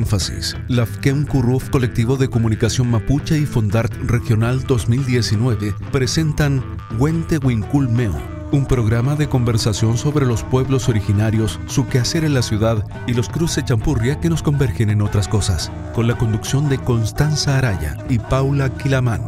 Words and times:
Énfasis, 0.00 0.56
Lafkem 0.68 1.26
Curruf 1.26 1.68
Colectivo 1.68 2.16
de 2.16 2.28
Comunicación 2.28 2.90
Mapuche 2.90 3.38
y 3.38 3.44
Fondart 3.44 3.92
Regional 4.06 4.62
2019 4.66 5.74
presentan 5.92 6.64
Huente 6.98 7.36
Wincul 7.36 7.86
Meo, 7.90 8.14
un 8.50 8.64
programa 8.64 9.14
de 9.14 9.28
conversación 9.28 9.98
sobre 9.98 10.24
los 10.24 10.42
pueblos 10.42 10.88
originarios, 10.88 11.60
su 11.66 11.86
quehacer 11.86 12.24
en 12.24 12.32
la 12.32 12.40
ciudad 12.40 12.82
y 13.06 13.12
los 13.12 13.28
cruces 13.28 13.66
champurria 13.66 14.18
que 14.20 14.30
nos 14.30 14.42
convergen 14.42 14.88
en 14.88 15.02
otras 15.02 15.28
cosas, 15.28 15.70
con 15.94 16.06
la 16.08 16.16
conducción 16.16 16.70
de 16.70 16.78
Constanza 16.78 17.58
Araya 17.58 17.98
y 18.08 18.18
Paula 18.18 18.70
Quilamán. 18.70 19.20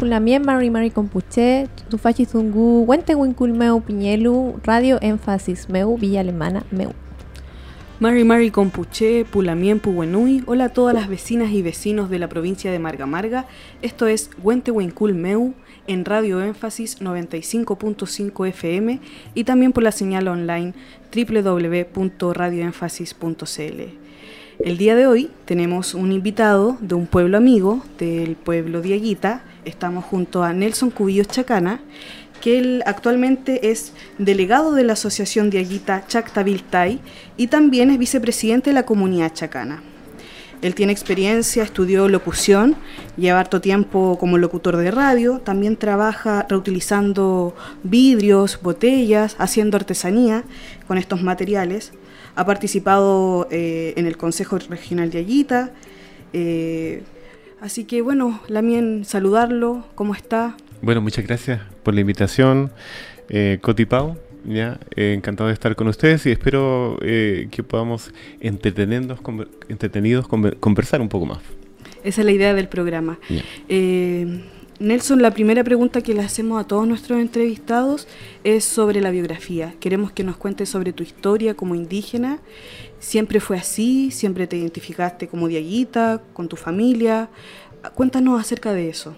Mari 0.00 0.38
Mari 0.38 0.70
Mari 0.70 0.90
Compuche, 0.90 1.68
Tufachi 1.88 2.24
Zungu, 2.24 2.84
Wente 2.86 3.16
Winkulmeu 3.16 3.80
Piñelu, 3.80 4.60
Radio 4.62 4.98
Énfasis 5.02 5.68
Meu, 5.68 5.96
Villa 5.96 6.20
Alemana 6.20 6.62
Meu. 6.70 6.92
Mari 7.98 8.22
Mari 8.22 8.52
Compuche, 8.52 9.24
Pulamien 9.24 9.80
Puwenui, 9.80 10.44
hola 10.46 10.66
a 10.66 10.68
todas 10.68 10.94
las 10.94 11.08
vecinas 11.08 11.50
y 11.50 11.62
vecinos 11.62 12.10
de 12.10 12.20
la 12.20 12.28
provincia 12.28 12.70
de 12.70 12.78
Marga 12.78 13.06
Marga, 13.06 13.46
esto 13.82 14.06
es 14.06 14.30
Wente 14.40 14.70
Meu 14.70 15.54
en 15.88 16.04
Radio 16.04 16.40
Énfasis 16.42 17.00
95.5 17.00 18.46
FM 18.46 19.00
y 19.34 19.42
también 19.42 19.72
por 19.72 19.82
la 19.82 19.90
señal 19.90 20.28
online 20.28 20.74
www.radioénfasis.cl. 21.12 23.82
El 24.60 24.76
día 24.76 24.94
de 24.94 25.06
hoy 25.06 25.30
tenemos 25.44 25.94
un 25.94 26.12
invitado 26.12 26.76
de 26.80 26.94
un 26.94 27.06
pueblo 27.06 27.36
amigo, 27.36 27.82
del 27.98 28.36
pueblo 28.36 28.80
Diaguita. 28.80 29.42
Estamos 29.64 30.04
junto 30.04 30.42
a 30.42 30.52
Nelson 30.52 30.90
Cubillos 30.90 31.28
Chacana, 31.28 31.80
que 32.40 32.58
él 32.58 32.82
actualmente 32.86 33.70
es 33.70 33.92
delegado 34.18 34.74
de 34.74 34.84
la 34.84 34.92
Asociación 34.94 35.50
Diaguita 35.50 36.04
Chactaviltay 36.06 37.00
y 37.36 37.48
también 37.48 37.90
es 37.90 37.98
vicepresidente 37.98 38.70
de 38.70 38.74
la 38.74 38.86
comunidad 38.86 39.32
chacana. 39.32 39.82
Él 40.62 40.74
tiene 40.74 40.92
experiencia, 40.92 41.62
estudió 41.62 42.08
locución, 42.08 42.76
lleva 43.16 43.40
harto 43.40 43.60
tiempo 43.60 44.16
como 44.18 44.38
locutor 44.38 44.76
de 44.76 44.90
radio, 44.90 45.38
también 45.38 45.76
trabaja 45.76 46.46
reutilizando 46.48 47.54
vidrios, 47.84 48.60
botellas, 48.60 49.36
haciendo 49.38 49.76
artesanía 49.76 50.44
con 50.86 50.98
estos 50.98 51.22
materiales 51.22 51.92
ha 52.38 52.46
participado 52.46 53.48
eh, 53.50 53.94
en 53.96 54.06
el 54.06 54.16
Consejo 54.16 54.58
Regional 54.58 55.10
de 55.10 55.18
Ayita. 55.18 55.72
Eh, 56.32 57.02
así 57.60 57.84
que 57.84 58.02
bueno, 58.02 58.40
Lamien, 58.48 59.04
saludarlo, 59.04 59.84
¿cómo 59.94 60.14
está? 60.14 60.56
Bueno, 60.82 61.00
muchas 61.00 61.26
gracias 61.26 61.60
por 61.82 61.94
la 61.94 62.00
invitación, 62.00 62.70
eh, 63.28 63.58
Cotipau. 63.60 64.16
Ya, 64.44 64.78
encantado 64.96 65.48
de 65.48 65.52
estar 65.52 65.76
con 65.76 65.88
ustedes 65.88 66.24
y 66.24 66.30
espero 66.30 66.96
que 67.00 67.62
podamos 67.66 68.14
entretenidos, 68.40 69.18
entretenidos 69.68 70.26
conversar 70.26 71.02
un 71.02 71.08
poco 71.08 71.26
más. 71.26 71.38
Esa 72.02 72.22
es 72.22 72.24
la 72.24 72.32
idea 72.32 72.54
del 72.54 72.68
programa. 72.68 73.18
Nelson, 74.80 75.22
la 75.22 75.32
primera 75.32 75.64
pregunta 75.64 76.02
que 76.02 76.14
le 76.14 76.22
hacemos 76.22 76.60
a 76.60 76.66
todos 76.66 76.86
nuestros 76.86 77.18
entrevistados 77.18 78.06
es 78.44 78.62
sobre 78.62 79.00
la 79.00 79.10
biografía. 79.10 79.74
Queremos 79.80 80.12
que 80.12 80.22
nos 80.22 80.36
cuentes 80.36 80.68
sobre 80.68 80.92
tu 80.92 81.02
historia 81.02 81.54
como 81.54 81.74
indígena. 81.74 82.38
¿Siempre 82.98 83.40
fue 83.40 83.56
así? 83.56 84.10
¿Siempre 84.10 84.46
te 84.46 84.56
identificaste 84.56 85.28
como 85.28 85.48
diaguita, 85.48 86.22
con 86.32 86.48
tu 86.48 86.56
familia? 86.56 87.28
Cuéntanos 87.94 88.40
acerca 88.40 88.72
de 88.72 88.88
eso. 88.88 89.16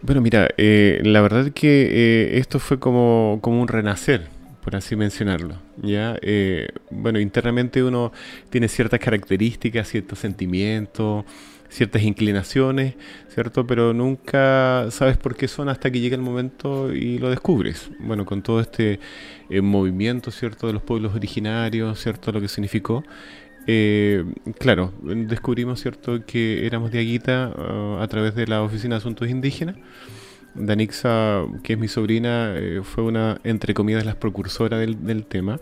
Bueno, 0.00 0.20
mira, 0.20 0.48
eh, 0.56 1.00
la 1.04 1.20
verdad 1.20 1.50
que 1.52 1.88
eh, 1.90 2.38
esto 2.38 2.58
fue 2.58 2.78
como, 2.78 3.38
como 3.42 3.60
un 3.60 3.68
renacer, 3.68 4.28
por 4.62 4.76
así 4.76 4.94
mencionarlo. 4.94 5.56
¿ya? 5.82 6.16
Eh, 6.22 6.68
bueno, 6.90 7.18
internamente 7.18 7.82
uno 7.82 8.12
tiene 8.50 8.68
ciertas 8.68 9.00
características, 9.00 9.88
ciertos 9.88 10.18
sentimientos, 10.20 11.24
ciertas 11.72 12.02
inclinaciones, 12.02 12.94
¿cierto? 13.28 13.66
Pero 13.66 13.94
nunca 13.94 14.88
sabes 14.90 15.16
por 15.16 15.34
qué 15.34 15.48
son 15.48 15.70
hasta 15.70 15.90
que 15.90 16.00
llega 16.00 16.14
el 16.14 16.22
momento 16.22 16.92
y 16.92 17.18
lo 17.18 17.30
descubres. 17.30 17.90
Bueno, 17.98 18.26
con 18.26 18.42
todo 18.42 18.60
este 18.60 19.00
eh, 19.48 19.62
movimiento, 19.62 20.30
¿cierto? 20.30 20.66
De 20.66 20.74
los 20.74 20.82
pueblos 20.82 21.14
originarios, 21.14 21.98
¿cierto? 21.98 22.30
Lo 22.30 22.40
que 22.40 22.48
significó. 22.48 23.02
Eh, 23.66 24.24
claro, 24.58 24.92
descubrimos, 25.02 25.80
¿cierto? 25.80 26.26
Que 26.26 26.66
éramos 26.66 26.90
de 26.90 26.98
Aguita 26.98 27.52
uh, 27.56 28.02
a 28.02 28.08
través 28.08 28.34
de 28.34 28.46
la 28.46 28.62
Oficina 28.62 28.96
de 28.96 28.98
Asuntos 28.98 29.30
Indígenas. 29.30 29.76
Danixa, 30.54 31.46
que 31.62 31.72
es 31.72 31.78
mi 31.78 31.88
sobrina, 31.88 32.52
eh, 32.54 32.82
fue 32.84 33.04
una, 33.04 33.40
entre 33.44 33.72
comillas, 33.72 34.04
las 34.04 34.16
precursoras 34.16 34.78
del, 34.78 35.24
tema. 35.24 35.58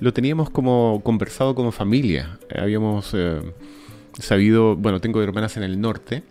Lo 0.00 0.12
teníamos 0.12 0.50
como 0.50 1.00
conversado 1.04 1.54
como 1.54 1.70
familia. 1.70 2.40
habíamos 2.52 3.14
sabido, 4.18 4.76
bueno, 4.76 5.00
tengo 5.00 5.22
hermanas 5.22 5.56
en 5.56 5.62
el 5.62 5.80
norte, 5.80 6.22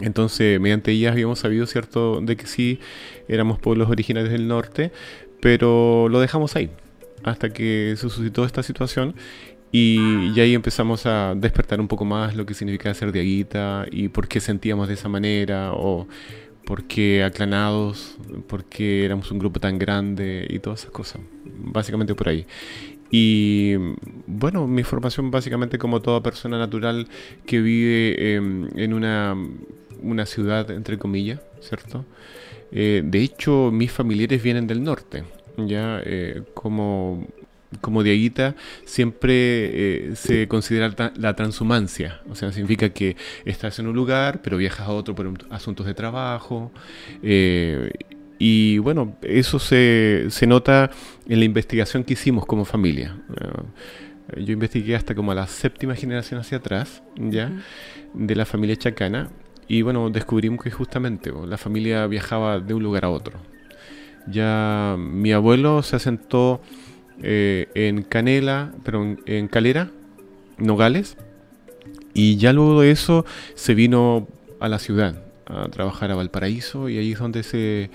entonces 0.00 0.60
mediante 0.60 0.92
ellas 0.92 1.12
habíamos 1.12 1.38
sabido, 1.38 1.66
¿cierto?, 1.66 2.20
de 2.20 2.36
que 2.36 2.46
sí 2.46 2.80
éramos 3.28 3.58
pueblos 3.58 3.88
originarios 3.88 4.32
del 4.32 4.48
norte, 4.48 4.92
pero 5.40 6.08
lo 6.08 6.20
dejamos 6.20 6.56
ahí, 6.56 6.70
hasta 7.22 7.50
que 7.50 7.94
se 7.96 8.08
suscitó 8.08 8.44
esta 8.44 8.62
situación 8.62 9.14
y, 9.72 10.40
ahí 10.40 10.54
empezamos 10.54 11.06
a 11.06 11.34
despertar 11.34 11.80
un 11.80 11.88
poco 11.88 12.04
más 12.04 12.34
lo 12.34 12.46
que 12.46 12.54
significa 12.54 12.92
ser 12.94 13.12
diaguita 13.12 13.84
y 13.90 14.08
por 14.08 14.28
qué 14.28 14.40
sentíamos 14.40 14.88
de 14.88 14.94
esa 14.94 15.08
manera 15.08 15.72
o 15.72 16.06
por 16.64 16.84
qué 16.84 17.22
aclanados, 17.24 18.16
por 18.48 18.64
qué 18.64 19.04
éramos 19.04 19.30
un 19.30 19.38
grupo 19.38 19.60
tan 19.60 19.78
grande 19.78 20.46
y 20.48 20.58
todas 20.60 20.80
esas 20.80 20.92
cosas. 20.92 21.20
Básicamente 21.44 22.14
por 22.14 22.28
ahí. 22.28 22.46
Y 23.10 23.74
bueno, 24.26 24.66
mi 24.66 24.82
formación 24.82 25.30
básicamente 25.30 25.78
como 25.78 26.00
toda 26.02 26.22
persona 26.22 26.58
natural 26.58 27.08
que 27.46 27.60
vive 27.60 28.34
em, 28.34 28.68
en 28.76 28.94
una, 28.94 29.36
una, 30.02 30.26
ciudad, 30.26 30.70
entre 30.70 30.98
comillas, 30.98 31.40
¿cierto? 31.60 32.04
Eh, 32.72 33.02
de 33.04 33.22
hecho, 33.22 33.70
mis 33.72 33.92
familiares 33.92 34.42
vienen 34.42 34.66
del 34.66 34.82
norte, 34.82 35.24
ya 35.56 36.00
eh, 36.04 36.42
como, 36.52 37.26
como 37.80 38.02
Diaguita 38.02 38.56
siempre 38.84 40.10
eh, 40.10 40.16
se 40.16 40.48
considera 40.48 41.12
la 41.16 41.36
transhumancia, 41.36 42.20
o 42.28 42.34
sea, 42.34 42.50
significa 42.50 42.88
que 42.88 43.16
estás 43.44 43.78
en 43.78 43.86
un 43.86 43.94
lugar, 43.94 44.42
pero 44.42 44.56
viajas 44.56 44.88
a 44.88 44.92
otro 44.92 45.14
por 45.14 45.32
asuntos 45.50 45.86
de 45.86 45.94
trabajo, 45.94 46.72
y 48.38 48.78
bueno, 48.78 49.16
eso 49.22 49.58
se, 49.58 50.26
se, 50.28 50.46
nota 50.46 50.90
en 51.28 51.38
la 51.38 51.44
investigación 51.44 52.04
que 52.04 52.12
hicimos 52.12 52.44
como 52.44 52.64
familia. 52.64 53.16
Eh, 53.40 54.44
yo 54.44 54.52
investigué 54.52 54.94
hasta 54.94 55.14
como 55.14 55.32
a 55.32 55.34
la 55.34 55.46
séptima 55.46 55.94
generación 55.94 56.40
hacia 56.40 56.58
atrás, 56.58 57.02
¿ya? 57.16 57.50
De 58.12 58.34
la 58.34 58.44
familia 58.44 58.76
chacana. 58.76 59.30
Y 59.68 59.82
bueno, 59.82 60.10
descubrimos 60.10 60.62
que 60.62 60.70
justamente 60.70 61.32
la 61.46 61.56
familia 61.56 62.06
viajaba 62.06 62.60
de 62.60 62.74
un 62.74 62.82
lugar 62.82 63.04
a 63.04 63.10
otro. 63.10 63.38
Ya 64.26 64.96
mi 64.98 65.32
abuelo 65.32 65.82
se 65.82 65.96
asentó 65.96 66.60
eh, 67.22 67.68
en 67.74 68.02
Canela, 68.02 68.72
pero 68.84 69.02
en, 69.02 69.20
en 69.26 69.48
Calera, 69.48 69.90
Nogales. 70.58 71.16
Y 72.12 72.36
ya 72.36 72.52
luego 72.52 72.82
de 72.82 72.90
eso 72.90 73.24
se 73.54 73.74
vino 73.74 74.28
a 74.60 74.68
la 74.68 74.78
ciudad 74.78 75.22
a 75.46 75.68
trabajar 75.68 76.10
a 76.10 76.16
Valparaíso 76.16 76.88
y 76.88 76.98
ahí 76.98 77.12
es 77.12 77.18
donde 77.18 77.42
se 77.42 77.90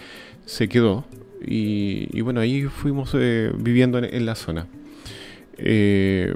se 0.52 0.68
quedó. 0.68 1.06
Y, 1.44 2.22
bueno, 2.22 2.42
ahí 2.42 2.64
fuimos 2.64 3.12
eh, 3.16 3.52
viviendo 3.58 3.98
en, 3.98 4.26
la 4.26 4.36
zona. 4.36 4.68
Eh, 5.58 6.36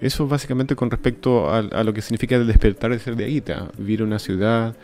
eso 0.00 0.26
básicamente 0.26 0.76
con 0.76 0.90
respecto 0.90 1.50
a, 1.50 1.62
lo 1.62 1.92
que 1.92 2.00
significa 2.00 2.36
el 2.36 2.46
despertar 2.46 2.90
de 2.92 2.98
ser 2.98 3.16
de 3.16 3.24
Aguita, 3.24 3.70
vivir 3.76 4.00
en 4.00 4.06
una 4.06 4.18
ciudad, 4.18 4.76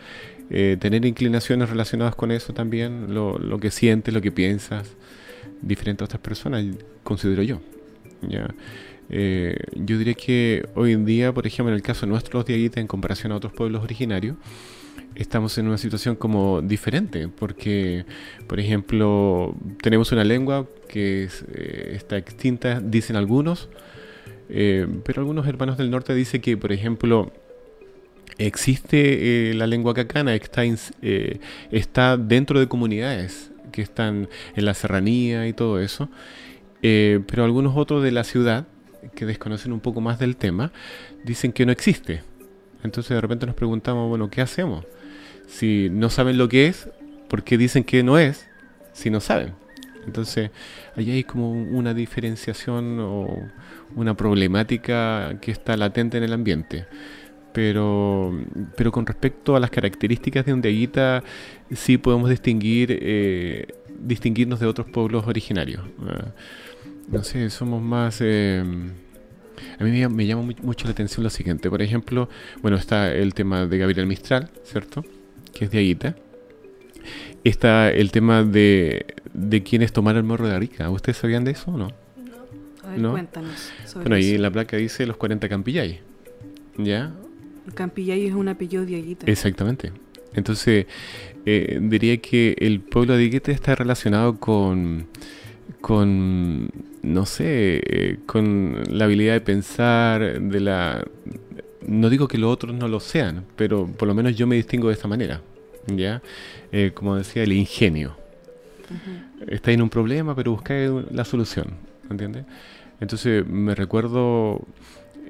eh, 0.49 0.77
tener 0.79 1.05
inclinaciones 1.05 1.69
relacionadas 1.69 2.13
con 2.15 2.31
eso 2.31 2.53
también, 2.53 3.13
lo, 3.13 3.59
que 3.59 3.71
sientes, 3.71 4.13
lo 4.13 4.21
que 4.21 4.31
piensas, 4.31 4.95
diferente 5.61 6.03
a 6.03 6.05
otras 6.05 6.21
personas, 6.21 6.63
considero 7.03 7.41
yo. 7.43 7.61
¿ya? 8.27 8.53
yo 9.09 9.97
diría 9.97 10.13
que 10.13 10.65
hoy 10.75 10.93
en 10.93 11.05
día, 11.05 11.33
por 11.33 11.45
ejemplo, 11.45 11.71
en 11.71 11.75
el 11.75 11.81
caso 11.81 12.05
nuestro, 12.05 12.39
los 12.39 12.45
de 12.45 12.53
Aguita, 12.53 12.79
en 12.79 12.87
comparación 12.87 13.31
a 13.31 13.35
otros 13.35 13.53
pueblos 13.53 13.83
originarios, 13.83 14.35
estamos 15.15 15.57
en 15.57 15.67
una 15.67 15.77
situación 15.77 16.15
como 16.15 16.61
diferente, 16.61 17.27
porque, 17.27 18.05
por 18.47 18.59
ejemplo, 18.59 19.55
tenemos 19.81 20.11
una 20.11 20.23
lengua 20.23 20.67
que 20.87 21.27
eh, 21.53 21.93
está 21.95 22.17
extinta, 22.17 22.79
dicen 22.79 23.15
algunos, 23.15 23.69
eh, 24.49 24.87
pero 25.05 25.21
algunos 25.21 25.47
hermanos 25.47 25.77
del 25.77 25.89
norte 25.89 26.13
dicen 26.13 26.41
que, 26.41 26.57
por 26.57 26.71
ejemplo, 26.71 27.31
existe 28.37 29.51
eh, 29.51 29.53
la 29.53 29.67
lengua 29.67 29.93
cacana, 29.93 30.33
está, 30.35 30.63
está 31.71 32.17
dentro 32.17 32.59
de 32.59 32.67
comunidades 32.67 33.51
que 33.71 33.81
están 33.81 34.29
en 34.55 34.65
la 34.65 34.73
serranía 34.73 35.47
y 35.47 35.53
todo 35.53 35.79
eso, 35.79 36.09
pero 36.81 37.43
algunos 37.43 37.77
otros 37.77 38.03
de 38.03 38.11
la 38.11 38.23
ciudad, 38.23 38.67
que 39.15 39.25
desconocen 39.25 39.71
un 39.71 39.79
poco 39.79 40.01
más 40.01 40.19
del 40.19 40.35
tema, 40.35 40.71
dicen 41.23 41.53
que 41.53 41.65
no 41.65 41.71
existe. 41.71 42.21
Entonces 42.83 43.09
de 43.11 43.21
repente 43.21 43.45
nos 43.45 43.55
preguntamos, 43.55 44.09
bueno, 44.09 44.29
¿qué 44.29 44.41
hacemos? 44.41 44.85
Si 45.51 45.89
no 45.91 46.09
saben 46.09 46.37
lo 46.37 46.47
que 46.47 46.67
es, 46.67 46.89
¿por 47.27 47.43
qué 47.43 47.57
dicen 47.57 47.83
que 47.83 48.03
no 48.03 48.17
es 48.17 48.47
si 48.93 49.09
no 49.09 49.19
saben? 49.19 49.53
Entonces, 50.05 50.49
ahí 50.95 51.11
hay 51.11 51.23
como 51.25 51.51
una 51.51 51.93
diferenciación 51.93 52.99
o 52.99 53.49
una 53.95 54.15
problemática 54.15 55.37
que 55.41 55.51
está 55.51 55.75
latente 55.75 56.17
en 56.17 56.23
el 56.23 56.33
ambiente. 56.33 56.85
Pero, 57.53 58.33
pero 58.77 58.93
con 58.93 59.05
respecto 59.05 59.57
a 59.57 59.59
las 59.59 59.69
características 59.69 60.45
de 60.45 60.53
Ondeaguita, 60.53 61.21
sí 61.69 61.97
podemos 61.97 62.29
distinguir, 62.29 62.97
eh, 63.01 63.67
distinguirnos 63.99 64.61
de 64.61 64.67
otros 64.67 64.87
pueblos 64.87 65.27
originarios. 65.27 65.83
Ah, 66.07 66.31
no 67.09 67.23
sé, 67.23 67.49
somos 67.49 67.81
más... 67.81 68.19
Eh, 68.21 68.63
a 69.79 69.83
mí 69.83 69.91
me, 70.07 70.25
llama 70.25 70.53
mucho 70.63 70.85
la 70.85 70.91
atención 70.91 71.25
lo 71.25 71.29
siguiente. 71.29 71.69
Por 71.69 71.81
ejemplo, 71.81 72.29
bueno, 72.61 72.77
está 72.77 73.13
el 73.13 73.33
tema 73.33 73.67
de 73.67 73.77
Gabriel 73.77 74.07
Mistral, 74.07 74.49
¿cierto? 74.63 75.03
Que 75.53 75.65
es 75.65 75.71
de 75.71 75.79
Aguita. 75.79 76.15
Está 77.43 77.91
el 77.91 78.11
tema 78.11 78.43
de, 78.43 79.05
de 79.33 79.63
quienes 79.63 79.91
tomaron 79.91 80.19
el 80.19 80.23
morro 80.23 80.47
de 80.47 80.55
Arica. 80.55 80.89
¿Ustedes 80.89 81.17
sabían 81.17 81.43
de 81.43 81.51
eso 81.51 81.71
o 81.71 81.77
no? 81.77 81.89
No. 82.97 83.11
cuéntanos. 83.11 83.71
bueno, 83.95 84.15
ahí 84.15 84.35
en 84.35 84.41
la 84.41 84.51
placa 84.51 84.77
dice 84.77 85.05
los 85.05 85.17
40 85.17 85.47
Campillay. 85.47 85.99
¿Ya? 86.77 87.13
Campillay 87.73 88.27
es 88.27 88.33
un 88.33 88.49
apellido 88.49 88.85
de 88.85 88.95
Aguita. 88.95 89.31
Exactamente. 89.31 89.91
Entonces, 90.33 90.87
eh, 91.45 91.79
diría 91.81 92.17
que 92.17 92.55
el 92.59 92.79
pueblo 92.81 93.15
de 93.15 93.25
Aguita 93.25 93.51
está 93.51 93.75
relacionado 93.75 94.39
con 94.39 95.07
con, 95.81 96.69
no 97.01 97.25
sé, 97.25 97.81
eh, 97.83 98.17
con 98.25 98.83
la 98.89 99.05
habilidad 99.05 99.33
de 99.33 99.41
pensar, 99.41 100.41
de 100.41 100.59
la... 100.59 101.05
No 101.85 102.09
digo 102.09 102.27
que 102.27 102.37
los 102.37 102.51
otros 102.51 102.75
no 102.75 102.87
lo 102.87 102.99
sean, 102.99 103.45
pero 103.55 103.87
por 103.87 104.07
lo 104.07 104.13
menos 104.13 104.35
yo 104.35 104.47
me 104.47 104.55
distingo 104.55 104.87
de 104.87 104.93
esta 104.93 105.07
manera, 105.07 105.41
¿ya? 105.87 106.21
Eh, 106.71 106.91
como 106.93 107.15
decía, 107.15 107.43
el 107.43 107.53
ingenio. 107.53 108.15
Está 109.47 109.71
en 109.71 109.81
un 109.81 109.89
problema, 109.89 110.35
pero 110.35 110.51
busca 110.51 110.73
la 111.11 111.25
solución, 111.25 111.67
¿entiendes? 112.09 112.45
Entonces 112.99 113.45
me 113.47 113.73
recuerdo 113.73 114.61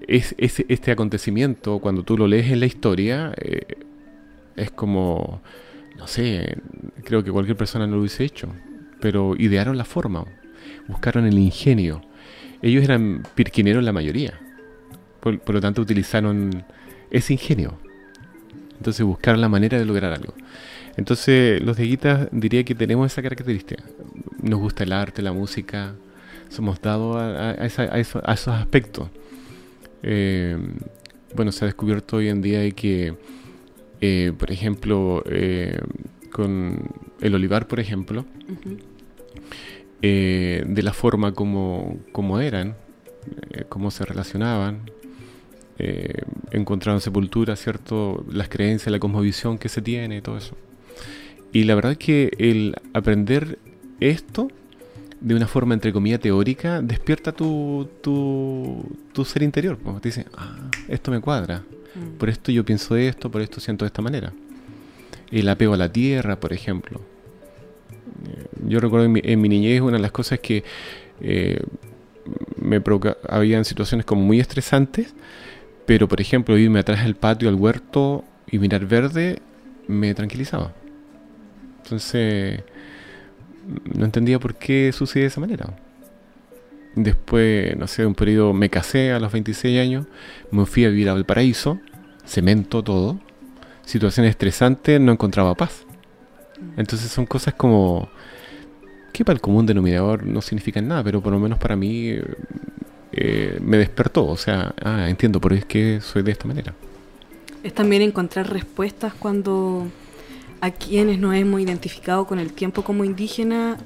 es, 0.07 0.35
este 0.37 0.91
acontecimiento, 0.91 1.79
cuando 1.79 2.03
tú 2.03 2.17
lo 2.17 2.27
lees 2.27 2.51
en 2.51 2.59
la 2.59 2.65
historia, 2.65 3.33
eh, 3.37 3.77
es 4.55 4.71
como, 4.71 5.41
no 5.97 6.07
sé, 6.07 6.57
creo 7.03 7.23
que 7.23 7.31
cualquier 7.31 7.55
persona 7.55 7.87
no 7.87 7.93
lo 7.93 8.01
hubiese 8.01 8.25
hecho, 8.25 8.49
pero 8.99 9.35
idearon 9.37 9.77
la 9.77 9.85
forma 9.85 10.25
buscaron 10.87 11.25
el 11.25 11.37
ingenio. 11.39 12.01
Ellos 12.61 12.83
eran 12.83 13.23
pirquineros 13.35 13.83
la 13.83 13.93
mayoría. 13.93 14.39
Por, 15.21 15.53
lo 15.53 15.61
tanto, 15.61 15.81
utilizaron 15.81 16.63
ese 17.09 17.33
ingenio. 17.33 17.77
Entonces 18.77 19.05
buscaron 19.05 19.39
la 19.39 19.49
manera 19.49 19.77
de 19.77 19.85
lograr 19.85 20.13
algo. 20.13 20.33
Entonces, 20.97 21.61
los 21.61 21.77
de 21.77 21.83
Guitas 21.83 22.27
diría 22.31 22.63
que 22.63 22.75
tenemos 22.75 23.11
esa 23.11 23.21
característica. 23.21 23.83
Nos 24.41 24.59
gusta 24.59 24.83
el 24.83 24.91
arte, 24.91 25.21
la 25.21 25.31
música. 25.31 25.93
Somos 26.49 26.81
dados 26.81 27.17
a, 27.17 27.65
esos 27.65 28.47
aspectos. 28.47 29.09
Eh, 30.03 30.57
bueno, 31.35 31.51
se 31.51 31.63
ha 31.63 31.67
descubierto 31.67 32.17
hoy 32.17 32.29
en 32.29 32.41
día 32.41 32.69
que, 32.71 33.15
eh, 34.01 34.33
por 34.37 34.51
ejemplo, 34.51 35.23
eh, 35.27 35.79
con 36.31 36.89
el 37.21 37.35
olivar, 37.35 37.67
por 37.67 37.79
ejemplo, 37.79 38.25
eh, 40.01 40.63
de 40.65 40.83
la 40.83 40.93
forma 40.93 41.33
como, 41.33 41.99
como 42.11 42.39
eran, 42.39 42.75
eh, 43.51 43.65
cómo 43.69 43.91
se 43.91 44.03
relacionaban, 44.05 44.89
eh, 45.83 46.23
encontraron 46.51 47.01
sepultura, 47.01 47.55
¿cierto? 47.55 48.25
Las 48.31 48.49
creencias, 48.49 48.91
la 48.91 48.99
cosmovisión 48.99 49.57
que 49.57 49.69
se 49.69 49.81
tiene, 49.81 50.21
todo 50.21 50.37
eso. 50.37 50.55
Y 51.53 51.63
la 51.63 51.75
verdad 51.75 51.93
es 51.93 51.97
que 51.97 52.31
el 52.37 52.75
aprender 52.93 53.59
esto 53.99 54.49
de 55.19 55.35
una 55.35 55.47
forma, 55.47 55.73
entre 55.73 55.93
comillas, 55.93 56.19
teórica, 56.19 56.81
despierta 56.81 57.31
tu, 57.31 57.89
tu, 58.01 58.83
tu 59.13 59.25
ser 59.25 59.43
interior. 59.43 59.77
Te 60.01 60.09
dice, 60.09 60.25
ah, 60.37 60.69
esto 60.87 61.11
me 61.11 61.19
cuadra. 61.19 61.63
Mm. 61.95 62.17
Por 62.17 62.29
esto 62.29 62.51
yo 62.51 62.63
pienso 62.63 62.95
esto, 62.95 63.29
por 63.29 63.41
esto 63.41 63.59
siento 63.59 63.85
de 63.85 63.87
esta 63.87 64.01
manera. 64.01 64.33
El 65.31 65.47
apego 65.49 65.73
a 65.73 65.77
la 65.77 65.91
tierra, 65.91 66.39
por 66.39 66.53
ejemplo 66.53 67.01
yo 68.67 68.79
recuerdo 68.79 69.05
en 69.05 69.11
mi, 69.11 69.21
en 69.23 69.41
mi, 69.41 69.49
niñez 69.49 69.81
una 69.81 69.97
de 69.97 70.01
las 70.01 70.11
cosas 70.11 70.39
que 70.39 70.63
eh, 71.21 71.59
me 72.57 72.81
habían 73.27 73.65
situaciones 73.65 74.05
como 74.05 74.21
muy 74.21 74.39
estresantes, 74.39 75.13
pero 75.91 76.07
por 76.07 76.21
ejemplo 76.21 76.57
irme 76.57 76.79
atrás 76.79 77.03
del 77.03 77.15
patio 77.15 77.49
al 77.49 77.55
huerto 77.55 78.23
y 78.49 78.59
mirar 78.59 78.85
verde 78.85 79.39
me 79.89 80.13
tranquilizaba. 80.13 80.71
Entonces 81.83 82.63
no 83.93 84.05
entendía 84.05 84.39
por 84.39 84.55
qué 84.55 84.93
sucede 84.93 85.23
de 85.23 85.27
esa 85.27 85.41
manera. 85.41 85.75
Después, 86.95 87.75
no 87.75 87.87
sé, 87.87 88.05
un 88.05 88.15
periodo 88.15 88.53
me 88.53 88.69
casé 88.69 89.11
a 89.11 89.19
los 89.19 89.33
26 89.33 89.81
años, 89.81 90.05
me 90.49 90.65
fui 90.65 90.85
a 90.85 90.87
vivir 90.87 91.09
a 91.09 91.13
Valparaíso, 91.13 91.77
cemento 92.23 92.81
todo, 92.83 93.19
situaciones 93.83 94.29
estresantes, 94.29 94.97
no 95.01 95.11
encontraba 95.11 95.55
paz. 95.55 95.85
Entonces 96.77 97.11
son 97.11 97.25
cosas 97.25 97.53
como 97.55 98.07
que 99.11 99.25
para 99.25 99.35
el 99.35 99.41
común 99.41 99.65
denominador 99.65 100.25
no 100.25 100.41
significan 100.41 100.87
nada, 100.87 101.03
pero 101.03 101.19
por 101.19 101.33
lo 101.33 101.39
menos 101.39 101.59
para 101.59 101.75
mí 101.75 102.15
eh, 103.13 103.59
me 103.61 103.77
despertó. 103.77 104.25
O 104.25 104.37
sea, 104.37 104.73
ah, 104.83 105.09
entiendo 105.09 105.39
por 105.41 105.57
qué 105.65 105.99
soy 106.01 106.23
de 106.23 106.31
esta 106.31 106.47
manera. 106.47 106.73
Es 107.63 107.73
también 107.73 108.01
encontrar 108.01 108.51
respuestas 108.51 109.13
cuando 109.13 109.87
a 110.61 110.71
quienes 110.71 111.19
nos 111.19 111.35
hemos 111.35 111.61
identificado 111.61 112.25
con 112.25 112.39
el 112.39 112.53
tiempo 112.53 112.83
como 112.83 113.03
indígena 113.03 113.77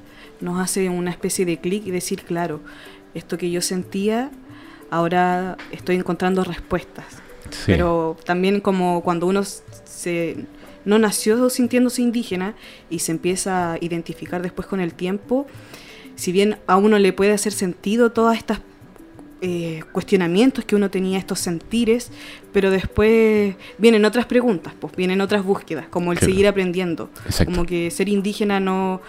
nos 0.42 0.60
hace 0.60 0.89
una 0.89 1.12
especie 1.12 1.45
de 1.45 1.57
clic 1.57 1.86
y 1.86 1.92
decir, 1.92 2.24
claro, 2.24 2.60
esto 3.13 3.38
que 3.38 3.50
yo 3.50 3.62
sentía, 3.62 4.31
ahora 4.89 5.57
estoy 5.71 5.95
encontrando 5.95 6.44
respuestas. 6.44 7.06
Pero 7.66 8.18
también 8.25 8.60
como 8.60 9.01
cuando 9.01 9.28
uno 9.28 9.44
se 9.44 10.45
no 10.83 11.00
nació 11.00 11.50
sintiéndose 11.50 12.01
indígena 12.01 12.54
y 12.89 13.00
se 13.00 13.12
empieza 13.12 13.74
a 13.74 13.78
identificar 13.81 14.42
después 14.42 14.68
con 14.68 14.80
el 14.80 14.94
tiempo, 14.94 15.48
si 16.16 16.31
bien 16.31 16.57
a 16.68 16.78
uno 16.78 17.00
le 17.00 17.13
puede 17.13 17.31
hacer 17.31 17.54
sentido 17.54 18.12
todas 18.12 18.38
estas 18.38 18.60
eh, 19.47 19.83
cuestionamientos 19.92 20.66
que 20.66 20.75
uno 20.75 20.90
tenía, 20.90 21.19
estos 21.19 21.37
sentires, 21.37 22.11
pero 22.52 22.71
después 22.71 23.56
vienen 23.78 24.04
otras 24.04 24.25
preguntas, 24.25 24.73
pues 24.80 24.95
vienen 24.95 25.21
otras 25.21 25.44
búsquedas, 25.44 25.85
como 25.87 26.11
el 26.11 26.18
seguir 26.18 26.47
aprendiendo, 26.47 27.11
como 27.45 27.64
que 27.64 27.92
ser 27.92 28.09
indígena 28.09 28.59
no 28.59 29.02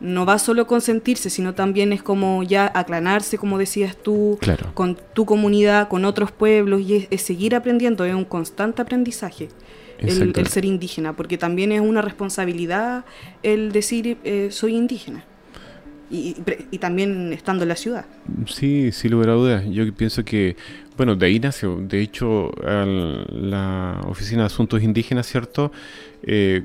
no 0.00 0.26
va 0.26 0.38
solo 0.38 0.66
con 0.66 0.82
sentirse, 0.82 1.30
sino 1.30 1.54
también 1.54 1.94
es 1.94 2.02
como 2.02 2.42
ya 2.42 2.70
aclanarse, 2.72 3.38
como 3.38 3.56
decías 3.56 3.96
tú, 3.96 4.38
con 4.74 4.98
tu 5.14 5.24
comunidad, 5.24 5.88
con 5.88 6.04
otros 6.04 6.32
pueblos, 6.32 6.82
y 6.82 7.08
es, 7.10 7.22
seguir 7.22 7.54
aprendiendo, 7.56 8.04
es 8.04 8.14
un 8.14 8.26
constante 8.26 8.82
aprendizaje 8.82 9.48
el, 9.98 10.46
ser 10.48 10.66
indígena, 10.66 11.16
porque 11.16 11.38
también 11.38 11.72
es 11.72 11.80
una 11.80 12.02
responsabilidad 12.02 13.06
el 13.42 13.72
decir 13.72 14.18
eh, 14.22 14.48
soy 14.52 14.76
indígena. 14.76 15.24
Y, 16.10 16.34
también 16.78 17.32
estando 17.32 17.64
en 17.64 17.68
la 17.68 17.76
ciudad. 17.76 18.06
Sí, 18.46 18.92
sin 18.92 19.10
lugar 19.10 19.30
a 19.30 19.32
dudas. 19.32 19.64
Yo 19.68 19.92
pienso 19.94 20.24
que, 20.24 20.56
bueno, 20.96 21.16
de 21.16 21.26
ahí 21.26 21.38
nació, 21.38 21.76
de 21.76 22.00
hecho, 22.00 22.50
la 22.62 24.00
Oficina 24.06 24.42
de 24.42 24.46
Asuntos 24.46 24.82
Indígenas, 24.82 25.26
¿cierto? 25.26 25.70
Eh, 26.22 26.64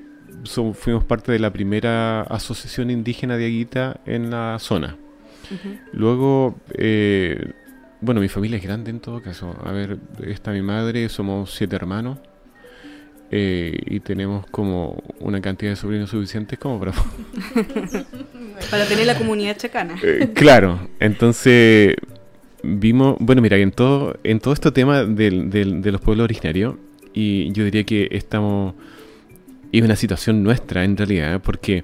fuimos 0.73 1.03
parte 1.03 1.31
de 1.31 1.39
la 1.39 1.51
primera 1.51 2.21
asociación 2.21 2.89
indígena 2.89 3.37
de 3.37 3.45
Aguita 3.45 3.99
en 4.05 4.29
la 4.29 4.57
zona. 4.59 4.97
Luego, 5.91 6.55
eh, 6.73 7.51
bueno, 8.01 8.21
mi 8.21 8.29
familia 8.29 8.57
es 8.57 8.63
grande 8.63 8.91
en 8.91 8.99
todo 8.99 9.21
caso. 9.21 9.55
A 9.63 9.71
ver, 9.71 9.97
está 10.25 10.51
mi 10.51 10.61
madre, 10.61 11.09
somos 11.09 11.53
siete 11.53 11.75
hermanos. 11.75 12.17
Eh, 13.35 13.75
y 13.87 13.99
tenemos 13.99 14.45
como 14.51 15.01
una 15.19 15.41
cantidad 15.41 15.71
de 15.71 15.75
sobrinos 15.75 16.11
suficientes 16.11 16.59
como 16.59 16.79
para... 16.79 16.91
para 18.69 18.85
tener 18.85 19.07
la 19.07 19.17
comunidad 19.17 19.57
chacana. 19.57 19.95
Eh, 20.03 20.29
claro, 20.35 20.87
entonces 20.99 21.95
vimos, 22.61 23.17
bueno, 23.19 23.41
mira, 23.41 23.57
en 23.57 23.71
todo, 23.71 24.15
en 24.23 24.39
todo 24.39 24.53
este 24.53 24.71
tema 24.71 25.03
del, 25.03 25.49
de 25.49 25.91
los 25.91 25.99
pueblos 25.99 26.25
originarios, 26.25 26.75
y 27.11 27.51
yo 27.53 27.65
diría 27.65 27.83
que 27.83 28.07
estamos, 28.11 28.75
es 29.71 29.81
una 29.81 29.95
situación 29.95 30.43
nuestra 30.43 30.83
en 30.83 30.95
realidad, 30.95 31.41
porque 31.43 31.83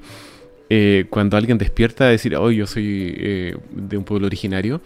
eh, 0.69 1.07
cuando 1.09 1.35
alguien 1.35 1.57
despierta 1.57 2.03
a 2.03 2.09
decir, 2.09 2.35
oh, 2.35 2.51
yo 2.51 2.67
soy 2.67 3.55
de 3.71 3.97
un 3.97 4.03
pueblo 4.03 4.27
originario, 4.27 4.81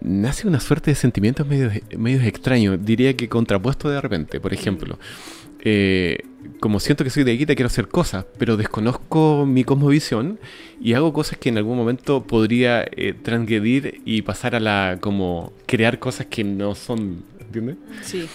nace 0.00 0.46
una 0.46 0.60
suerte 0.60 0.90
de 0.90 0.94
sentimientos 0.94 1.46
medios, 1.46 1.72
medios 1.96 2.24
extraños, 2.24 2.78
diría 2.84 3.16
que 3.16 3.28
contrapuesto 3.28 3.88
de 3.88 4.00
repente. 4.00 4.40
Por 4.40 4.52
ejemplo, 4.52 4.98
eh, 5.66 6.18
como 6.60 6.78
siento 6.78 7.04
que 7.04 7.10
soy 7.10 7.24
de 7.24 7.36
Guita, 7.36 7.54
quiero 7.54 7.68
hacer 7.68 7.88
cosas, 7.88 8.26
pero 8.38 8.56
desconozco 8.56 9.46
mi 9.46 9.64
cosmovisión 9.64 10.38
y 10.80 10.92
hago 10.92 11.12
cosas 11.12 11.38
que 11.38 11.48
en 11.48 11.58
algún 11.58 11.76
momento 11.76 12.22
podría 12.22 12.84
eh, 12.92 13.14
transgredir 13.14 14.02
y 14.04 14.22
pasar 14.22 14.54
a 14.54 14.60
la, 14.60 14.98
como, 15.00 15.52
crear 15.66 15.98
cosas 15.98 16.26
que 16.26 16.44
no 16.44 16.74
son, 16.74 17.24
¿entiendes? 17.40 17.76
Sí. 18.02 18.26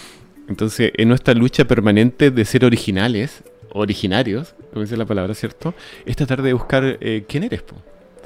Entonces, 0.48 0.90
en 0.96 1.08
nuestra 1.08 1.34
lucha 1.34 1.64
permanente 1.64 2.32
de 2.32 2.44
ser 2.44 2.64
originales, 2.64 3.44
originarios, 3.72 4.54
como 4.70 4.82
dice 4.82 4.96
la 4.96 5.06
palabra, 5.06 5.34
¿cierto? 5.34 5.74
Es 6.04 6.16
tratar 6.16 6.42
de 6.42 6.52
buscar 6.52 6.98
eh, 7.00 7.24
quién 7.28 7.44
eres, 7.44 7.62
po. 7.62 7.76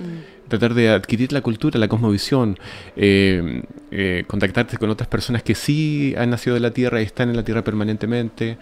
Mm. 0.00 0.33
Tratar 0.48 0.74
de 0.74 0.90
adquirir 0.90 1.32
la 1.32 1.40
cultura, 1.40 1.78
la 1.78 1.88
cosmovisión, 1.88 2.58
eh, 2.96 3.62
eh, 3.90 4.24
contactarte 4.26 4.76
con 4.76 4.90
otras 4.90 5.08
personas 5.08 5.42
que 5.42 5.54
sí 5.54 6.14
han 6.18 6.30
nacido 6.30 6.54
de 6.54 6.60
la 6.60 6.70
Tierra 6.70 7.00
y 7.00 7.04
están 7.04 7.30
en 7.30 7.36
la 7.36 7.44
Tierra 7.44 7.62
permanentemente. 7.62 8.58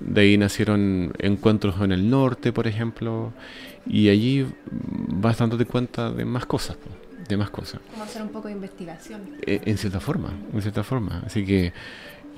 De 0.00 0.20
ahí 0.20 0.38
nacieron 0.38 1.12
encuentros 1.18 1.80
en 1.80 1.92
el 1.92 2.08
norte, 2.08 2.52
por 2.52 2.66
ejemplo, 2.66 3.32
y 3.86 4.08
allí 4.08 4.46
vas 4.70 5.38
dándote 5.38 5.64
cuenta 5.64 6.10
de 6.10 6.24
más 6.24 6.46
cosas, 6.46 6.76
de 7.28 7.36
más 7.36 7.50
cosas. 7.50 7.80
Como 7.90 8.04
hacer 8.04 8.22
un 8.22 8.30
poco 8.30 8.48
de 8.48 8.54
investigación. 8.54 9.20
en 9.46 9.78
cierta 9.78 10.00
forma, 10.00 10.32
en 10.52 10.62
cierta 10.62 10.82
forma. 10.82 11.22
Así 11.26 11.44
que 11.44 11.72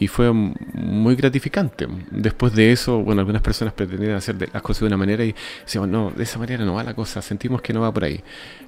y 0.01 0.09
fue 0.09 0.33
muy 0.33 1.15
gratificante. 1.15 1.87
Después 2.11 2.55
de 2.55 2.73
eso, 2.73 3.01
bueno, 3.01 3.21
algunas 3.21 3.43
personas 3.43 3.75
pretendían 3.75 4.15
hacer 4.15 4.49
las 4.51 4.63
cosas 4.63 4.81
de 4.81 4.87
una 4.87 4.97
manera 4.97 5.23
y 5.25 5.35
decían, 5.63 5.91
no, 5.91 6.11
de 6.11 6.23
esa 6.23 6.39
manera 6.39 6.65
no 6.65 6.73
va 6.73 6.83
la 6.83 6.95
cosa, 6.95 7.21
sentimos 7.21 7.61
que 7.61 7.75
no 7.75 7.83
va 7.83 7.93
por 7.93 8.05
ahí. 8.05 8.19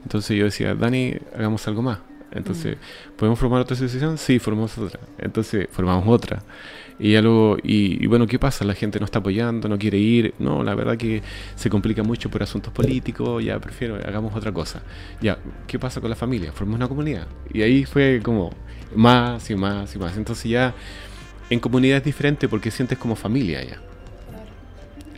Entonces 0.02 0.36
yo 0.36 0.44
decía, 0.44 0.74
Dani, 0.74 1.14
hagamos 1.34 1.66
algo 1.66 1.80
más. 1.80 2.00
Entonces, 2.34 2.76
mm. 2.76 3.16
¿podemos 3.16 3.38
formar 3.38 3.60
otra 3.60 3.74
asociación? 3.74 4.18
Sí, 4.18 4.38
formamos 4.38 4.76
otra. 4.78 5.00
Entonces, 5.18 5.68
formamos 5.70 6.04
otra. 6.08 6.42
Y, 6.98 7.14
algo, 7.16 7.56
y, 7.62 8.02
y, 8.02 8.06
bueno, 8.06 8.26
¿qué 8.26 8.38
pasa? 8.38 8.64
La 8.64 8.74
gente 8.74 8.98
no 8.98 9.04
está 9.04 9.18
apoyando, 9.18 9.68
no 9.68 9.78
quiere 9.78 9.98
ir. 9.98 10.34
No, 10.38 10.62
la 10.62 10.74
verdad 10.74 10.96
que 10.96 11.22
se 11.56 11.68
complica 11.68 12.02
mucho 12.02 12.30
por 12.30 12.42
asuntos 12.42 12.72
políticos. 12.72 13.44
Ya 13.44 13.58
prefiero, 13.58 13.96
hagamos 13.96 14.34
otra 14.34 14.52
cosa. 14.52 14.82
Ya, 15.20 15.38
¿qué 15.66 15.78
pasa 15.78 16.00
con 16.00 16.10
la 16.10 16.16
familia? 16.16 16.52
Formamos 16.52 16.78
una 16.78 16.88
comunidad. 16.88 17.26
Y 17.52 17.62
ahí 17.62 17.84
fue 17.84 18.20
como 18.22 18.50
más 18.94 19.50
y 19.50 19.54
más 19.54 19.94
y 19.94 19.98
más. 19.98 20.16
Entonces 20.16 20.50
ya 20.50 20.74
en 21.50 21.60
comunidad 21.60 21.98
es 21.98 22.04
diferente 22.04 22.48
porque 22.48 22.70
sientes 22.70 22.98
como 22.98 23.16
familia 23.16 23.62
ya. 23.64 23.80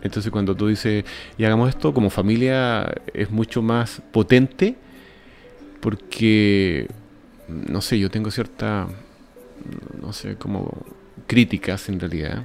Entonces 0.03 0.31
cuando 0.31 0.55
tú 0.55 0.67
dices, 0.67 1.05
y 1.39 1.45
hagamos 1.45 1.71
esto, 1.71 1.95
como 1.95 2.11
familia 2.11 2.93
es 3.15 3.31
mucho 3.31 3.63
más 3.63 4.03
potente 4.13 4.77
porque, 5.85 6.89
no 7.49 7.81
sé, 7.81 7.99
yo 7.99 8.11
tengo 8.11 8.31
cierta, 8.31 8.87
no 10.01 10.13
sé, 10.13 10.37
como 10.37 10.85
críticas 11.27 11.89
en 11.89 12.01
realidad. 12.01 12.45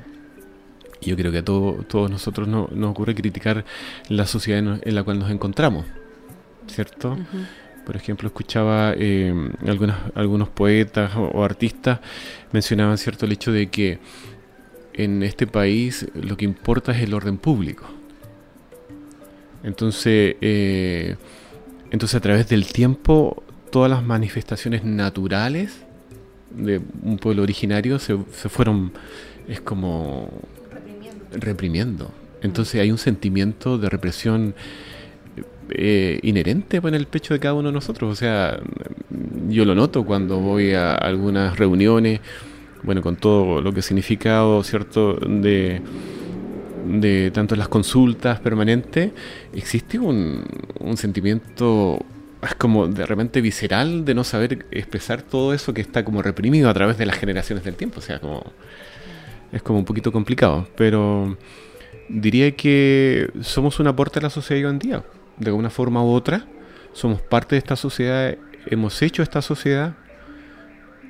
Yo 1.02 1.16
creo 1.16 1.32
que 1.32 1.38
a 1.38 1.46
todos 1.46 2.12
nosotros 2.12 2.48
nos 2.48 2.92
ocurre 2.92 3.16
criticar 3.16 3.64
la 4.10 4.26
sociedad 4.26 4.80
en, 4.84 4.96
la 4.96 5.04
cual 5.04 5.20
nos 5.20 5.32
encontramos, 5.32 5.86
¿cierto? 6.68 7.18
Por 7.86 7.96
ejemplo, 7.96 8.28
escuchaba 8.28 8.94
eh, 8.98 9.34
algunos 10.14 10.50
poetas 10.50 11.12
o, 11.16 11.44
artistas 11.44 12.00
mencionaban 12.52 12.98
cierto 12.98 13.26
el 13.26 13.32
hecho 13.32 13.52
de 13.52 13.68
que 13.68 14.00
en 14.94 15.24
este 15.24 15.48
país 15.48 16.06
lo 16.14 16.36
que 16.36 16.44
importa 16.44 16.92
es 16.92 17.02
el 17.02 17.14
orden 17.14 17.38
público. 17.38 17.86
Entonces, 19.64 20.36
eh, 20.42 21.16
entonces 21.92 22.16
a 22.16 22.20
través 22.20 22.50
del 22.50 22.72
tiempo, 22.72 23.42
todas 23.72 23.90
las 23.90 24.04
manifestaciones 24.04 24.84
naturales 24.84 25.84
de 26.52 26.82
un 27.04 27.18
pueblo 27.18 27.44
originario 27.44 28.00
se, 28.00 28.18
se 28.32 28.50
fueron, 28.50 28.92
es 29.48 29.62
como 29.62 30.30
reprimiendo. 30.72 31.26
reprimiendo. 31.32 32.12
Entonces 32.42 32.82
hay 32.82 32.92
un 32.92 32.98
sentimiento 32.98 33.78
de 33.78 33.90
represión 33.90 34.56
eh, 35.72 36.20
inherente 36.24 36.78
en 36.78 36.96
el 36.96 37.06
pecho 37.06 37.34
de 37.34 37.40
cada 37.40 37.54
uno 37.54 37.70
de 37.70 37.74
nosotros. 37.74 38.12
O 38.12 38.16
sea, 38.16 38.60
yo 39.50 39.66
lo 39.66 39.76
noto 39.76 40.06
cuando 40.06 40.40
voy 40.40 40.74
a 40.74 40.96
algunas 40.96 41.58
reuniones, 41.58 42.22
bueno, 42.84 43.02
con 43.02 43.18
todo 43.18 43.62
lo 43.62 43.72
que 43.74 43.80
ha 43.80 43.84
significado, 43.84 44.64
¿cierto?, 44.64 45.16
de, 45.16 45.82
de 46.88 47.32
tanto 47.32 47.56
las 47.56 47.68
consultas 47.68 48.40
permanentes, 48.40 49.12
existe 49.54 50.00
un, 50.00 50.44
un 50.80 50.98
sentimiento 50.98 52.00
como 52.58 52.88
de 52.88 53.06
repente 53.06 53.42
visceral 53.42 54.06
de 54.06 54.14
no 54.14 54.24
saber 54.24 54.66
expresar 54.72 55.22
todo 55.22 55.54
eso 55.54 55.74
que 55.74 55.82
está 55.82 56.06
como 56.06 56.22
reprimido 56.22 56.70
a 56.70 56.74
través 56.74 56.98
de 56.98 57.06
las 57.06 57.18
generaciones 57.18 57.64
del 57.64 57.76
tiempo. 57.76 58.00
O 58.00 58.02
sea, 58.02 58.20
como 58.20 58.52
es 59.52 59.62
como 59.62 59.80
un 59.80 59.86
poquito 59.86 60.12
complicado. 60.12 60.68
Pero 60.76 61.38
diría 62.08 62.56
que 62.56 63.30
somos 63.42 63.80
un 63.80 63.88
aporte 63.88 64.20
a 64.20 64.22
la 64.22 64.30
sociedad 64.30 64.70
hoy 64.70 64.72
en 64.72 64.80
día 64.80 65.04
de 65.40 65.50
alguna 65.50 65.70
forma 65.70 66.04
u 66.04 66.12
otra, 66.12 66.46
somos 66.94 67.22
parte 67.22 67.56
de 67.56 67.60
esta 67.60 67.76
sociedad, 67.76 68.38
hemos 68.66 69.02
hecho 69.02 69.24
esta 69.24 69.42
sociedad 69.42 69.96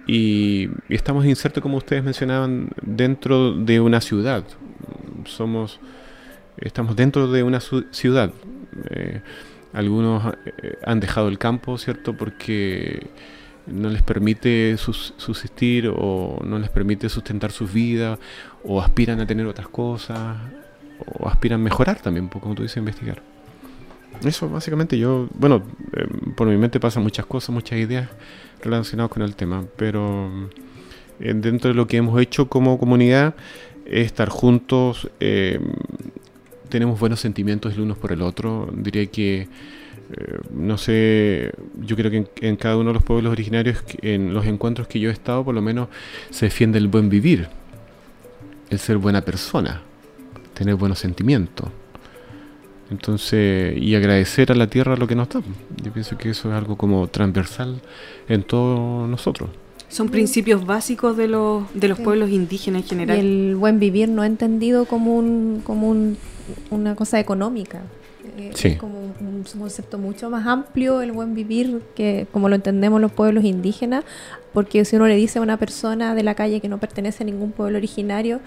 y, 0.08 0.70
estamos 0.88 1.26
insertos, 1.26 1.62
como 1.62 1.78
ustedes 1.78 2.04
mencionaban, 2.04 2.70
dentro 2.82 3.54
de 3.54 3.80
una 3.80 4.02
ciudad. 4.02 4.44
Somos, 5.26 5.80
estamos 6.58 6.96
dentro 6.96 7.32
de 7.32 7.44
una 7.44 7.60
ciudad. 7.60 8.32
Eh, 8.92 9.22
algunos 9.74 10.34
eh, 10.46 10.78
han 10.86 11.00
dejado 11.00 11.28
el 11.28 11.38
campo, 11.38 11.78
¿cierto? 11.78 12.14
Porque 12.14 13.08
no 13.68 13.90
les 13.90 14.02
permite 14.02 14.78
subsistir 14.78 15.92
o 15.96 16.40
no 16.44 16.58
les 16.58 16.70
permite 16.70 17.08
sustentar 17.10 17.52
sus 17.52 17.72
vidas 17.72 18.18
o 18.64 18.82
aspiran 18.82 19.20
a 19.20 19.28
tener 19.28 19.46
otras 19.46 19.68
cosas 19.68 20.38
o 21.06 21.28
aspiran 21.28 21.62
a 21.62 21.64
mejorar 21.64 22.02
también, 22.02 22.28
como 22.28 22.56
tú 22.56 22.64
dices, 22.64 22.78
investigar. 22.78 23.22
Eso 24.24 24.50
básicamente 24.50 24.98
yo, 24.98 25.30
bueno, 25.34 25.64
eh, 25.94 26.08
por 26.36 26.48
mi 26.48 26.58
mente 26.58 26.80
pasan 26.80 27.04
muchas 27.04 27.26
cosas, 27.26 27.52
muchas 27.52 27.80
ideas 27.80 28.10
relacionadas 28.62 29.12
con 29.12 29.24
el 29.24 29.36
tema, 29.36 29.64
pero 29.78 30.50
eh, 31.20 31.34
dentro 31.36 31.70
de 31.70 31.76
lo 31.76 31.88
que 31.88 31.98
hemos 31.98 32.20
hecho 32.22 32.50
como 32.50 32.78
comunidad, 32.78 33.36
estar 33.86 34.30
juntos, 34.30 35.10
eh, 35.20 35.60
tenemos 36.70 37.00
buenos 37.00 37.20
sentimientos 37.20 37.74
el 37.74 37.82
uno 37.82 37.96
por 37.96 38.12
el 38.12 38.22
otro, 38.22 38.70
diría 38.74 39.06
que, 39.08 39.48
no 40.52 40.78
sé, 40.78 41.52
yo 41.82 41.96
creo 41.96 42.10
que 42.10 42.28
en, 42.42 42.56
cada 42.56 42.78
uno 42.78 42.90
de 42.90 42.94
los 42.96 43.04
pueblos 43.04 43.32
originarios, 43.32 43.84
en 44.02 44.34
los 44.34 44.46
encuentros 44.46 44.88
que 44.88 45.00
yo 45.00 45.10
he 45.10 45.14
estado, 45.14 45.44
por 45.44 45.54
lo 45.54 45.62
menos 45.62 45.90
se 46.30 46.46
defiende 46.46 46.78
el 46.78 46.88
buen 46.88 47.10
vivir, 47.10 47.48
el 48.70 48.80
ser 48.80 48.98
buena 48.98 49.22
persona, 49.22 49.82
tener 50.54 50.76
buenos 50.76 51.00
sentimientos. 51.00 51.70
Entonces, 52.90 53.78
y 53.78 53.94
agradecer 53.96 54.52
a 54.52 54.56
la 54.56 54.68
tierra 54.68 54.96
lo 54.96 55.06
que 55.06 55.16
nos 55.16 55.30
da. 55.30 55.42
Yo 55.84 55.94
pienso 55.94 56.18
que 56.18 56.32
eso 56.32 56.50
es 56.50 56.56
algo 56.56 56.76
como 56.76 57.08
transversal 57.08 57.80
en 58.28 58.44
todos 58.44 59.08
nosotros. 59.08 59.50
Son 59.90 60.10
principios 60.10 60.66
básicos 60.66 61.18
de 61.18 61.28
los, 61.28 61.64
de 61.74 61.88
los 61.88 62.00
pueblos 62.00 62.30
indígenas 62.30 62.84
en 62.84 62.88
general. 62.88 63.18
Y 63.18 63.20
el 63.20 63.56
buen 63.56 63.80
vivir 63.80 64.08
no 64.08 64.24
entendido 64.24 64.86
como, 64.86 65.16
un, 65.16 65.62
como 65.64 65.90
un, 65.90 66.18
una 66.70 66.96
cosa 66.96 67.20
económica. 67.20 67.82
Eh, 68.38 68.52
es 68.54 68.78
como 68.78 69.00
un, 69.00 69.44
concepto 69.58 69.98
mucho 69.98 70.30
más 70.30 70.46
amplio 70.46 71.02
el 71.02 71.12
buen 71.12 71.34
vivir 71.34 71.82
que 71.96 72.28
como 72.32 72.50
lo 72.50 72.56
entendemos 72.56 73.02
los 73.02 73.12
pueblos 73.12 73.44
indígenas, 73.44 74.04
porque 74.54 74.86
si 74.86 74.96
uno 74.96 75.08
le 75.08 75.16
dice 75.16 75.40
a 75.40 75.42
una 75.42 75.58
persona 75.58 76.16
de 76.16 76.24
la 76.24 76.36
calle 76.36 76.60
que 76.60 76.70
no 76.70 76.80
pertenece 76.80 77.24
a 77.24 77.26
ningún 77.26 77.52
pueblo 77.52 77.78
originario 77.78 78.40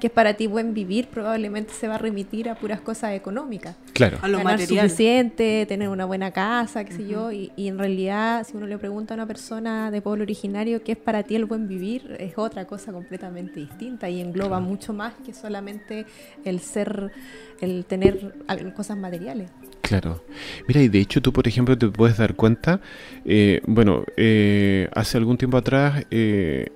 que 0.00 0.08
es 0.08 0.12
para 0.12 0.34
ti 0.34 0.46
buen 0.46 0.74
vivir, 0.74 1.08
probablemente 1.08 1.72
se 1.72 1.86
va 1.86 1.94
a 1.94 1.98
remitir 1.98 2.48
a 2.48 2.56
puras 2.56 2.80
cosas 2.80 3.12
económicas. 3.12 3.76
Claro. 3.92 4.18
A 4.22 4.28
lo 4.28 4.38
Ganar 4.38 4.60
suficiente, 4.60 5.66
tener 5.66 5.88
una 5.88 6.06
buena 6.06 6.32
casa, 6.32 6.84
qué 6.84 6.92
sé 6.92 7.06
yo, 7.06 7.30
y, 7.30 7.52
y, 7.56 7.68
en 7.68 7.78
realidad 7.78 8.46
si 8.46 8.56
uno 8.56 8.66
le 8.66 8.78
pregunta 8.78 9.14
a 9.14 9.16
una 9.16 9.26
persona 9.26 9.90
de 9.90 10.00
pueblo 10.00 10.22
originario 10.22 10.82
qué 10.82 10.92
es 10.92 10.98
para 10.98 11.22
ti 11.22 11.36
el 11.36 11.44
buen 11.44 11.68
vivir, 11.68 12.16
es 12.18 12.36
otra 12.36 12.66
cosa 12.66 12.92
completamente 12.92 13.60
distinta 13.60 14.08
y 14.08 14.20
engloba 14.20 14.58
mucho 14.60 14.92
más 14.92 15.14
que 15.24 15.32
solamente 15.32 16.06
el 16.44 16.60
ser, 16.60 17.12
el 17.60 17.84
tener 17.84 18.34
cosas 18.74 18.96
materiales. 18.96 19.50
Claro. 19.82 20.24
Mira, 20.66 20.80
y 20.82 20.88
de 20.88 21.00
hecho 21.00 21.20
tú, 21.20 21.32
por 21.32 21.46
ejemplo, 21.46 21.76
te 21.76 21.88
puedes 21.88 22.16
dar 22.16 22.34
cuenta, 22.34 22.80
eh, 23.24 23.60
bueno, 23.66 24.04
eh, 24.16 24.88
hace 24.94 25.18
algún 25.18 25.36
tiempo 25.36 25.56
atrás, 25.56 26.06
eh, 26.10 26.68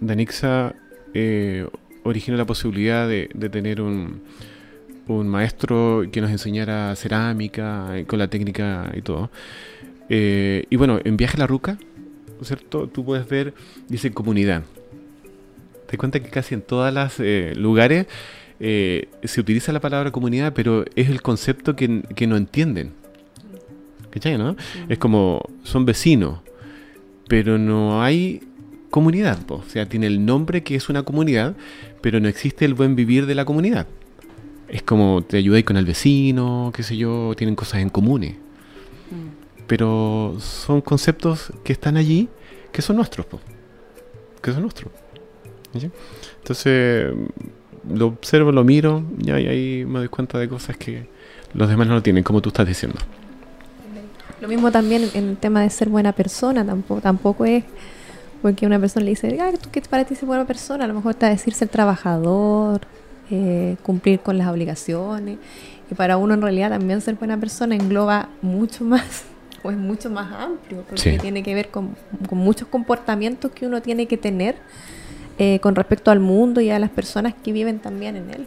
Danixa 0.00 0.74
eh, 1.14 1.68
originó 2.04 2.36
la 2.36 2.44
posibilidad 2.44 3.08
de, 3.08 3.28
tener 3.50 3.80
un, 3.80 4.22
un, 5.08 5.28
maestro 5.28 6.04
que 6.10 6.20
nos 6.20 6.30
enseñara 6.30 6.94
cerámica, 6.96 8.04
con 8.06 8.18
la 8.18 8.28
técnica 8.28 8.92
y 8.94 9.02
todo. 9.02 9.30
y 10.08 10.76
bueno, 10.76 11.00
en 11.04 11.16
Viaje 11.16 11.36
a 11.36 11.40
la 11.40 11.46
Ruca, 11.46 11.78
¿cierto? 12.42 12.88
Tú 12.88 13.04
puedes 13.04 13.28
ver, 13.28 13.54
dice 13.88 14.12
comunidad. 14.12 14.62
Te 15.88 15.98
cuenta 15.98 16.20
que 16.20 16.30
casi 16.30 16.54
en 16.54 16.62
todos 16.62 16.92
los 16.92 17.18
lugares 17.56 18.06
eh, 18.64 19.08
se 19.24 19.40
utiliza 19.40 19.72
la 19.72 19.80
palabra 19.80 20.12
comunidad, 20.12 20.52
pero 20.54 20.84
es 20.94 21.10
el 21.10 21.20
concepto 21.20 21.74
que, 21.74 21.88
no 21.88 22.36
entienden. 22.36 22.92
¿Cachai, 24.10 24.38
no? 24.38 24.56
Es 24.88 24.98
como, 24.98 25.42
son 25.64 25.84
vecinos, 25.84 26.38
pero 27.26 27.58
no 27.58 28.02
hay 28.02 28.40
comunidad. 28.90 29.38
O 29.50 29.64
sea, 29.66 29.86
tiene 29.88 30.06
el 30.06 30.24
nombre 30.24 30.62
que 30.62 30.76
es 30.76 30.88
una 30.88 31.02
comunidad, 31.02 31.56
pero 32.02 32.20
no 32.20 32.28
existe 32.28 32.64
el 32.66 32.74
buen 32.74 32.94
vivir 32.94 33.24
de 33.24 33.34
la 33.34 33.44
comunidad. 33.44 33.86
Es 34.68 34.82
como 34.82 35.22
te 35.22 35.38
ayudáis 35.38 35.64
con 35.64 35.76
el 35.76 35.86
vecino, 35.86 36.70
qué 36.74 36.82
sé 36.82 36.96
yo, 36.96 37.32
tienen 37.36 37.54
cosas 37.54 37.80
en 37.80 37.88
comunes. 37.88 38.32
Mm. 38.32 39.64
Pero 39.66 40.36
son 40.40 40.82
conceptos 40.82 41.52
que 41.64 41.72
están 41.72 41.96
allí, 41.96 42.28
que 42.72 42.82
son 42.82 42.96
nuestros, 42.96 43.26
que 44.42 44.52
son 44.52 44.62
nuestros. 44.62 44.92
Entonces, 46.38 47.12
lo 47.88 48.06
observo, 48.08 48.52
lo 48.52 48.64
miro 48.64 49.04
y 49.24 49.30
ahí 49.30 49.84
me 49.86 50.00
doy 50.00 50.08
cuenta 50.08 50.38
de 50.38 50.48
cosas 50.48 50.76
que 50.76 51.06
los 51.54 51.68
demás 51.68 51.86
no 51.86 51.94
lo 51.94 52.02
tienen, 52.02 52.22
como 52.22 52.42
tú 52.42 52.50
estás 52.50 52.66
diciendo. 52.66 52.98
Lo 54.40 54.48
mismo 54.48 54.72
también 54.72 55.08
en 55.14 55.28
el 55.30 55.36
tema 55.36 55.62
de 55.62 55.70
ser 55.70 55.88
buena 55.88 56.12
persona, 56.12 56.64
tampoco, 56.66 57.00
tampoco 57.00 57.44
es 57.44 57.64
porque 58.42 58.66
una 58.66 58.78
persona 58.80 59.04
le 59.04 59.10
dice, 59.10 59.38
¿qué 59.70 59.80
para 59.82 60.04
ti 60.04 60.16
ser 60.16 60.26
buena 60.26 60.44
persona? 60.44 60.84
A 60.84 60.88
lo 60.88 60.94
mejor 60.94 61.12
está 61.12 61.28
decir 61.28 61.54
ser 61.54 61.68
trabajador, 61.68 62.80
eh, 63.30 63.76
cumplir 63.82 64.18
con 64.18 64.36
las 64.36 64.48
obligaciones. 64.48 65.38
Y 65.90 65.94
para 65.94 66.16
uno 66.16 66.34
en 66.34 66.42
realidad 66.42 66.70
también 66.70 67.00
ser 67.00 67.14
buena 67.14 67.38
persona 67.38 67.76
engloba 67.76 68.28
mucho 68.42 68.84
más, 68.84 69.24
o 69.62 69.70
es 69.70 69.76
mucho 69.76 70.10
más 70.10 70.32
amplio, 70.32 70.84
porque 70.88 71.18
tiene 71.18 71.44
que 71.44 71.54
ver 71.54 71.70
con, 71.70 71.94
muchos 72.32 72.66
comportamientos 72.66 73.52
que 73.52 73.66
uno 73.66 73.80
tiene 73.80 74.06
que 74.06 74.16
tener 74.16 74.56
eh, 75.38 75.60
con 75.60 75.76
respecto 75.76 76.10
al 76.10 76.18
mundo 76.18 76.60
y 76.60 76.70
a 76.70 76.78
las 76.80 76.90
personas 76.90 77.34
que 77.34 77.52
viven 77.52 77.78
también 77.78 78.16
en 78.16 78.30
él. 78.30 78.46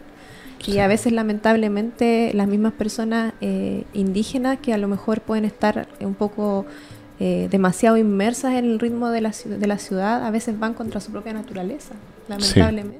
Y 0.67 0.79
a 0.79 0.87
veces 0.87 1.13
lamentablemente 1.13 2.31
las 2.33 2.47
mismas 2.47 2.73
personas 2.73 3.33
eh, 3.39 3.83
indígenas 3.93 4.57
que 4.59 4.73
a 4.73 4.77
lo 4.79 4.87
mejor 4.87 5.21
pueden 5.21 5.45
estar 5.45 5.87
un 5.99 6.15
poco 6.15 6.65
eh, 7.19 7.47
demasiado 7.49 7.97
inmersas 7.97 8.53
en 8.55 8.65
el 8.65 8.79
ritmo 8.79 9.09
de 9.09 9.21
la, 9.21 9.31
de 9.45 9.67
la 9.67 9.77
ciudad, 9.77 10.25
a 10.25 10.31
veces 10.31 10.59
van 10.59 10.73
contra 10.73 10.99
su 10.99 11.11
propia 11.11 11.33
naturaleza, 11.33 11.95
lamentablemente. 12.27 12.99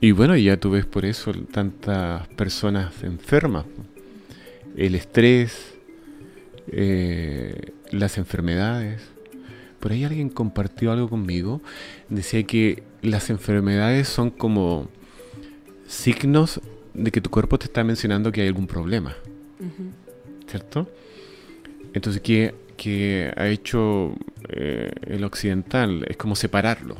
Y 0.00 0.12
bueno, 0.12 0.36
ya 0.36 0.56
tú 0.56 0.70
ves 0.70 0.84
por 0.84 1.04
eso 1.04 1.32
tantas 1.50 2.26
personas 2.28 3.02
enfermas. 3.02 3.64
El 4.76 4.94
estrés, 4.94 5.74
eh, 6.68 7.72
las 7.90 8.18
enfermedades. 8.18 9.02
Por 9.80 9.92
ahí 9.92 10.04
alguien 10.04 10.28
compartió 10.28 10.92
algo 10.92 11.08
conmigo. 11.08 11.62
Decía 12.08 12.42
que 12.44 12.82
las 13.02 13.30
enfermedades 13.30 14.08
son 14.08 14.30
como 14.30 14.88
signos 15.86 16.60
de 16.92 17.10
que 17.10 17.20
tu 17.20 17.30
cuerpo 17.30 17.58
te 17.58 17.66
está 17.66 17.84
mencionando 17.84 18.32
que 18.32 18.42
hay 18.42 18.48
algún 18.48 18.66
problema. 18.66 19.16
¿Cierto? 20.46 20.88
Entonces, 21.94 22.20
¿qué, 22.20 22.54
que 22.76 23.32
ha 23.36 23.48
hecho 23.48 24.14
eh, 24.48 24.90
el 25.06 25.24
occidental? 25.24 26.04
Es 26.08 26.16
como 26.16 26.36
separarlo. 26.36 26.96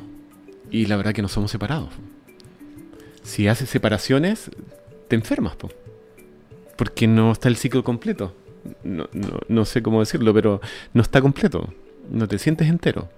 Y 0.70 0.86
la 0.86 0.96
verdad 0.96 1.12
que 1.12 1.22
no 1.22 1.28
somos 1.28 1.50
separados. 1.50 1.90
Si 3.22 3.48
haces 3.48 3.68
separaciones, 3.68 4.50
te 5.08 5.16
enfermas, 5.16 5.56
porque 6.76 7.06
no 7.06 7.32
está 7.32 7.48
el 7.48 7.56
ciclo 7.56 7.82
completo. 7.82 8.34
No, 8.82 9.08
no, 9.48 9.64
sé 9.64 9.82
cómo 9.82 10.00
decirlo, 10.00 10.34
pero 10.34 10.60
no 10.92 11.02
está 11.02 11.20
completo. 11.20 11.72
No 12.10 12.28
te 12.28 12.38
sientes 12.38 12.68
entero. 12.68 13.08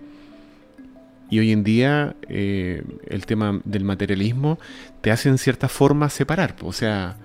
Y 1.31 1.39
hoy 1.41 1.53
en 1.53 1.65
día 1.65 2.17
eh, 2.29 2.83
el 3.07 3.27
tema 3.27 3.61
del 3.65 3.85
materialismo 3.85 4.59
te 5.01 5.11
hace 5.11 5.29
en 5.29 5.39
cierta 5.39 5.69
forma 5.69 6.09
separar. 6.09 6.57
O 6.63 6.73
sea, 6.73 7.17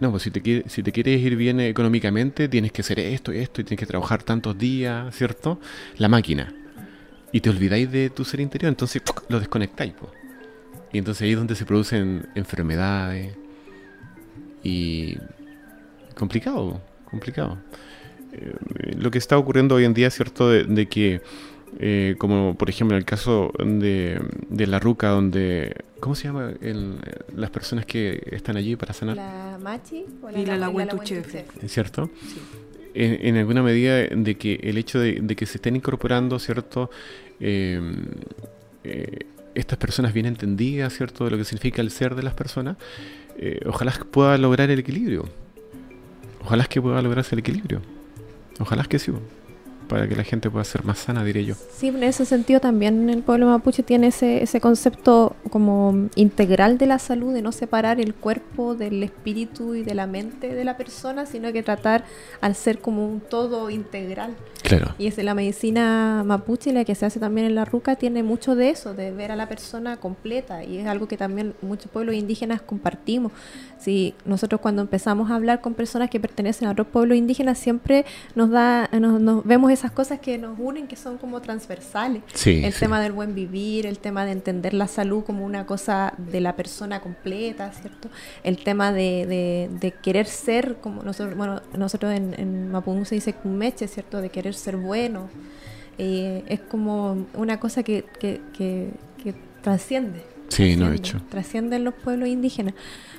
no, 0.00 0.10
pues 0.10 0.24
si 0.24 0.30
te, 0.30 0.64
si 0.68 0.82
te 0.82 0.92
quieres 0.92 1.20
ir 1.22 1.36
bien 1.36 1.60
económicamente, 1.60 2.48
tienes 2.48 2.72
que 2.72 2.82
hacer 2.82 3.00
esto 3.00 3.32
y 3.32 3.38
esto, 3.38 3.60
y 3.60 3.64
tienes 3.64 3.80
que 3.80 3.86
trabajar 3.86 4.22
tantos 4.22 4.56
días, 4.58 5.14
¿cierto? 5.14 5.58
La 5.96 6.08
máquina. 6.08 6.52
Y 7.32 7.40
te 7.40 7.50
olvidáis 7.50 7.90
de 7.90 8.10
tu 8.10 8.24
ser 8.24 8.40
interior, 8.40 8.68
entonces 8.68 9.02
lo 9.28 9.38
desconectáis. 9.38 9.94
Y 10.92 10.98
entonces 10.98 11.22
ahí 11.22 11.32
es 11.32 11.38
donde 11.38 11.54
se 11.54 11.64
producen 11.64 12.28
enfermedades. 12.34 13.36
Y 14.62 15.16
complicado, 16.14 16.80
complicado. 17.04 17.58
Eh, 18.32 18.52
lo 18.98 19.10
que 19.10 19.18
está 19.18 19.38
ocurriendo 19.38 19.76
hoy 19.76 19.84
en 19.84 19.94
día, 19.94 20.10
¿cierto? 20.10 20.50
de 20.50 20.86
que 20.86 21.22
eh, 21.78 22.14
como 22.18 22.54
por 22.54 22.70
ejemplo 22.70 22.96
en 22.96 23.00
el 23.00 23.04
caso 23.04 23.52
de, 23.58 24.20
la 24.50 24.78
ruca, 24.78 25.08
donde. 25.08 25.84
¿Cómo 26.00 26.14
se 26.14 26.24
llama 26.24 26.52
las 27.34 27.50
personas 27.50 27.86
que 27.86 28.22
están 28.30 28.56
allí 28.56 28.76
para 28.76 28.92
sanar? 28.92 29.16
La 29.16 29.58
Machi 29.62 30.04
o 30.22 30.30
la, 30.30 30.38
y 30.38 30.46
la, 30.46 30.56
la, 30.56 30.72
¿Cierto? 31.66 32.10
En, 32.94 33.36
alguna 33.36 33.62
medida 33.62 34.06
de 34.06 34.36
que 34.36 34.58
el 34.62 34.78
hecho 34.78 34.98
de, 34.98 35.36
que 35.36 35.46
se 35.46 35.58
estén 35.58 35.76
incorporando, 35.76 36.38
¿cierto? 36.38 36.90
Eh, 37.40 37.80
eh, 38.84 39.26
estas 39.54 39.78
personas 39.78 40.14
bien 40.14 40.26
entendidas, 40.26 40.94
¿cierto? 40.94 41.24
De 41.24 41.30
lo 41.30 41.36
que 41.36 41.44
significa 41.44 41.82
el 41.82 41.90
ser 41.90 42.14
de 42.14 42.22
las 42.22 42.34
personas, 42.34 42.76
ojalá 43.66 43.92
pueda 44.10 44.38
lograr 44.38 44.70
el 44.70 44.78
equilibrio. 44.78 45.28
Ojalá 46.42 46.64
que 46.64 46.80
pueda 46.80 47.02
lograrse 47.02 47.34
el 47.34 47.40
equilibrio. 47.40 47.82
Ojalá 48.60 48.84
que 48.84 48.98
sí 48.98 49.12
para 49.88 50.08
que 50.08 50.16
la 50.16 50.24
gente 50.24 50.50
pueda 50.50 50.64
ser 50.64 50.84
más 50.84 50.98
sana, 50.98 51.24
diré 51.24 51.44
yo. 51.44 51.54
Sí, 51.54 51.88
en 51.88 52.02
ese 52.02 52.24
sentido 52.24 52.60
también 52.60 53.08
el 53.10 53.22
pueblo 53.22 53.46
mapuche 53.46 53.82
tiene 53.82 54.08
ese, 54.08 54.42
ese 54.42 54.60
concepto 54.60 55.36
como 55.50 56.08
integral 56.14 56.78
de 56.78 56.86
la 56.86 56.98
salud, 56.98 57.32
de 57.32 57.42
no 57.42 57.52
separar 57.52 58.00
el 58.00 58.14
cuerpo 58.14 58.74
del 58.74 59.02
espíritu 59.02 59.74
y 59.74 59.82
de 59.82 59.94
la 59.94 60.06
mente 60.06 60.54
de 60.54 60.64
la 60.64 60.76
persona, 60.76 61.26
sino 61.26 61.52
que 61.52 61.62
tratar 61.62 62.04
al 62.40 62.54
ser 62.54 62.80
como 62.80 63.06
un 63.06 63.20
todo 63.20 63.70
integral. 63.70 64.34
Claro. 64.62 64.94
Y 64.98 65.06
es 65.06 65.16
la 65.18 65.34
medicina 65.34 66.22
mapuche, 66.26 66.72
la 66.72 66.84
que 66.84 66.94
se 66.94 67.06
hace 67.06 67.20
también 67.20 67.46
en 67.46 67.54
la 67.54 67.64
ruca, 67.64 67.96
tiene 67.96 68.22
mucho 68.22 68.56
de 68.56 68.70
eso, 68.70 68.94
de 68.94 69.12
ver 69.12 69.30
a 69.30 69.36
la 69.36 69.48
persona 69.48 69.96
completa, 69.98 70.64
y 70.64 70.78
es 70.78 70.86
algo 70.86 71.06
que 71.06 71.16
también 71.16 71.54
muchos 71.62 71.90
pueblos 71.90 72.16
indígenas 72.16 72.60
compartimos. 72.62 73.32
Si 73.78 74.14
nosotros 74.24 74.60
cuando 74.60 74.82
empezamos 74.82 75.30
a 75.30 75.36
hablar 75.36 75.60
con 75.60 75.74
personas 75.74 76.10
que 76.10 76.18
pertenecen 76.18 76.66
a 76.66 76.72
otros 76.72 76.88
pueblos 76.88 77.16
indígenas, 77.16 77.58
siempre 77.58 78.04
nos 78.34 78.50
da, 78.50 78.88
nos, 78.92 79.20
nos 79.20 79.44
vemos 79.44 79.70
esas 79.78 79.90
cosas 79.92 80.20
que 80.20 80.38
nos 80.38 80.58
unen, 80.58 80.86
que 80.86 80.96
son 80.96 81.18
como 81.18 81.40
transversales. 81.40 82.22
el 82.44 82.74
tema 82.74 83.00
del 83.00 83.12
buen 83.12 83.34
vivir, 83.34 83.86
el 83.86 83.98
tema 83.98 84.24
de 84.24 84.32
entender 84.32 84.74
la 84.74 84.88
salud 84.88 85.24
como 85.24 85.44
una 85.44 85.66
cosa 85.66 86.14
de 86.18 86.40
la 86.40 86.56
persona 86.56 87.00
completa, 87.00 87.70
¿cierto? 87.72 88.08
El 88.42 88.62
tema 88.62 88.92
de, 88.92 89.68
de, 89.80 89.92
querer 90.02 90.26
ser, 90.26 90.76
como 90.80 91.02
nosotros, 91.02 91.36
bueno, 91.36 91.62
nosotros 91.76 92.12
en, 92.12 92.34
en 92.38 93.06
se 93.06 93.14
dice 93.14 93.32
kumeche, 93.32 93.88
¿cierto? 93.88 94.20
De 94.20 94.30
querer 94.30 94.54
ser 94.54 94.76
bueno. 94.76 95.28
Eh, 95.98 96.44
es 96.48 96.60
como 96.60 97.26
una 97.34 97.58
cosa 97.58 97.82
que, 97.82 98.04
que, 98.18 98.40
que, 98.52 98.90
que 99.22 99.34
trasciende. 99.62 100.35
Sí, 100.48 100.76
no 100.76 100.90
he 100.90 100.96
hecho. 100.96 101.20
Trasciende 101.28 101.76
en 101.76 101.84
los 101.84 101.94
pueblos 101.94 102.28
indígenas. 102.28 102.74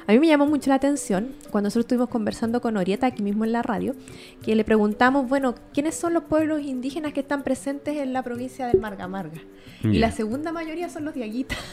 A 0.08 0.14
mí 0.14 0.20
me 0.20 0.28
llamó 0.28 0.46
mucho 0.46 0.70
la 0.70 0.76
atención 0.78 1.34
cuando 1.52 1.68
nosotros 1.68 1.84
estuvimos 1.84 2.08
conversando 2.08 2.62
con 2.62 2.78
Orieta 2.78 3.08
aquí 3.08 3.22
mismo 3.22 3.44
en 3.44 3.52
la 3.52 3.62
radio, 3.62 3.94
que 4.42 4.56
le 4.56 4.64
preguntamos, 4.64 5.28
bueno, 5.28 5.54
¿quiénes 5.74 5.96
son 5.96 6.14
los 6.14 6.24
pueblos 6.24 6.62
indígenas 6.62 7.12
que 7.12 7.20
están 7.20 7.44
presentes 7.44 7.98
en 7.98 8.14
la 8.14 8.24
provincia 8.24 8.68
de 8.68 8.80
Marga 8.80 9.10
Marga? 9.10 9.42
Y 9.84 10.00
la 10.00 10.12
segunda 10.12 10.54
mayoría 10.54 10.88
son 10.90 11.06
los 11.06 11.14
diaguitas. 11.14 11.58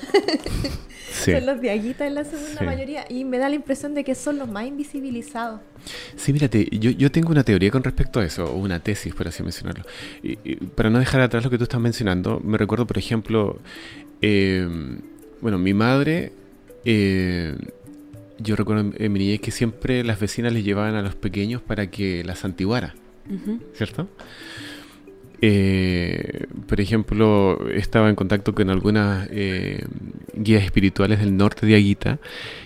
Son 1.10 1.46
los 1.46 1.60
diaguitas 1.60 2.08
en 2.08 2.14
la 2.16 2.24
segunda 2.24 2.62
mayoría. 2.62 3.04
Y 3.08 3.24
me 3.24 3.38
da 3.38 3.48
la 3.48 3.54
impresión 3.54 3.94
de 3.94 4.02
que 4.04 4.14
son 4.14 4.36
los 4.36 4.48
más 4.48 4.66
invisibilizados. 4.66 5.60
Sí, 6.16 6.32
mírate, 6.32 6.68
yo, 6.72 6.90
yo 6.90 7.10
tengo 7.12 7.30
una 7.30 7.44
teoría 7.44 7.70
con 7.70 7.84
respecto 7.84 8.20
a 8.20 8.24
eso, 8.24 8.44
o 8.44 8.56
una 8.56 8.80
tesis, 8.80 9.14
por 9.14 9.28
así 9.28 9.42
mencionarlo. 9.42 9.84
Y, 10.22 10.56
para 10.56 10.90
no 10.90 10.98
dejar 10.98 11.20
atrás 11.20 11.44
lo 11.44 11.50
que 11.50 11.56
tú 11.56 11.64
estás 11.64 11.80
mencionando, 11.80 12.40
me 12.42 12.58
recuerdo, 12.58 12.86
por 12.86 12.98
ejemplo, 12.98 13.58
eh, 14.20 14.68
bueno, 15.44 15.58
mi 15.58 15.74
madre... 15.74 16.32
Eh, 16.86 17.54
yo 18.38 18.56
recuerdo 18.56 18.92
en, 18.96 19.12
mi 19.12 19.18
niñez 19.18 19.40
que 19.40 19.50
siempre 19.50 20.02
las 20.02 20.18
vecinas 20.18 20.54
les 20.54 20.64
llevaban 20.64 20.94
a 20.94 21.02
los 21.02 21.14
pequeños 21.14 21.60
para 21.60 21.90
que 21.90 22.24
las 22.24 22.38
santiguara, 22.38 22.94
¿cierto? 23.74 24.08
Eh, 25.42 26.46
por 26.66 26.80
ejemplo, 26.80 27.68
estaba 27.68 28.08
en 28.08 28.16
contacto 28.16 28.54
con 28.54 28.70
algunas 28.70 29.28
eh, 29.30 29.84
guías 30.34 30.64
espirituales 30.64 31.20
del 31.20 31.36
norte 31.36 31.66
de 31.66 31.74
Aguita 31.76 32.18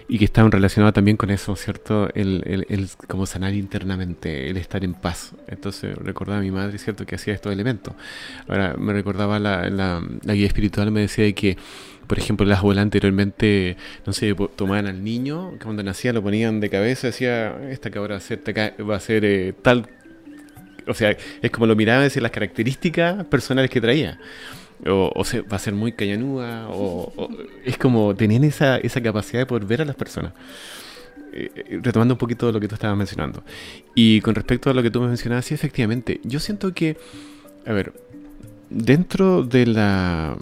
y 0.09 0.19
que 0.19 0.25
estaban 0.25 0.53
relacionadas 0.53 0.95
también 0.95 1.17
con 1.17 1.31
eso, 1.31 1.57
¿cierto? 1.57 2.09
El, 2.15 2.65
el, 2.69 2.89
como 3.09 3.27
sanar 3.27 3.55
internamente, 3.55 4.49
el 4.49 4.57
estar 4.57 4.85
en 4.85 4.95
paz. 4.95 5.35
Entonces 5.49 5.97
recordaba 5.99 6.39
a 6.39 6.43
mi 6.43 6.53
madre, 6.53 6.79
¿cierto?, 6.79 7.05
que 7.05 7.17
hacía 7.17 7.35
estos 7.35 7.53
elementos. 7.53 7.95
Ahora 8.47 8.75
me 8.79 8.93
recordaba 8.93 9.39
la, 9.39 9.69
la, 9.69 10.01
la 10.23 10.35
guía 10.35 10.47
espiritual, 10.47 10.91
me 10.93 11.01
decía 11.01 11.31
que 11.33 11.59
por 12.09 12.19
ejemplo, 12.19 12.47
las 12.47 12.61
abuelas 12.61 12.83
anteriormente, 12.83 13.77
no 14.07 14.13
sé, 14.13 14.35
tomaban 14.57 14.87
al 14.87 15.05
niño, 15.05 15.53
cuando 15.63 15.83
nacía 15.83 16.13
lo 16.13 16.23
ponían 16.23 16.59
de 16.59 16.71
cabeza, 16.71 17.09
decía, 17.09 17.57
esta 17.71 17.91
cabra 17.91 18.15
va 18.15 18.17
a 18.17 18.21
ser, 18.21 18.41
va 18.91 18.97
a 18.97 19.01
ser 19.01 19.25
eh, 19.25 19.53
tal. 19.63 19.87
O 20.87 20.95
sea, 20.95 21.15
es 21.43 21.51
como 21.51 21.67
lo 21.67 21.77
miraban, 21.77 22.03
decir 22.03 22.23
las 22.23 22.33
características 22.33 23.27
personales 23.27 23.71
que 23.71 23.81
traía. 23.81 24.19
O, 24.87 25.13
o 25.15 25.23
va 25.53 25.57
a 25.57 25.59
ser 25.59 25.75
muy 25.75 25.93
cañanúa, 25.93 26.69
o, 26.71 27.29
es 27.65 27.77
como 27.77 28.15
tenían 28.15 28.45
esa, 28.45 28.79
esa 28.79 29.03
capacidad 29.03 29.41
de 29.41 29.47
poder 29.47 29.67
ver 29.67 29.83
a 29.83 29.85
las 29.85 29.97
personas. 29.97 30.33
Eh, 31.33 31.51
eh, 31.55 31.81
retomando 31.83 32.15
un 32.15 32.19
poquito 32.19 32.51
lo 32.51 32.59
que 32.59 32.69
tú 32.69 32.75
estabas 32.75 32.97
mencionando. 32.97 33.45
Y 33.95 34.23
con 34.23 34.35
respecto 34.35 34.71
a 34.71 34.75
lo 34.75 34.83
que 34.83 34.91
tú 34.91 35.03
me 35.03 35.09
mencionabas, 35.09 35.45
sí, 35.45 35.53
efectivamente, 35.53 36.21
yo 36.25 36.41
siento 36.41 36.73
que, 36.73 36.97
a 37.67 37.73
ver, 37.73 37.93
dentro 38.71 39.43
de 39.43 39.67
la 39.67 40.39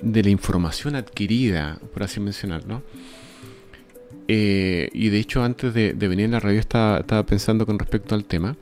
de 0.00 0.22
la 0.22 0.30
información 0.30 0.96
adquirida, 0.96 1.78
por 1.92 2.02
así 2.02 2.20
mencionarlo. 2.20 2.82
Eh, 4.28 4.88
y 4.92 5.08
de 5.08 5.18
hecho, 5.18 5.42
antes 5.42 5.72
de, 5.74 5.92
venir 5.92 6.26
a 6.26 6.32
la 6.32 6.40
radio 6.40 6.60
estaba, 6.60 7.02
pensando 7.26 7.66
con 7.66 7.78
respecto 7.78 8.14
al 8.14 8.24
tema. 8.24 8.56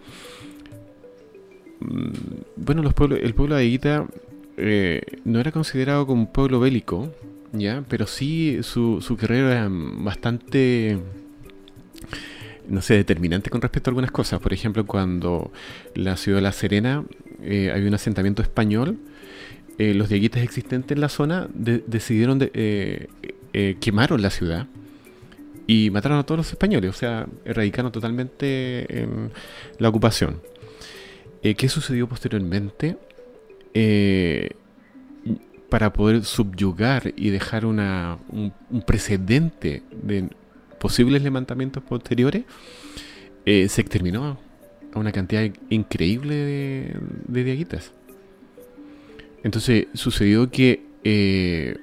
Mm, 1.80 2.10
bueno, 2.56 2.82
los 2.82 2.94
pueblos, 2.94 3.20
el 3.22 3.34
pueblo 3.34 3.56
de 3.56 3.62
Aguita 3.62 4.06
eh, 4.56 5.02
no 5.24 5.40
era 5.40 5.52
considerado 5.52 6.06
como 6.06 6.22
un 6.22 6.32
pueblo 6.32 6.60
bélico, 6.60 7.10
¿ya? 7.52 7.84
Pero 7.88 8.06
sí 8.06 8.58
su, 8.62 9.00
su 9.00 9.16
carrera 9.16 9.52
era 9.52 9.68
bastante 9.70 10.98
no 12.68 12.80
sé, 12.80 12.94
determinante 12.94 13.50
con 13.50 13.60
respecto 13.60 13.90
a 13.90 13.92
algunas 13.92 14.10
cosas. 14.10 14.40
Por 14.40 14.52
ejemplo, 14.52 14.86
cuando 14.86 15.52
la 15.94 16.16
ciudad 16.16 16.38
de 16.38 16.42
La 16.42 16.52
Serena 16.52 17.04
eh, 17.42 17.70
había 17.72 17.88
un 17.88 17.94
asentamiento 17.94 18.42
español, 18.42 18.98
eh, 19.78 19.94
los 19.94 20.08
diaguitas 20.08 20.42
existentes 20.42 20.94
en 20.94 21.00
la 21.00 21.08
zona 21.08 21.48
decidieron 21.52 22.38
de, 22.38 23.08
eh, 23.52 23.76
quemaron 23.80 24.22
la 24.22 24.30
ciudad 24.30 24.66
y 25.66 25.90
mataron 25.90 26.18
a 26.18 26.24
todos 26.24 26.38
los 26.38 26.50
españoles, 26.50 26.90
o 26.90 26.92
sea, 26.92 27.26
erradicaron 27.44 27.90
totalmente 27.90 29.02
en 29.02 29.30
la 29.78 29.88
ocupación. 29.88 30.40
¿Qué 31.42 31.68
sucedió 31.68 32.08
posteriormente? 32.08 32.96
para 35.74 35.92
poder 35.92 36.24
subyugar 36.24 37.12
y 37.16 37.30
dejar 37.30 37.66
una, 37.66 38.18
un, 38.28 38.52
precedente 38.86 39.82
de 39.90 40.28
posibles 40.78 41.20
levantamientos 41.20 41.82
posteriores, 41.82 42.44
eh, 43.44 43.68
se 43.68 43.80
exterminó 43.80 44.38
a 44.92 44.98
una 45.00 45.10
cantidad 45.10 45.42
increíble 45.70 46.36
de, 46.36 46.96
de 47.26 47.42
diaguitas. 47.42 47.92
Entonces 49.44 49.86
sucedió 49.94 50.50
que 50.50 50.86
eh, 51.04 51.76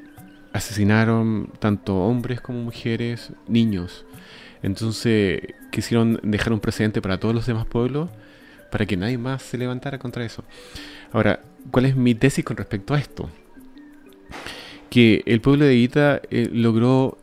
asesinaron 0.52 1.52
tanto 1.60 1.96
hombres 1.96 2.42
como 2.42 2.62
mujeres, 2.62 3.32
niños. 3.48 4.06
Entonces 4.64 5.42
quisieron 5.72 6.20
dejar 6.24 6.52
un 6.54 6.60
precedente 6.60 7.02
para 7.02 7.20
todos 7.20 7.34
los 7.34 7.46
demás 7.46 7.66
pueblos 7.66 8.10
para 8.72 8.86
que 8.86 8.98
nadie 8.98 9.18
más 9.18 9.44
se 9.44 9.58
levantara 9.58 10.00
contra 10.00 10.26
eso. 10.26 10.44
Ahora, 11.12 11.42
¿cuál 11.72 11.86
es 11.86 11.96
mi 11.96 12.16
tesis 12.16 12.44
con 12.44 12.58
respecto 12.58 12.94
a 12.94 13.00
esto? 13.00 13.30
Que 14.90 15.24
el 15.26 15.40
pueblo 15.40 15.66
de 15.66 15.76
Guita 15.76 16.22
eh, 16.30 16.50
logró 16.52 17.18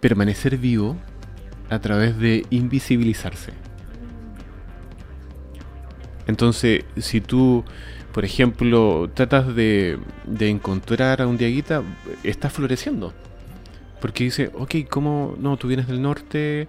permanecer 0.00 0.56
vivo 0.56 0.96
a 1.70 1.80
través 1.80 2.18
de 2.18 2.46
invisibilizarse. 2.50 3.52
Entonces, 6.26 6.84
si 6.98 7.20
tú, 7.20 7.64
por 8.18 8.24
ejemplo, 8.24 9.08
tratas 9.14 9.54
de, 9.54 9.96
encontrar 10.40 11.22
a 11.22 11.28
un 11.28 11.36
diaguita, 11.36 11.84
está 12.24 12.50
floreciendo. 12.50 13.14
Porque 14.00 14.24
dice, 14.24 14.50
ok, 14.54 14.74
¿cómo 14.90 15.36
no? 15.38 15.56
Tú 15.56 15.68
vienes 15.68 15.86
del 15.86 16.02
norte, 16.02 16.66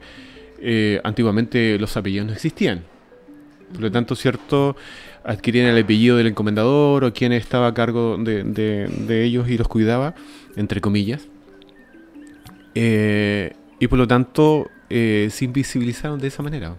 eh, 0.59 1.01
antiguamente 1.03 1.79
los 1.79 1.97
apellidos 1.97 2.27
no 2.27 2.33
existían. 2.33 2.83
Por 3.71 3.81
lo 3.81 3.91
tanto, 3.91 4.13
cierto, 4.13 4.77
adquirían 5.23 5.65
el 5.65 5.83
apellido 5.83 6.17
del 6.17 6.27
encomendador 6.27 7.03
o 7.03 7.13
quien 7.13 7.33
estaba 7.33 7.65
a 7.65 7.73
cargo 7.73 8.17
de, 8.19 8.43
de 8.43 9.23
ellos 9.23 9.49
y 9.49 9.57
los 9.57 9.67
cuidaba, 9.67 10.13
entre 10.55 10.81
comillas. 10.81 11.29
Eh, 12.75 13.53
y 13.79 13.87
por 13.87 13.97
lo 13.97 14.07
tanto 14.07 14.69
eh, 14.91 15.29
se 15.31 15.45
invisibilizaron 15.45 16.19
de 16.19 16.27
esa 16.27 16.43
manera. 16.43 16.75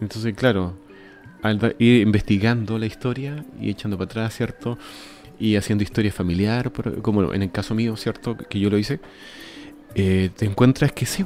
Entonces, 0.00 0.32
claro, 0.34 0.78
al 1.44 1.76
ir 1.78 2.00
investigando 2.00 2.78
la 2.78 2.86
historia 2.86 3.44
y 3.60 3.68
echando 3.68 3.98
para 3.98 4.06
atrás, 4.06 4.34
¿cierto? 4.34 4.78
Y 5.38 5.56
haciendo 5.56 5.84
historia 5.84 6.10
familiar, 6.10 6.72
como 7.02 7.34
en 7.34 7.42
el 7.42 7.50
caso 7.50 7.74
mío, 7.74 7.96
¿cierto? 7.96 8.34
Que 8.36 8.58
yo 8.58 8.70
lo 8.70 8.78
hice, 8.78 8.98
eh, 9.94 10.30
te 10.34 10.46
encuentras 10.46 10.92
que 10.92 11.04
sí, 11.04 11.22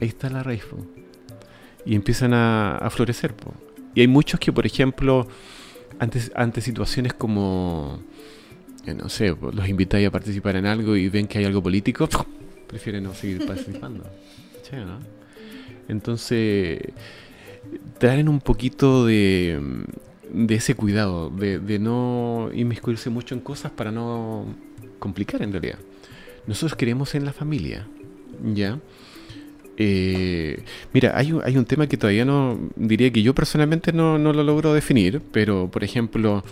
ahí 0.00 0.08
está 0.08 0.30
la 0.30 0.42
raíz, 0.42 0.64
y 1.84 1.94
empiezan 1.94 2.32
a, 2.32 2.88
florecer. 2.90 3.34
Y 3.94 4.00
hay 4.00 4.08
muchos 4.08 4.40
que, 4.40 4.54
por 4.54 4.64
ejemplo, 4.64 5.28
antes, 5.98 6.32
ante 6.34 6.62
situaciones 6.62 7.12
como 7.12 8.00
no 8.86 9.10
sé, 9.10 9.36
los 9.52 9.68
invitáis 9.68 10.08
a 10.08 10.10
participar 10.10 10.56
en 10.56 10.64
algo 10.64 10.96
y 10.96 11.10
ven 11.10 11.26
que 11.26 11.36
hay 11.36 11.44
algo 11.44 11.62
político, 11.62 12.08
prefieren 12.66 13.04
no 13.04 13.12
seguir 13.12 13.46
participando. 13.46 14.04
Entonces, 15.88 16.80
traen 17.98 18.28
un 18.28 18.40
poquito 18.40 19.06
de, 19.06 19.60
de 20.30 20.54
ese 20.54 20.74
cuidado, 20.74 21.30
de, 21.30 21.58
de, 21.58 21.78
no 21.78 22.50
inmiscuirse 22.54 23.10
mucho 23.10 23.34
en 23.34 23.40
cosas 23.40 23.72
para 23.72 23.90
no 23.90 24.46
complicar 24.98 25.42
en 25.42 25.52
realidad. 25.52 25.78
Nosotros 26.46 26.76
queremos 26.76 27.14
en 27.14 27.24
la 27.24 27.32
familia, 27.32 27.86
¿ya? 28.42 28.78
Eh, 29.76 30.62
mira, 30.92 31.16
hay 31.16 31.32
un, 31.32 31.42
hay 31.44 31.56
un 31.56 31.64
tema 31.64 31.86
que 31.86 31.96
todavía 31.96 32.24
no 32.24 32.58
diría 32.74 33.12
que 33.12 33.22
yo 33.22 33.34
personalmente 33.34 33.92
no, 33.92 34.18
no 34.18 34.32
lo 34.32 34.42
logro 34.42 34.74
definir, 34.74 35.22
pero 35.32 35.70
por 35.70 35.84
ejemplo, 35.84 36.42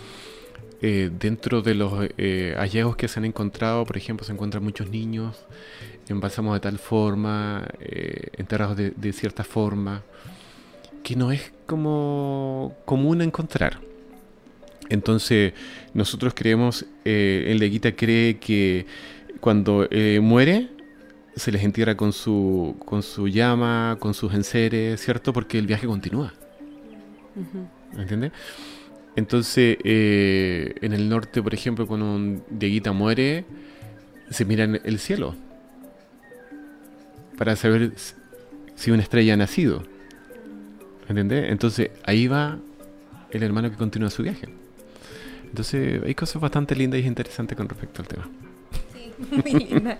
eh, 0.81 1.09
dentro 1.11 1.63
de 1.63 1.73
los 1.73 2.07
eh, 2.17 2.53
hallazgos 2.57 2.95
que 2.95 3.07
se 3.07 3.19
han 3.19 3.25
encontrado, 3.25 3.83
por 3.85 3.97
ejemplo, 3.97 4.25
se 4.25 4.31
encuentran 4.31 4.63
muchos 4.63 4.89
niños 4.89 5.35
embalsamados 6.07 6.57
de 6.57 6.61
tal 6.61 6.77
forma, 6.77 7.67
eh, 7.79 8.29
enterrados 8.37 8.77
de, 8.77 9.13
cierta 9.13 9.43
forma, 9.43 10.03
que 11.07 11.15
no 11.15 11.31
es 11.31 11.53
como 11.65 12.75
común 12.83 13.21
encontrar. 13.21 13.79
Entonces, 14.89 15.53
nosotros 15.93 16.33
creemos, 16.35 16.85
el 17.05 17.57
Leguita 17.59 17.95
cree 17.95 18.39
que 18.39 18.85
cuando 19.39 19.87
muere, 20.21 20.67
se 21.37 21.53
les 21.53 21.63
entierra 21.63 21.95
con 21.95 22.11
su, 22.11 22.75
con 22.83 23.03
su 23.03 23.29
llama, 23.29 23.95
con 24.01 24.13
sus 24.13 24.33
enseres, 24.33 24.99
¿cierto? 24.99 25.31
Porque 25.31 25.57
el 25.57 25.65
viaje 25.65 25.87
continúa. 25.87 26.33
¿Entiendes? 27.97 28.33
Entonces, 29.15 29.77
eh, 29.85 30.75
en 30.81 30.91
el 30.91 31.07
norte, 31.07 31.41
por 31.41 31.53
ejemplo, 31.53 31.87
cuando 31.87 32.05
un 32.05 32.43
Dieguita 32.49 32.91
muere, 32.91 33.45
se 34.29 34.43
mira 34.43 34.65
en 34.65 34.81
el 34.83 34.99
cielo 34.99 35.35
para 37.37 37.55
saber 37.55 37.93
si 38.75 38.91
una 38.91 39.03
estrella 39.03 39.35
ha 39.35 39.37
nacido. 39.37 39.83
¿Entendés? 41.09 41.51
Entonces, 41.51 41.91
ahí 42.03 42.27
va 42.27 42.59
el 43.31 43.43
hermano 43.43 43.69
que 43.69 43.77
continúa 43.77 44.09
su 44.09 44.23
viaje. 44.23 44.47
Entonces, 45.45 46.03
hay 46.03 46.15
cosas 46.15 46.41
bastante 46.41 46.75
lindas 46.75 46.99
y 47.01 47.05
interesantes 47.05 47.57
con 47.57 47.69
respecto 47.69 48.01
al 48.01 48.07
tema. 48.07 48.29
Sí, 48.93 49.13
linda. 49.69 49.99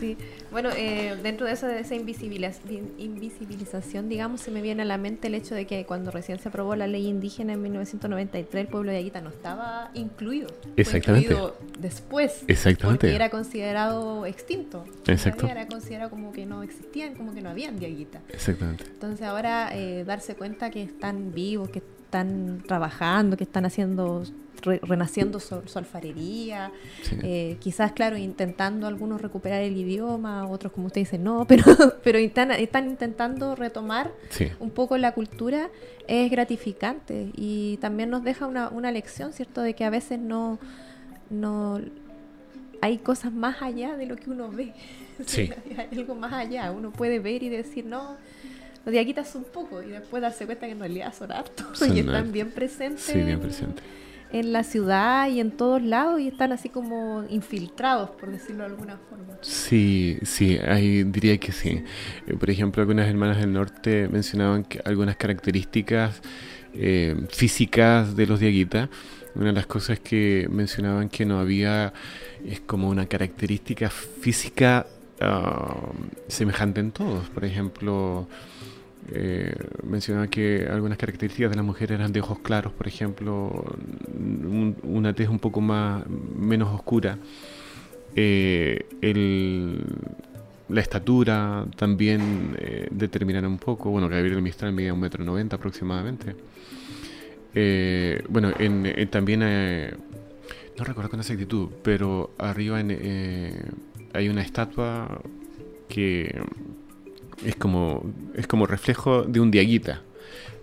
Bueno, 0.50 0.70
eh, 0.76 1.16
dentro 1.22 1.46
de, 1.46 1.52
esa, 1.52 1.78
esa 1.78 1.94
invisibilización, 1.94 4.08
digamos, 4.08 4.40
se 4.40 4.50
me 4.50 4.62
viene 4.62 4.82
a 4.82 4.84
la 4.84 4.98
mente 4.98 5.28
el 5.28 5.34
hecho 5.34 5.54
de 5.54 5.66
que 5.66 5.86
cuando 5.86 6.10
recién 6.10 6.40
se 6.40 6.48
aprobó 6.48 6.74
la 6.74 6.86
ley 6.86 7.06
indígena 7.06 7.52
en 7.52 7.62
1993, 7.62 8.64
el 8.64 8.68
pueblo 8.68 8.90
de 8.90 8.98
Aguita 8.98 9.20
no 9.20 9.30
estaba 9.30 9.90
incluido. 9.94 10.48
Exactamente. 10.76 11.28
incluido 11.28 11.56
después. 11.78 12.42
Exactamente. 12.48 13.06
Porque 13.06 13.14
era 13.14 13.30
considerado 13.30 14.26
extinto. 14.26 14.84
Exacto. 15.06 15.46
Era 15.46 15.68
considerado 15.68 16.10
como 16.10 16.32
que 16.32 16.46
no 16.46 16.62
existían, 16.62 17.14
como 17.14 17.32
que 17.32 17.42
no 17.42 17.50
habían 17.50 17.78
de 17.78 17.86
Aguita. 17.86 18.20
Exactamente. 18.28 18.84
Entonces 18.84 19.26
ahora 19.26 19.70
eh, 19.72 20.04
darse 20.04 20.34
cuenta 20.34 20.70
que 20.70 20.82
están 20.82 21.32
vivos, 21.32 21.70
que 21.70 21.78
están 21.78 22.62
trabajando, 22.66 23.36
que 23.36 23.44
están 23.44 23.66
haciendo 23.66 24.24
renaciendo 24.62 25.40
su, 25.40 25.62
alfarería, 25.74 26.72
eh, 27.22 27.56
quizás, 27.60 27.92
claro, 27.92 28.16
intentando 28.16 28.86
algunos 28.86 29.20
recuperar 29.20 29.62
el 29.62 29.76
idioma, 29.76 30.46
otros, 30.46 30.72
como 30.72 30.86
usted 30.86 31.02
dice, 31.02 31.18
no, 31.18 31.44
pero, 31.48 31.64
pero 32.02 32.18
están, 32.18 32.50
están 32.52 32.88
intentando 32.88 33.54
retomar 33.54 34.12
un 34.58 34.70
poco 34.70 34.96
la 34.98 35.12
cultura, 35.12 35.68
es 36.06 36.30
gratificante 36.30 37.30
y 37.36 37.76
también 37.78 38.10
nos 38.10 38.24
deja 38.24 38.46
una, 38.46 38.68
una 38.68 38.90
lección, 38.90 39.32
¿cierto?, 39.32 39.62
de 39.62 39.74
que 39.74 39.84
a 39.84 39.90
veces 39.90 40.18
no, 40.18 40.58
no 41.30 41.80
hay 42.80 42.98
cosas 42.98 43.32
más 43.32 43.62
allá 43.62 43.96
de 43.96 44.06
lo 44.06 44.16
que 44.16 44.30
uno 44.30 44.50
ve. 44.50 44.72
hay 45.76 45.98
algo 45.98 46.14
más 46.14 46.32
allá, 46.32 46.72
uno 46.72 46.90
puede 46.90 47.18
ver 47.18 47.42
y 47.42 47.48
decir, 47.48 47.84
no, 47.84 48.16
los 48.84 48.92
diaquitas 48.92 49.28
son 49.28 49.44
poco 49.44 49.82
y 49.82 49.90
después 49.90 50.22
darse 50.22 50.46
cuenta 50.46 50.66
que 50.66 50.72
en 50.72 50.80
realidad 50.80 51.14
son 51.16 51.32
hartos 51.32 51.80
y 51.94 52.00
están 52.00 52.32
bien 52.32 52.50
presentes. 52.50 53.02
Sí, 53.02 53.20
bien 53.20 53.40
presentes 53.40 53.84
en 54.32 54.52
la 54.52 54.62
ciudad 54.62 55.28
y 55.28 55.40
en 55.40 55.50
todos 55.50 55.82
lados 55.82 56.20
y 56.20 56.28
están 56.28 56.52
así 56.52 56.68
como 56.68 57.24
infiltrados, 57.28 58.10
por 58.10 58.30
decirlo 58.30 58.64
de 58.64 58.70
alguna 58.70 58.98
forma. 59.08 59.38
Sí, 59.40 60.18
sí, 60.22 60.58
ahí 60.58 61.04
diría 61.04 61.38
que 61.38 61.52
sí. 61.52 61.82
Eh, 62.26 62.36
por 62.38 62.50
ejemplo, 62.50 62.82
algunas 62.82 63.08
hermanas 63.08 63.38
del 63.38 63.52
norte 63.52 64.08
mencionaban 64.08 64.64
que 64.64 64.80
algunas 64.84 65.16
características 65.16 66.20
eh, 66.74 67.16
físicas 67.30 68.14
de 68.14 68.26
los 68.26 68.40
diaguitas. 68.40 68.88
Una 69.34 69.46
de 69.46 69.52
las 69.52 69.66
cosas 69.66 70.00
que 70.00 70.48
mencionaban 70.50 71.08
que 71.08 71.24
no 71.24 71.38
había 71.38 71.92
es 72.44 72.60
como 72.60 72.88
una 72.88 73.06
característica 73.06 73.88
física 73.88 74.86
ah, 75.20 75.92
semejante 76.28 76.80
en 76.80 76.90
todos. 76.92 77.28
Por 77.28 77.44
ejemplo, 77.44 78.28
eh, 79.08 79.54
mencionaba 79.82 80.28
que 80.28 80.66
algunas 80.70 80.98
características 80.98 81.50
de 81.50 81.56
la 81.56 81.62
mujer 81.62 81.92
eran 81.92 82.12
de 82.12 82.20
ojos 82.20 82.38
claros, 82.40 82.72
por 82.72 82.86
ejemplo, 82.86 83.64
una 84.82 85.12
tez 85.14 85.28
un 85.28 85.38
poco 85.38 85.60
más 85.60 86.04
menos 86.08 86.74
oscura. 86.74 87.18
Eh, 88.14 88.86
la 90.68 90.80
estatura 90.80 91.66
también 91.76 92.56
eh, 92.58 92.88
un 93.46 93.58
poco. 93.58 93.90
Bueno, 93.90 94.08
Gabriel 94.08 94.42
Mistral 94.42 94.72
medía 94.72 94.94
un 94.94 95.00
metro 95.00 95.24
noventa 95.24 95.56
aproximadamente. 95.56 96.36
Eh, 97.54 98.22
bueno, 98.28 98.52
en, 98.58 99.08
también 99.10 99.40
no 99.40 100.84
recuerdo 100.84 101.10
con 101.10 101.20
exactitud, 101.20 101.68
pero 101.82 102.30
arriba 102.38 102.80
en, 102.80 102.90
hay 104.12 104.28
una 104.28 104.42
estatua 104.42 105.20
que 105.88 106.40
es 107.44 107.56
como, 107.56 108.12
es 108.34 108.46
como 108.46 108.66
reflejo 108.66 109.22
de 109.22 109.40
un 109.40 109.50
diaguita, 109.50 110.02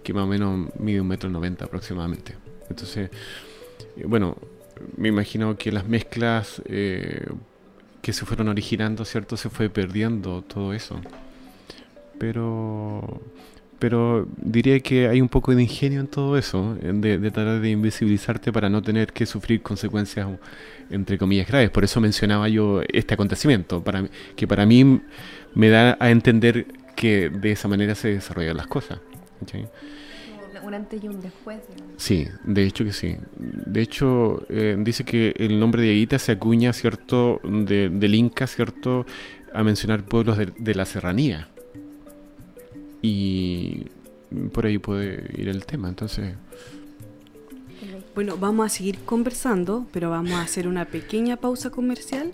que 0.03 0.13
más 0.13 0.23
o 0.23 0.27
menos 0.27 0.69
mide 0.79 1.01
un 1.01 1.07
metro 1.07 1.29
noventa 1.29 1.65
aproximadamente. 1.65 2.35
Entonces, 2.69 3.09
eh, 3.97 4.05
bueno, 4.05 4.37
me 4.95 5.09
imagino 5.09 5.57
que 5.57 5.71
las 5.71 5.87
mezclas 5.87 6.61
eh, 6.65 7.25
que 8.01 8.13
se 8.13 8.25
fueron 8.25 8.47
originando, 8.49 9.05
¿cierto? 9.05 9.37
Se 9.37 9.49
fue 9.49 9.69
perdiendo 9.69 10.43
todo 10.43 10.73
eso. 10.73 11.01
Pero 12.19 13.21
pero 13.79 14.27
diría 14.37 14.79
que 14.79 15.07
hay 15.07 15.21
un 15.21 15.29
poco 15.29 15.53
de 15.53 15.61
ingenio 15.61 15.99
en 15.99 16.07
todo 16.07 16.37
eso, 16.37 16.75
de, 16.81 17.19
tratar 17.31 17.61
de 17.61 17.69
invisibilizarte 17.69 18.51
para 18.51 18.69
no 18.69 18.81
tener 18.81 19.13
que 19.13 19.25
sufrir 19.25 19.61
consecuencias, 19.61 20.27
entre 20.89 21.17
comillas, 21.17 21.47
graves. 21.47 21.69
Por 21.69 21.83
eso 21.83 22.01
mencionaba 22.01 22.49
yo 22.49 22.81
este 22.91 23.13
acontecimiento, 23.13 23.83
para, 23.83 24.09
que 24.35 24.47
para 24.47 24.65
mí 24.65 25.01
me 25.57 25.69
da 25.69 25.97
a 25.99 26.11
entender 26.11 26.67
que 26.95 27.29
de 27.29 27.51
esa 27.51 27.67
manera 27.67 27.95
se 27.95 28.09
desarrollan 28.09 28.55
las 28.55 28.67
cosas. 28.67 28.99
Un 30.63 30.73
antes 30.73 31.03
y 31.03 31.07
un 31.07 31.19
después. 31.19 31.59
Sí, 31.97 32.27
de 32.43 32.63
hecho 32.63 32.83
que 32.83 32.93
sí. 32.93 33.15
De 33.37 33.81
hecho, 33.81 34.45
eh, 34.49 34.75
dice 34.77 35.03
que 35.03 35.33
el 35.37 35.59
nombre 35.59 35.81
de 35.81 35.89
Aguita 35.89 36.19
se 36.19 36.33
acuña, 36.33 36.73
¿cierto?, 36.73 37.41
del 37.43 38.13
Inca, 38.13 38.45
¿cierto?, 38.45 39.07
a 39.51 39.63
mencionar 39.63 40.03
pueblos 40.03 40.37
de 40.37 40.75
la 40.75 40.85
serranía 40.85 41.47
y 43.01 43.85
por 44.51 44.67
ahí 44.67 44.77
puede 44.77 45.41
ir 45.41 45.49
el 45.49 45.65
tema. 45.65 45.89
Entonces. 45.89 46.35
Bueno, 48.13 48.37
vamos 48.37 48.67
a 48.67 48.69
seguir 48.69 48.99
conversando, 48.99 49.87
pero 49.91 50.11
vamos 50.11 50.33
a 50.33 50.41
hacer 50.41 50.67
una 50.67 50.85
pequeña 50.85 51.37
pausa 51.37 51.71
comercial 51.71 52.31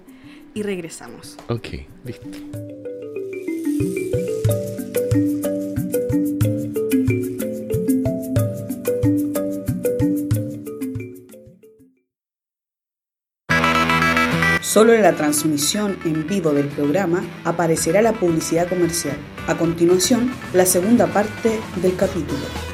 y 0.54 0.64
regresamos. 0.64 1.38
Ok, 1.48 1.68
listo. 2.04 2.28
Solo 14.74 14.94
en 14.94 15.04
la 15.04 15.14
transmisión 15.14 16.00
en 16.04 16.26
vivo 16.26 16.52
del 16.52 16.68
programa 16.68 17.24
aparecerá 17.44 18.02
la 18.02 18.14
publicidad 18.14 18.68
comercial. 18.68 19.18
A 19.46 19.56
continuación, 19.56 20.32
la 20.52 20.66
segunda 20.66 21.06
parte 21.06 21.60
del 21.80 21.96
capítulo. 21.96 22.73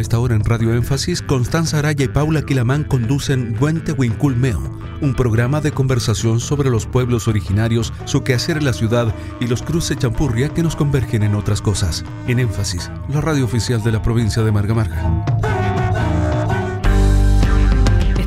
A 0.00 0.02
esta 0.02 0.18
hora 0.18 0.34
en 0.34 0.42
Radio 0.46 0.72
Énfasis, 0.72 1.20
Constanza 1.20 1.78
Araya 1.78 2.06
y 2.06 2.08
Paula 2.08 2.40
Quilamán 2.40 2.84
conducen 2.84 3.54
Huente 3.60 3.94
Meo 3.94 4.80
un 5.02 5.14
programa 5.14 5.60
de 5.60 5.72
conversación 5.72 6.40
sobre 6.40 6.70
los 6.70 6.86
pueblos 6.86 7.28
originarios, 7.28 7.92
su 8.06 8.24
quehacer 8.24 8.56
en 8.56 8.64
la 8.64 8.72
ciudad 8.72 9.14
y 9.40 9.46
los 9.46 9.62
cruces 9.62 9.98
champurria 9.98 10.48
que 10.48 10.62
nos 10.62 10.74
convergen 10.74 11.22
en 11.22 11.34
otras 11.34 11.60
cosas. 11.60 12.02
En 12.26 12.38
énfasis, 12.38 12.90
la 13.10 13.20
radio 13.20 13.44
oficial 13.44 13.82
de 13.82 13.92
la 13.92 14.00
provincia 14.00 14.42
de 14.42 14.52
Marga 14.52 14.72
Marga. 14.72 15.59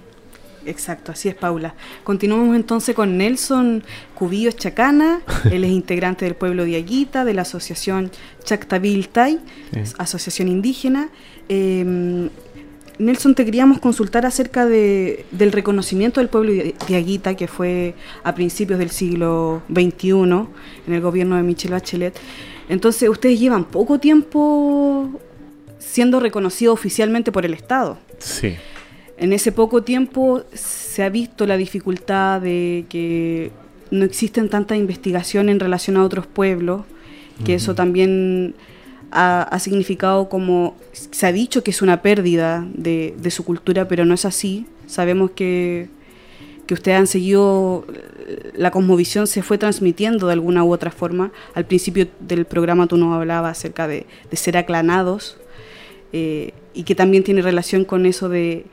Exacto, 0.67 1.13
así 1.13 1.29
es 1.29 1.35
Paula. 1.35 1.75
Continuamos 2.05 2.55
entonces 2.55 2.95
con 2.95 3.17
Nelson 3.17 3.83
Cubillos 4.15 4.57
Chacana, 4.57 5.21
él 5.51 5.65
es 5.65 5.71
integrante 5.71 6.25
del 6.25 6.35
pueblo 6.35 6.65
de 6.65 6.77
Aguita, 6.77 7.25
de 7.25 7.35
la 7.35 7.43
asociación 7.43 8.11
Chactabiltay, 8.45 9.41
asociación 9.99 10.49
indígena. 10.49 11.09
Em, 11.49 12.29
Nelson, 12.99 13.35
te 13.35 13.47
queríamos 13.47 13.79
consultar 13.79 14.27
acerca 14.27 14.67
de, 14.67 15.25
del 15.31 15.53
reconocimiento 15.53 16.21
del 16.21 16.29
pueblo 16.29 16.53
de 16.53 16.97
Aguita, 16.97 17.35
que 17.35 17.49
fue 17.49 17.95
a 18.23 18.35
principios 18.35 18.79
del 18.79 18.91
siglo 18.91 19.63
XXI, 19.73 20.11
en 20.11 20.93
el 20.93 21.01
gobierno 21.01 21.37
de 21.37 21.43
Michelle 21.43 21.73
Bachelet. 21.73 22.15
Entonces, 22.69 23.09
ustedes 23.09 23.41
llevan 23.41 23.65
poco 23.65 23.99
tiempo 23.99 25.09
siendo 25.79 26.21
reconocidos 26.21 26.75
oficialmente 26.75 27.33
por 27.33 27.47
el 27.47 27.55
Estado. 27.55 27.97
Sí. 28.21 28.57
En 29.17 29.33
ese 29.33 29.53
poco 29.53 29.83
tiempo 29.83 30.45
se 30.55 31.03
ha 31.03 31.09
visto 31.11 31.47
la 31.47 31.57
dificultad 31.57 32.41
de 32.41 32.87
que 32.89 33.51
no 33.91 34.05
existen 34.05 34.49
tantas 34.49 34.79
investigaciones 34.79 35.53
en 35.53 35.61
relación 35.61 35.97
a 35.97 36.05
otros 36.05 36.27
pueblos, 36.27 36.83
que 37.45 37.55
eso 37.55 37.75
también 37.75 38.55
ha, 39.11 39.59
significado 39.59 40.29
como, 40.29 40.77
se 40.93 41.27
ha 41.27 41.33
dicho 41.33 41.63
que 41.63 41.71
es 41.71 41.83
una 41.83 42.03
pérdida 42.03 42.67
de, 42.73 43.31
su 43.31 43.45
cultura, 43.45 43.89
pero 43.89 44.05
no 44.05 44.15
es 44.15 44.25
así. 44.25 44.67
Sabemos 44.87 45.33
que, 45.33 45.89
que 46.67 46.75
ustedes 46.75 46.99
han 46.99 47.07
seguido, 47.07 47.87
la 48.55 48.71
cosmovisión 48.71 49.27
se 49.27 49.43
fue 49.43 49.59
transmitiendo 49.59 50.27
de 50.27 50.35
alguna 50.35 50.65
u 50.65 50.73
otra 50.73 50.91
forma. 50.91 51.33
Al 51.55 51.65
principio 51.65 52.09
del 52.21 52.45
programa 52.45 52.87
tú 52.87 52.97
nos 52.97 53.15
hablabas 53.15 53.59
acerca 53.59 53.89
de, 53.89 54.07
de 54.31 54.37
ser 54.37 54.57
aclanados, 54.57 55.39
eh, 56.13 56.53
y 56.75 56.85
que 56.85 56.95
también 56.95 57.25
tiene 57.25 57.43
relación 57.43 57.85
con 57.85 58.07
eso 58.07 58.29
de, 58.29 58.67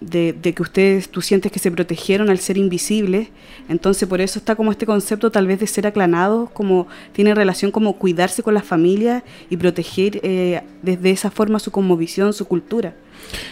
de, 0.00 0.52
que 0.54 0.62
ustedes, 0.62 1.08
tú 1.08 1.22
sientes 1.22 1.50
que 1.52 1.58
se 1.58 1.70
protegieron 1.70 2.30
al 2.30 2.38
ser 2.38 2.56
invisibles, 2.56 3.28
entonces 3.68 4.08
por 4.08 4.20
eso 4.20 4.38
está 4.38 4.56
como 4.56 4.70
este 4.70 4.86
concepto 4.86 5.30
tal 5.30 5.46
vez 5.46 5.60
de 5.60 5.66
ser 5.66 5.86
aclanados, 5.86 6.50
como 6.50 6.88
tiene 7.12 7.34
relación 7.34 7.70
como 7.70 7.96
cuidarse 7.96 8.42
con 8.42 8.54
las 8.54 8.64
familias 8.64 9.22
y 9.50 9.56
proteger 9.56 10.20
eh, 10.22 10.62
desde 10.82 11.10
esa 11.10 11.30
forma 11.30 11.58
su 11.58 11.70
cosmovisión, 11.70 12.32
su 12.32 12.46
cultura. 12.46 12.94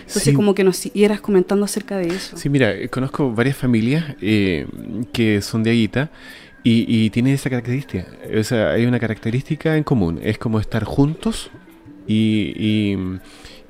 Entonces 0.06 0.34
como 0.34 0.54
que 0.54 0.64
nos 0.64 0.76
siguieras 0.76 1.20
comentando 1.20 1.64
acerca 1.64 1.96
de 1.96 2.08
eso. 2.08 2.36
Sí, 2.36 2.48
mira, 2.48 2.72
eh, 2.72 2.88
conozco 2.88 3.32
varias 3.32 3.56
familias 3.56 4.16
que 4.20 5.40
son 5.40 5.62
de 5.62 5.70
Aguita 5.70 6.10
y, 6.62 6.84
y 6.86 7.10
tienen 7.10 7.34
esa 7.34 7.50
característica, 7.50 8.06
o 8.38 8.44
sea, 8.44 8.72
hay 8.72 8.86
una 8.86 9.00
característica 9.00 9.76
en 9.76 9.82
común, 9.82 10.20
es 10.22 10.38
como 10.38 10.60
estar 10.60 10.84
juntos 10.84 11.50
y, 12.06 12.52
y, 12.56 12.96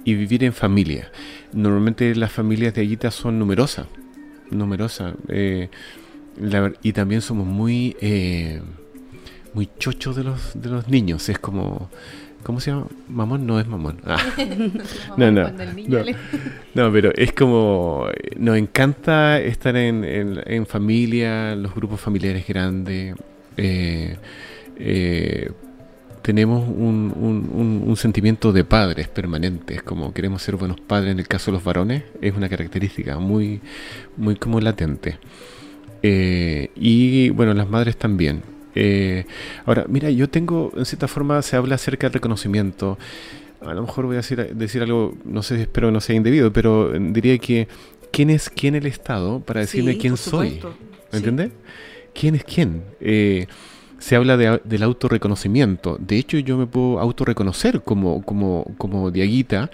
vivir 0.05 0.45
en 0.45 0.53
familia. 0.53 1.11
Normalmente 1.53 2.15
las 2.15 2.33
familias 2.33 2.75
de 2.75 2.83
Aguita 2.83 3.11
son 3.11 3.39
numerosas, 3.39 3.87
numerosas. 4.51 5.15
Eh, 5.29 5.69
y 6.83 6.93
también 6.93 7.21
somos 7.21 7.47
muy, 7.47 7.97
eh, 8.01 8.61
muy 9.55 9.69
chochos 9.79 10.17
de 10.17 10.25
los, 10.25 10.61
de 10.61 10.71
los 10.71 10.89
niños. 10.89 11.29
Es 11.29 11.39
como, 11.39 11.91
¿cómo 12.43 12.61
se 12.61 12.71
llama? 12.71 12.87
Mamón 13.09 13.47
no 13.47 13.61
es 13.61 13.67
mamón. 13.67 14.01
Ah. 14.05 14.19
no, 15.17 15.31
no, 15.31 15.51
no, 16.75 16.93
pero 16.93 17.13
es 17.15 17.33
como, 17.33 18.07
nos 18.37 18.57
encanta 18.57 19.41
estar 19.41 19.77
en, 19.77 20.05
en, 20.05 20.67
familia, 20.67 21.55
los 21.57 21.75
grupos 21.75 22.01
familiares 22.01 22.47
grandes. 22.47 23.15
Eh, 23.57 24.17
eh, 24.77 25.51
tenemos 26.23 26.67
un, 26.69 27.83
un, 27.87 27.97
sentimiento 27.97 28.53
de 28.53 28.65
padres 28.65 29.09
permanentes, 29.09 29.83
como 29.83 30.13
queremos 30.15 30.43
ser 30.43 30.57
buenos 30.57 30.81
padres 30.81 31.13
en 31.13 31.19
el 31.19 31.29
caso 31.29 31.51
de 31.51 31.57
los 31.57 31.65
varones, 31.65 32.05
es 32.21 32.35
una 32.35 32.49
característica 32.49 33.19
muy, 33.19 33.61
muy 34.17 34.37
como 34.37 34.61
latente. 34.61 35.19
Eh, 36.03 36.71
y 36.75 37.31
bueno, 37.31 37.55
las 37.55 37.69
madres 37.69 37.97
también. 37.97 38.43
Eh, 38.75 39.27
ahora, 39.67 39.85
mira, 39.89 40.11
yo 40.11 40.29
tengo, 40.29 40.73
en 40.77 40.85
cierta 40.85 41.09
forma 41.09 41.43
se 41.43 41.57
habla 41.57 41.75
acerca 41.75 42.07
del 42.07 42.15
reconocimiento. 42.15 42.99
A 43.61 43.75
lo 43.75 43.83
mejor 43.83 44.07
voy 44.07 44.15
a 44.15 44.19
decir, 44.19 44.55
decir 44.55 44.83
algo, 44.83 45.17
no 45.25 45.43
sé, 45.43 45.61
espero 45.61 45.89
que 45.89 45.93
no 45.93 46.01
sea 46.01 46.17
indebido, 46.17 46.53
pero 46.53 46.93
diría 46.93 47.39
que 47.39 47.69
¿quién 48.11 48.31
es 48.31 48.51
quién 48.51 48.75
el 48.75 48.87
Estado 48.87 49.41
para 49.41 49.61
decirme 49.61 49.99
quién 49.99 50.17
soy? 50.17 50.61
¿Me 51.13 51.19
entiendes? 51.19 51.53
¿Quién 52.15 52.35
es 52.35 52.45
quién? 52.45 52.83
Eh, 53.01 53.47
se 54.03 54.17
habla 54.17 54.37
de, 54.37 54.61
del 54.65 54.83
autorreconocimiento. 54.83 55.97
De 56.01 56.19
hecho, 56.19 56.37
yo 56.39 56.59
me 56.59 56.67
puedo 56.67 56.99
autorreconocer 56.99 57.83
como, 57.83 58.23
como, 58.23 58.75
como 58.77 59.13
Diaguita 59.13 59.71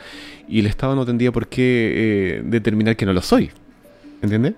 y 0.47 0.59
el 0.59 0.67
Estado 0.67 0.95
no 0.95 1.07
tendría 1.07 1.33
por 1.33 1.49
qué 1.49 1.93
eh, 2.37 2.43
determinar 2.45 2.95
que 2.95 3.07
no 3.07 3.15
lo 3.15 3.23
soy. 3.23 3.51
¿Entiendes? 4.21 4.53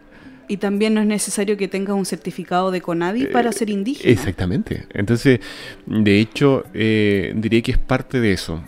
Y 0.49 0.57
también 0.57 0.95
no 0.95 1.01
es 1.01 1.07
necesario 1.07 1.57
que 1.57 1.69
tengas 1.69 1.95
un 1.95 2.05
certificado 2.05 2.73
de 2.73 2.81
CONADI 2.81 3.27
para 3.27 3.53
ser 3.53 3.71
indígena. 3.71 4.11
Exactamente. 4.11 4.87
Entonces, 4.93 5.39
de 5.87 6.19
hecho, 6.19 6.65
diría 6.73 7.63
que 7.63 7.71
es 7.71 7.79
parte 7.79 8.19
de 8.19 8.33
eso. 8.33 8.61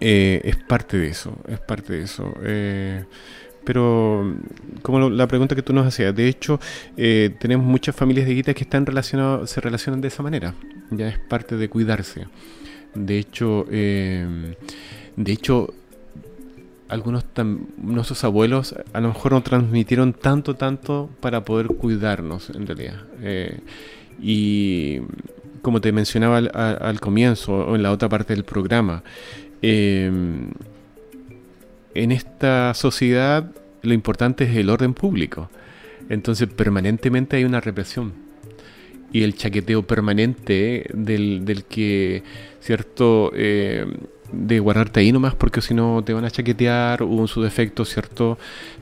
es 0.00 0.56
parte 0.56 0.98
de 0.98 1.06
eso, 1.06 1.38
es 1.46 1.60
parte 1.60 1.92
de 1.92 2.02
eso. 2.02 2.34
Pero 3.64 4.34
como 4.82 5.10
la 5.10 5.26
pregunta 5.26 5.54
que 5.54 5.62
tú 5.62 5.72
nos 5.72 5.86
hacías, 5.86 6.14
de 6.14 6.28
hecho, 6.28 6.60
tenemos 6.96 7.66
muchas 7.66 7.94
familias 7.94 8.26
de 8.26 8.34
guitas 8.34 8.54
que 8.54 8.64
están 8.64 8.86
relacionados, 8.86 9.50
se 9.50 9.60
relacionan 9.60 10.00
de 10.00 10.08
esa 10.08 10.22
manera. 10.22 10.54
Ya 10.90 11.08
es 11.08 11.18
parte 11.18 11.56
de 11.56 11.68
cuidarse. 11.68 12.26
De 12.94 13.18
hecho, 13.18 13.66
de 13.70 14.56
hecho, 15.32 15.72
algunos 16.90 17.24
nuestros 17.76 18.24
abuelos 18.24 18.74
a 18.92 19.00
lo 19.00 19.08
mejor 19.08 19.32
nos 19.32 19.44
transmitieron 19.44 20.12
tanto, 20.12 20.56
tanto 20.56 21.08
para 21.20 21.44
poder 21.44 21.68
cuidarnos 21.68 22.50
en 22.50 22.66
realidad. 22.66 23.04
Eh, 23.22 23.60
y 24.20 24.98
como 25.62 25.80
te 25.80 25.92
mencionaba 25.92 26.38
al, 26.38 27.00
comienzo 27.00 27.54
o 27.54 27.76
en 27.76 27.82
la 27.82 27.92
otra 27.92 28.08
parte 28.08 28.34
del 28.34 28.44
programa, 28.44 29.04
em, 29.62 30.50
en 31.94 32.12
esta 32.12 32.74
sociedad 32.74 33.50
lo 33.82 33.94
importante 33.94 34.44
es 34.44 34.56
el 34.56 34.70
orden 34.70 34.94
público. 34.94 35.50
Entonces 36.08 36.48
permanentemente 36.48 37.36
hay 37.36 37.44
una 37.44 37.60
represión 37.60 38.12
y 39.12 39.22
el 39.22 39.34
chaqueteo 39.34 39.86
permanente 39.86 40.86
del, 40.92 41.44
del 41.44 41.64
que, 41.64 42.22
¿cierto? 42.60 43.32
Eh, 43.34 43.86
de 44.32 44.60
guardarte 44.60 45.00
ahí 45.00 45.10
nomás 45.10 45.34
porque 45.34 45.60
si 45.60 45.74
no 45.74 46.02
te 46.04 46.12
van 46.12 46.24
a 46.24 46.30
chaquetear 46.30 47.02
o 47.02 47.20
en 47.20 47.28
su 47.28 47.42
defecto, 47.42 47.84
¿cierto? 47.84 48.38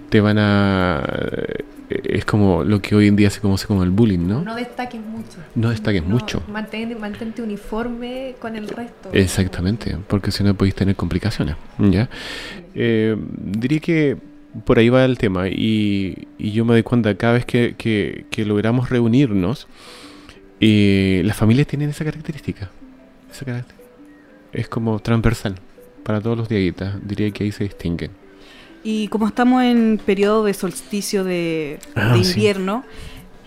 Te 0.08 0.20
van 0.20 0.38
a... 0.38 1.02
Eh, 1.06 1.64
es 1.90 2.24
como 2.24 2.64
lo 2.64 2.82
que 2.82 2.94
hoy 2.94 3.08
en 3.08 3.16
día 3.16 3.30
se 3.30 3.40
conoce 3.40 3.66
como 3.66 3.82
el 3.82 3.90
bullying, 3.90 4.26
¿no? 4.26 4.42
No 4.42 4.54
destaques 4.54 5.00
mucho. 5.00 5.38
No 5.54 5.70
destaques 5.70 6.04
mucho. 6.04 6.42
mantente 6.48 7.42
uniforme 7.42 8.34
con 8.38 8.56
el 8.56 8.68
resto. 8.68 9.08
Exactamente, 9.12 9.96
porque 10.06 10.30
si 10.30 10.44
no 10.44 10.54
podéis 10.54 10.74
tener 10.74 10.96
complicaciones, 10.96 11.56
¿ya? 11.78 12.10
Eh, 12.74 13.16
diría 13.38 13.80
que 13.80 14.18
por 14.64 14.78
ahí 14.78 14.88
va 14.88 15.04
el 15.04 15.18
tema 15.18 15.48
y, 15.48 16.28
yo 16.38 16.64
me 16.64 16.74
doy 16.74 16.82
cuenta 16.82 17.14
cada 17.14 17.34
vez 17.34 17.44
que, 17.46 17.74
que, 17.76 18.44
logramos 18.44 18.90
reunirnos, 18.90 19.66
eh, 20.60 21.22
las 21.24 21.36
familias 21.36 21.66
tienen 21.66 21.90
esa 21.90 22.04
característica. 22.04 22.70
Esa 23.30 23.44
característica 23.44 23.78
es 24.52 24.68
como 24.68 24.98
transversal 25.00 25.56
para 26.02 26.20
todos 26.20 26.36
los 26.36 26.48
diaguitas. 26.48 26.96
Diría 27.06 27.30
que 27.30 27.44
ahí 27.44 27.52
se 27.52 27.64
distinguen. 27.64 28.10
Y 28.90 29.08
como 29.08 29.26
estamos 29.26 29.64
en 29.64 30.00
periodo 30.02 30.44
de 30.44 30.54
solsticio 30.54 31.22
de, 31.22 31.78
ah, 31.94 32.16
invierno, 32.16 32.84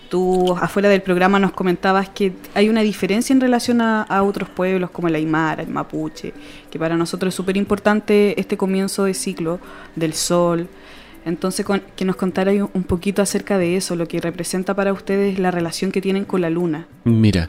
tú 0.08 0.54
afuera 0.54 0.88
del 0.88 1.02
programa 1.02 1.40
nos 1.40 1.50
comentabas 1.50 2.08
que 2.08 2.32
hay 2.54 2.68
una 2.68 2.82
diferencia 2.82 3.32
en 3.32 3.40
relación 3.40 3.80
a, 3.80 4.22
otros 4.22 4.48
pueblos 4.48 4.90
como 4.90 5.08
el 5.08 5.16
Aymara, 5.16 5.64
el 5.64 5.68
Mapuche, 5.68 6.32
que 6.70 6.78
para 6.78 6.96
nosotros 6.96 7.30
es 7.30 7.34
súper 7.34 7.56
importante 7.56 8.38
este 8.40 8.56
comienzo 8.56 9.02
de 9.02 9.14
ciclo 9.14 9.58
del 9.96 10.12
sol. 10.12 10.68
Entonces, 11.24 11.66
que 11.96 12.04
nos 12.04 12.14
contara 12.14 12.52
un 12.52 12.84
poquito 12.84 13.20
acerca 13.20 13.58
de 13.58 13.76
eso, 13.76 13.96
lo 13.96 14.06
que 14.06 14.20
representa 14.20 14.74
para 14.74 14.92
ustedes 14.92 15.40
la 15.40 15.50
relación 15.50 15.90
que 15.90 16.00
tienen 16.00 16.24
con 16.24 16.40
la 16.40 16.50
luna. 16.50 16.86
Mira, 17.02 17.48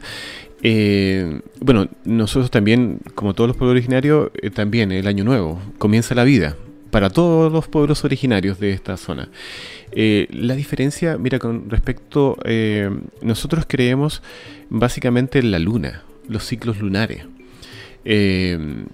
eh, 0.64 1.42
bueno, 1.60 1.86
nosotros 2.04 2.50
también, 2.50 2.98
como 3.14 3.34
todos 3.34 3.46
los 3.46 3.56
pueblos 3.56 3.76
originarios, 3.76 4.32
eh, 4.42 4.50
también 4.50 4.90
el 4.90 5.06
año 5.06 5.22
nuevo, 5.22 5.60
comienza 5.78 6.16
la 6.16 6.24
vida 6.24 6.56
para 6.94 7.10
todos 7.10 7.52
los 7.52 7.66
pueblos 7.66 8.04
originarios 8.04 8.60
de 8.60 8.70
esta 8.70 8.96
zona. 8.96 9.28
Eh, 9.90 10.28
la 10.30 10.54
diferencia, 10.54 11.18
mira, 11.18 11.40
con 11.40 11.68
respecto, 11.68 12.38
nosotros 13.20 13.64
creemos 13.66 14.22
básicamente 14.70 15.40
en 15.40 15.50
la 15.50 15.58
luna, 15.58 16.04
los 16.28 16.44
ciclos 16.44 16.78
lunares. 16.78 17.24
el, 18.04 18.86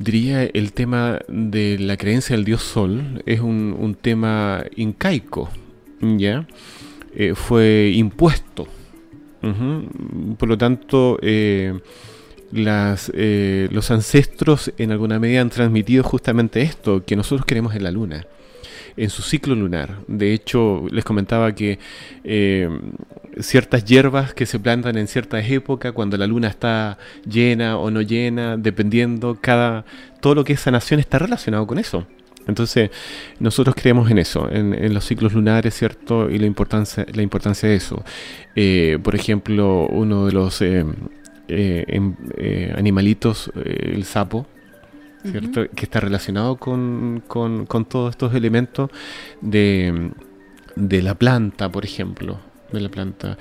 diría, 0.00 0.42
el 0.42 0.72
tema 0.72 1.20
de 1.28 1.78
la 1.78 1.96
creencia 1.96 2.34
del 2.34 2.44
dios 2.44 2.62
sol 2.62 3.22
es 3.26 3.38
un, 3.38 3.96
tema 4.02 4.64
incaico, 4.74 5.48
¿ya? 6.00 6.48
Eh, 7.14 7.36
fue 7.36 7.92
impuesto. 7.94 8.66
Por 10.36 10.48
lo 10.48 10.58
tanto, 10.58 11.20
eh, 11.22 11.78
las, 12.52 13.10
eh, 13.14 13.68
los 13.70 13.90
ancestros 13.90 14.72
en 14.78 14.92
alguna 14.92 15.18
medida 15.18 15.40
han 15.40 15.50
transmitido 15.50 16.04
justamente 16.04 16.62
esto, 16.62 17.04
que 17.04 17.16
nosotros 17.16 17.46
queremos 17.46 17.74
en 17.74 17.84
la 17.84 17.90
luna, 17.90 18.26
en 18.96 19.10
su 19.10 19.22
ciclo 19.22 19.54
lunar. 19.54 19.98
De 20.08 20.32
hecho, 20.32 20.84
les 20.90 21.04
comentaba 21.04 21.54
que 21.54 21.78
ciertas 23.40 23.84
hierbas 23.84 24.34
que 24.34 24.46
se 24.46 24.58
plantan 24.58 24.96
en 24.96 25.08
ciertas 25.08 25.48
épocas, 25.50 25.92
cuando 25.92 26.16
la 26.16 26.26
luna 26.26 26.48
está 26.48 26.98
llena 27.28 27.76
o 27.76 27.90
no 27.90 28.00
llena, 28.00 28.56
dependiendo, 28.56 29.38
cada, 29.40 29.84
todo 30.20 30.34
lo 30.34 30.44
que 30.44 30.54
es 30.54 30.60
sanación 30.60 31.00
está 31.00 31.18
relacionado 31.18 31.66
con 31.66 31.78
eso. 31.78 32.06
Entonces, 32.46 32.90
nosotros 33.40 33.74
creemos 33.74 34.10
en 34.10 34.18
eso, 34.18 34.48
en, 34.50 34.94
los 34.94 35.04
ciclos 35.04 35.32
lunares, 35.32 35.74
¿cierto? 35.74 36.30
Y 36.30 36.38
la 36.38 36.46
importancia, 36.46 37.04
la 37.12 37.22
importancia 37.22 37.68
de 37.68 37.74
eso. 37.74 38.04
Eh, 38.54 38.98
por 39.02 39.16
ejemplo, 39.16 39.88
uno 39.88 40.26
de 40.26 40.32
los 40.32 40.62
eh, 40.62 40.84
eh, 41.48 41.84
em, 41.88 42.14
animalitos, 42.76 43.50
el 43.64 44.04
sapo, 44.04 44.46
¿cierto? 45.30 45.68
Que 45.74 45.84
está 45.84 46.00
relacionado 46.00 46.56
con, 46.56 47.22
todos 47.88 48.10
estos 48.10 48.34
elementos 48.34 48.90
de, 49.40 50.12
la 50.76 51.14
planta, 51.14 51.68
por 51.70 51.84
ejemplo 51.84 52.38
de 52.72 52.80
la 52.80 52.88
planta. 52.88 53.38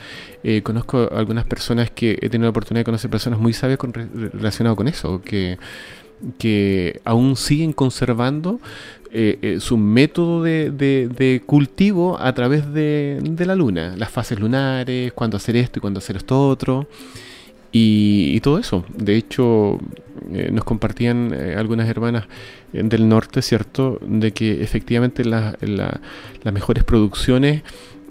conozco 0.63 1.10
algunas 1.12 1.46
personas 1.46 1.89
que 1.91 2.18
he 2.22 2.30
tenido 2.30 2.46
la 2.46 2.52
oportunidad 2.52 2.82
de 2.82 2.86
conocer 2.86 3.10
personas 3.10 3.39
muy 3.39 3.54
sabias 3.54 3.80
con, 3.80 3.94
relacionadas 3.94 4.78
con 4.78 4.88
eso, 4.88 5.22
que 5.22 5.58
que 6.38 7.02
aún 7.04 7.36
siguen 7.36 7.74
conservando 7.74 8.60
eh, 9.12 9.39
eh, 9.41 9.60
su 9.60 9.78
método 9.78 10.44
de, 10.44 11.41
cultivo 11.46 12.20
a 12.20 12.34
través 12.34 12.72
de, 12.74 13.20
la 13.46 13.56
luna, 13.56 13.96
las 13.98 14.10
fases 14.10 14.39
lunares, 14.39 15.13
cuándo 15.13 15.38
hacer 15.38 15.56
esto 15.56 15.80
y 15.80 15.82
cuándo 15.82 16.00
hacer 16.00 16.18
esto 16.18 16.48
otro, 16.48 16.88
y, 17.77 18.39
todo 18.41 18.59
eso. 18.59 18.85
De 18.95 19.15
hecho, 19.15 19.79
eh, 20.31 20.49
nos 20.51 20.63
compartían 20.63 21.33
algunas 21.57 21.89
hermanas 21.89 22.25
del 22.71 23.09
norte, 23.09 23.41
¿cierto?, 23.41 23.99
de 24.05 24.31
que 24.31 24.63
efectivamente 24.63 25.25
las 25.25 25.55
mejores 26.53 26.83
producciones 26.83 27.63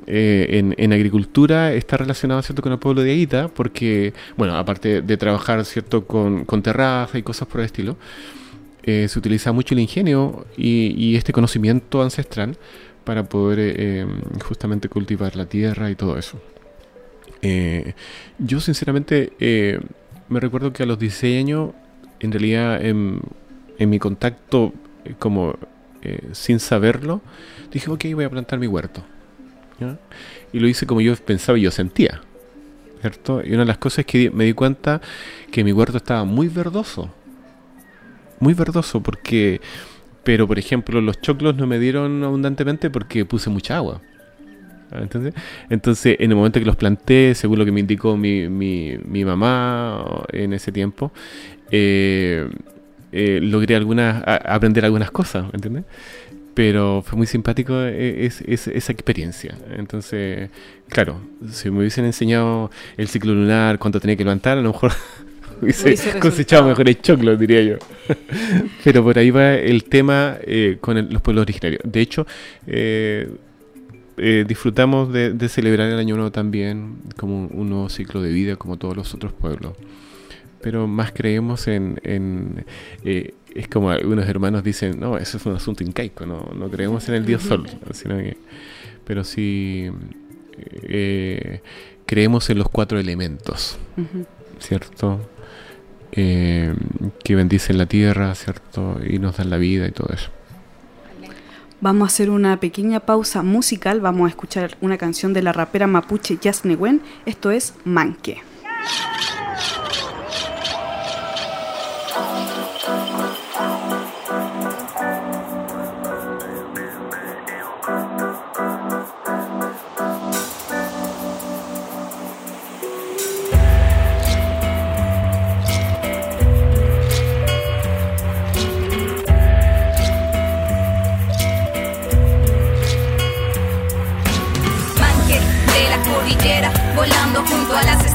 eh, 0.06 0.74
en, 0.76 0.92
agricultura 0.92 1.72
está 1.72 1.96
relacionado 1.96 2.42
¿cierto? 2.42 2.62
con 2.62 2.72
el 2.72 2.78
pueblo 2.78 3.02
de 3.02 3.12
Aguita, 3.12 3.48
porque, 3.48 4.12
bueno, 4.36 4.56
aparte 4.56 5.00
de 5.00 5.16
trabajar 5.16 5.64
¿cierto? 5.64 6.06
con, 6.06 6.44
con 6.44 6.62
terraza 6.62 7.18
y 7.18 7.22
cosas 7.22 7.48
por 7.48 7.60
el 7.60 7.66
estilo, 7.66 7.96
eh, 8.82 9.08
se 9.08 9.18
utiliza 9.18 9.52
mucho 9.52 9.74
el 9.74 9.80
ingenio 9.80 10.44
y, 10.56 11.16
este 11.16 11.32
conocimiento 11.32 12.02
ancestral 12.02 12.56
para 13.04 13.24
poder 13.24 13.58
eh, 13.60 14.06
justamente 14.44 14.88
cultivar 14.88 15.36
la 15.36 15.46
tierra 15.46 15.90
y 15.90 15.94
todo 15.94 16.18
eso. 16.18 16.38
Yo 18.38 18.60
sinceramente 18.60 19.32
me 20.28 20.40
recuerdo 20.40 20.72
que 20.72 20.82
a 20.82 20.86
los 20.86 20.98
16 20.98 21.38
años, 21.38 21.70
en 22.20 22.32
realidad 22.32 22.84
en, 22.84 23.20
mi 23.78 23.98
contacto 23.98 24.72
como 25.18 25.56
sin 26.32 26.60
saberlo, 26.60 27.20
dije, 27.72 27.90
ok, 27.90 28.04
voy 28.14 28.24
a 28.24 28.30
plantar 28.30 28.58
mi 28.58 28.66
huerto. 28.66 29.04
Y 30.52 30.60
lo 30.60 30.68
hice 30.68 30.86
como 30.86 31.00
yo 31.00 31.14
pensaba 31.16 31.58
y 31.58 31.62
yo 31.62 31.70
sentía. 31.70 32.20
¿Cierto? 33.00 33.42
Y 33.44 33.50
una 33.50 33.60
de 33.60 33.66
las 33.66 33.78
cosas 33.78 34.00
es 34.00 34.06
que 34.06 34.30
me 34.30 34.44
di 34.44 34.54
cuenta 34.54 35.00
que 35.50 35.62
mi 35.62 35.72
huerto 35.72 35.98
estaba 35.98 36.24
muy 36.24 36.48
verdoso. 36.48 37.12
Muy 38.40 38.54
verdoso 38.54 39.02
porque... 39.02 39.60
Pero, 40.22 40.48
por 40.48 40.58
ejemplo, 40.58 41.02
los 41.02 41.20
choclos 41.20 41.54
no 41.56 41.66
me 41.66 41.78
dieron 41.78 42.24
abundantemente 42.24 42.88
porque 42.88 43.26
puse 43.26 43.50
mucha 43.50 43.76
agua. 43.76 44.00
Entonces, 45.00 45.34
entonces, 45.70 46.16
en 46.18 46.30
el 46.30 46.36
momento 46.36 46.60
que 46.60 46.66
los 46.66 46.76
planté, 46.76 47.34
según 47.34 47.58
lo 47.58 47.64
que 47.64 47.72
me 47.72 47.80
indicó 47.80 48.16
mi, 48.16 48.48
mi, 48.48 48.96
mi 49.04 49.24
mamá 49.24 50.24
en 50.32 50.52
ese 50.52 50.72
tiempo, 50.72 51.12
eh, 51.70 52.48
eh, 53.12 53.40
logré 53.42 53.76
algunas, 53.76 54.22
aprender 54.26 54.84
algunas 54.84 55.10
cosas, 55.10 55.46
¿entiendes? 55.52 55.84
pero 56.54 57.02
fue 57.04 57.18
muy 57.18 57.26
simpático 57.26 57.74
eh, 57.76 58.26
esa 58.26 58.92
experiencia. 58.92 59.56
Entonces, 59.76 60.50
claro, 60.88 61.20
si 61.50 61.70
me 61.70 61.80
hubiesen 61.80 62.04
enseñado 62.04 62.70
el 62.96 63.08
ciclo 63.08 63.34
lunar, 63.34 63.78
cuánto 63.78 64.00
tenía 64.00 64.16
que 64.16 64.24
levantar, 64.24 64.58
a 64.58 64.62
lo 64.62 64.72
mejor 64.72 64.92
hubiese 65.60 66.18
cosechado 66.18 66.68
mejores 66.68 67.02
choclos, 67.02 67.38
diría 67.38 67.62
yo. 67.62 67.76
pero 68.84 69.02
por 69.02 69.18
ahí 69.18 69.30
va 69.30 69.54
el 69.54 69.84
tema 69.84 70.36
eh, 70.42 70.78
con 70.80 70.96
los 71.10 71.20
pueblos 71.20 71.42
originarios. 71.42 71.82
De 71.84 72.00
hecho, 72.00 72.26
eh, 72.66 73.28
disfrutamos 74.16 75.12
de, 75.12 75.48
celebrar 75.48 75.90
el 75.90 75.98
Año 75.98 76.14
Nuevo 76.14 76.30
también 76.30 76.98
como 77.16 77.46
un, 77.46 77.68
nuevo 77.68 77.88
ciclo 77.88 78.22
de 78.22 78.32
vida, 78.32 78.56
como 78.56 78.76
todos 78.76 78.96
los 78.96 79.14
otros 79.14 79.32
pueblos 79.32 79.72
pero 80.62 80.86
más 80.86 81.12
creemos 81.12 81.68
en, 81.68 82.00
es 83.04 83.68
como 83.68 83.90
algunos 83.90 84.26
hermanos 84.26 84.64
dicen, 84.64 84.98
no, 84.98 85.18
eso 85.18 85.36
es 85.36 85.44
un 85.44 85.54
asunto 85.54 85.84
incaico, 85.84 86.24
no, 86.24 86.50
no 86.56 86.70
creemos 86.70 87.06
en 87.10 87.16
el 87.16 87.26
Dios 87.26 87.42
Sol, 87.42 87.68
sino 87.92 88.16
que, 88.16 88.38
pero 89.04 89.24
sí 89.24 89.90
eh, 90.82 91.60
creemos 92.06 92.50
en 92.50 92.58
los 92.58 92.68
cuatro 92.68 92.98
elementos, 92.98 93.78
¿cierto? 94.58 95.20
Eh, 96.12 96.74
que 97.22 97.34
bendicen 97.34 97.78
la 97.78 97.86
tierra, 97.86 98.34
¿cierto? 98.34 99.00
Y 99.04 99.18
nos 99.18 99.36
dan 99.36 99.50
la 99.50 99.56
vida 99.56 99.86
y 99.86 99.90
todo 99.90 100.12
eso. 100.12 100.30
Vamos 101.84 102.06
a 102.06 102.06
hacer 102.06 102.30
una 102.30 102.60
pequeña 102.60 103.00
pausa 103.00 103.42
musical, 103.42 104.00
vamos 104.00 104.24
a 104.24 104.30
escuchar 104.30 104.78
una 104.80 104.96
canción 104.96 105.34
de 105.34 105.42
la 105.42 105.52
rapera 105.52 105.86
mapuche 105.86 106.38
Yasnewen, 106.40 107.02
esto 107.26 107.50
es 107.50 107.74
Manque. 107.84 108.40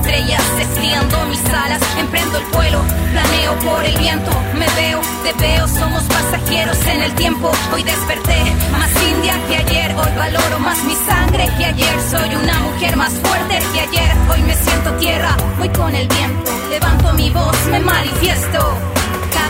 Estrellas, 0.10 0.58
desviando 0.58 1.26
mis 1.26 1.44
alas, 1.46 1.82
emprendo 1.98 2.38
el 2.38 2.46
vuelo, 2.46 2.82
planeo 3.12 3.56
por 3.60 3.84
el 3.86 3.98
viento, 3.98 4.32
me 4.58 4.66
veo, 4.82 5.02
te 5.24 5.34
veo, 5.34 5.68
somos 5.68 6.04
pasajeros 6.04 6.78
en 6.88 7.02
el 7.04 7.14
tiempo, 7.14 7.52
hoy 7.74 7.84
desperté, 7.84 8.38
más 8.72 8.90
india 9.04 9.36
que 9.48 9.58
ayer, 9.58 9.96
hoy 9.96 10.12
valoro 10.18 10.60
más 10.60 10.84
mi 10.86 10.96
sangre 10.96 11.48
que 11.58 11.66
ayer, 11.66 11.96
soy 12.10 12.36
una 12.36 12.60
mujer 12.60 12.96
más 12.96 13.14
fuerte 13.14 13.60
que 13.74 13.82
ayer, 13.82 14.12
hoy 14.32 14.42
me 14.44 14.56
siento 14.56 14.92
tierra, 14.94 15.38
voy 15.58 15.70
con 15.70 15.94
el 15.94 16.08
viento, 16.08 16.52
levanto 16.70 17.14
mi 17.14 17.30
voz, 17.30 17.58
me 17.70 17.80
manifiesto. 17.80 18.99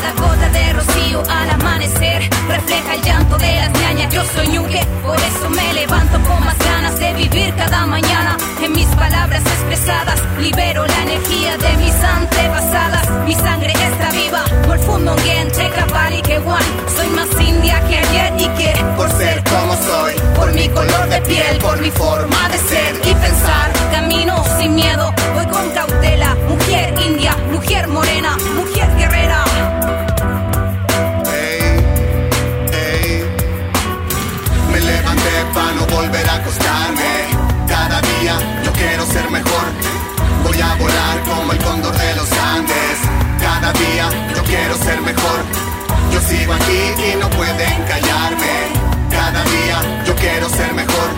Cada 0.02 0.14
gota 0.14 0.50
de 0.50 0.74
rocío 0.74 1.24
al 1.30 1.50
amanecer 1.50 2.30
refleja 2.48 2.96
el 2.96 3.02
llanto 3.02 3.38
de 3.38 3.56
las 3.56 3.72
ñañas. 3.72 4.14
Yo 4.14 4.24
soy 4.36 4.48
ñuque, 4.48 4.86
por 5.04 5.18
eso 5.18 5.50
me 5.50 5.74
levanto 5.74 6.20
con 6.28 6.44
más 6.44 6.58
ganas 6.60 7.00
de 7.00 7.14
vivir 7.14 7.54
cada 7.56 7.86
mañana. 7.86 8.38
En 8.62 8.72
mis 8.72 8.88
palabras 8.88 9.42
expresadas 9.42 10.22
libero 10.40 10.86
la 10.86 11.04
energía 11.04 11.58
de 11.58 11.78
mis 11.78 11.96
antepasadas. 11.96 13.10
Mi 13.26 13.36
sangre 13.36 13.74
está 13.74 14.12
viva, 14.12 14.44
por 14.66 14.80
fundo 14.80 15.16
y 16.12 16.22
que 16.22 16.38
one. 16.40 16.66
Soy 16.96 17.08
más 17.10 17.30
india 17.40 17.82
que 17.88 17.98
ayer 17.98 18.34
y 18.38 18.48
que 18.58 18.74
por 18.96 19.10
ser 19.12 19.44
como 19.44 19.76
soy, 19.76 20.14
por 20.36 20.52
mi 20.54 20.68
color 20.70 21.10
de 21.10 21.22
piel, 21.22 21.58
por 21.60 21.80
mi 21.82 21.92
forma 21.92 22.50
de 22.50 22.58
ser 22.58 22.96
y 23.04 23.14
pensar, 23.14 23.72
camino 23.92 24.44
sin 24.58 24.76
miedo, 24.76 25.14
voy 25.36 25.46
con 25.48 25.70
cautela. 25.72 26.36
Mujer 26.48 26.94
india, 27.06 27.36
mujer 27.52 27.88
morena, 27.88 28.38
mujer 28.56 28.90
Cada 37.68 38.02
día 38.02 38.36
yo 38.64 38.74
quiero 38.74 39.06
ser 39.06 39.30
mejor. 39.30 39.66
Voy 40.44 40.60
a 40.60 40.74
volar 40.76 41.22
como 41.24 41.52
el 41.52 41.60
cóndor 41.60 41.96
de 41.96 42.16
los 42.16 42.32
Andes. 42.32 42.98
Cada 43.40 43.72
día 43.74 44.10
yo 44.36 44.44
quiero 44.46 44.76
ser 44.78 45.00
mejor. 45.02 45.44
Yo 46.12 46.20
sigo 46.22 46.54
aquí 46.54 47.12
y 47.12 47.16
no 47.18 47.30
pueden 47.30 47.84
callarme. 47.84 48.74
Cada 49.12 49.44
día 49.44 50.04
yo 50.08 50.16
quiero 50.16 50.50
ser 50.50 50.74
mejor. 50.74 51.10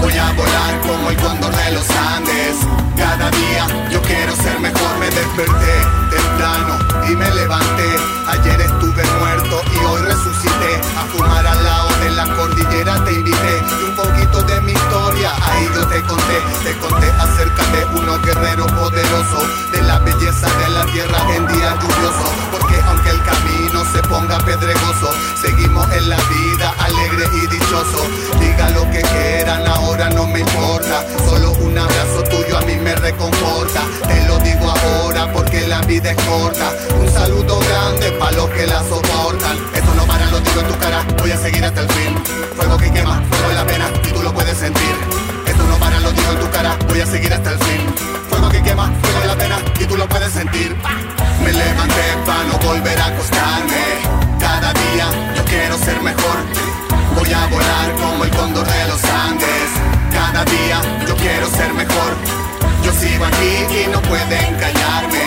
Voy 0.00 0.16
a 0.16 0.32
volar 0.32 0.80
como 0.80 1.10
el 1.10 1.16
cóndor 1.16 1.54
de 1.54 1.70
los 1.72 1.90
Andes. 1.90 2.56
Cada 2.96 3.30
día 3.30 3.66
yo 3.92 4.00
quiero 4.00 4.34
ser 4.34 4.58
mejor. 4.60 4.98
Me 4.98 5.10
desperté 5.10 5.74
temprano 6.10 6.78
y 7.10 7.16
me 7.16 7.30
levanté. 7.34 7.90
Ayer 8.28 8.60
estuve 8.62 9.02
muerto 9.20 9.60
y 9.74 9.84
hoy 9.84 10.00
resucité. 10.00 10.80
A 10.96 11.04
fumar 11.12 11.46
al 11.46 11.64
lado 11.64 11.93
cordillera 12.26 13.04
te 13.04 13.12
invité. 13.12 13.62
Y 13.80 13.84
un 13.84 13.96
poquito 13.96 14.42
de 14.42 14.60
mi 14.62 14.72
historia, 14.72 15.32
ahí 15.42 15.68
yo 15.74 15.86
te 15.86 16.02
conté. 16.02 16.38
Te 16.64 16.72
conté 16.78 17.10
acerca 17.10 17.62
de 17.72 17.84
unos 18.00 18.22
guerreros 18.22 18.70
poderosos. 18.72 19.44
De 19.72 19.82
la 19.82 19.98
belleza 20.00 20.48
de 20.58 20.68
la 20.70 20.84
tierra 20.86 21.18
en 21.34 21.46
día 21.48 21.74
lluvioso. 21.80 22.26
Porque 22.50 22.80
aunque 22.86 23.10
el 23.10 23.22
camino 23.22 23.84
se 23.92 24.02
ponga 24.08 24.38
pedregoso, 24.38 25.10
seguimos 25.40 25.90
en 25.92 26.08
la 26.08 26.16
vida 26.16 26.74
alegre 26.78 27.28
y 27.42 27.46
dichoso. 27.46 28.06
Diga 28.40 28.70
lo 28.70 28.90
que 28.90 29.02
quieran, 29.02 29.66
ahora 29.66 30.10
no 30.10 30.26
me 30.26 30.40
importa. 30.40 31.04
Solo 31.26 31.52
un 31.52 31.76
abrazo 31.78 32.22
tuyo 32.30 32.58
a 32.58 32.62
mí 32.62 32.76
me 32.76 32.94
reconforta. 32.94 33.82
Te 34.06 34.26
lo 34.26 34.38
digo 34.38 34.70
ahora 34.70 35.32
porque 35.32 35.66
la 35.66 35.80
vida 35.82 36.12
es 36.12 36.22
corta. 36.24 36.72
Un 37.00 37.10
saludo 37.12 37.58
grande 37.60 38.12
para 38.12 38.32
los 38.32 38.50
que 38.50 38.66
la 38.66 38.82
soportan. 38.84 39.56
Lo 40.34 40.40
digo 40.40 40.60
en 40.62 40.66
tu 40.66 40.78
cara, 40.78 41.04
voy 41.20 41.30
a 41.30 41.36
seguir 41.36 41.64
hasta 41.64 41.80
el 41.80 41.88
fin. 41.90 42.12
Fuego 42.56 42.76
que 42.76 42.90
quema, 42.90 43.22
fuego 43.30 43.48
de 43.50 43.54
la 43.54 43.66
pena, 43.66 43.86
y 44.04 44.12
tú 44.12 44.22
lo 44.22 44.34
puedes 44.34 44.56
sentir. 44.58 44.94
Esto 45.46 45.62
no 45.64 45.76
para, 45.76 46.00
lo 46.00 46.10
digo 46.10 46.32
en 46.32 46.40
tu 46.40 46.50
cara, 46.50 46.76
voy 46.88 47.00
a 47.00 47.06
seguir 47.06 47.32
hasta 47.32 47.50
el 47.52 47.58
fin. 47.58 47.80
Fuego 48.28 48.48
que 48.48 48.60
quema, 48.62 48.90
fuego 49.00 49.20
de 49.20 49.26
la 49.28 49.36
pena, 49.36 49.58
y 49.78 49.84
tú 49.84 49.96
lo 49.96 50.08
puedes 50.08 50.32
sentir. 50.32 50.76
Me 51.44 51.52
levanté 51.52 52.06
para 52.26 52.42
no 52.44 52.58
volver 52.58 52.98
a 53.00 53.06
acostarme. 53.06 53.84
Cada 54.40 54.72
día 54.72 55.06
yo 55.36 55.44
quiero 55.44 55.78
ser 55.78 56.02
mejor. 56.02 56.38
Voy 57.16 57.32
a 57.32 57.46
volar 57.46 57.92
como 58.02 58.24
el 58.24 58.30
cóndor 58.30 58.66
de 58.66 58.88
los 58.88 59.04
Andes. 59.04 59.70
Cada 60.12 60.44
día 60.44 60.80
yo 61.06 61.14
quiero 61.16 61.46
ser 61.50 61.72
mejor. 61.74 62.10
Yo 62.82 62.92
sigo 62.92 63.24
aquí 63.24 63.84
y 63.84 63.86
no 63.92 64.02
pueden 64.02 64.56
callarme. 64.56 65.26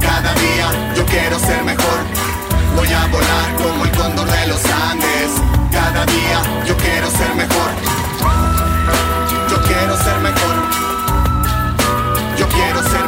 Cada 0.00 0.34
día 0.34 0.94
yo 0.94 1.06
quiero 1.06 1.38
ser 1.38 1.64
mejor. 1.64 2.41
Voy 2.76 2.92
a 2.92 3.06
volar 3.06 3.56
como 3.56 3.84
el 3.84 3.90
cóndor 3.92 4.28
de 4.30 4.46
los 4.46 4.64
Andes. 4.64 5.30
Cada 5.70 6.04
día 6.06 6.64
yo 6.66 6.76
quiero 6.76 7.10
ser 7.10 7.34
mejor. 7.34 7.70
Yo 9.50 9.62
quiero 9.62 9.96
ser 9.96 10.18
mejor. 10.20 10.56
Yo 12.38 12.48
quiero 12.48 12.82
ser 12.82 13.01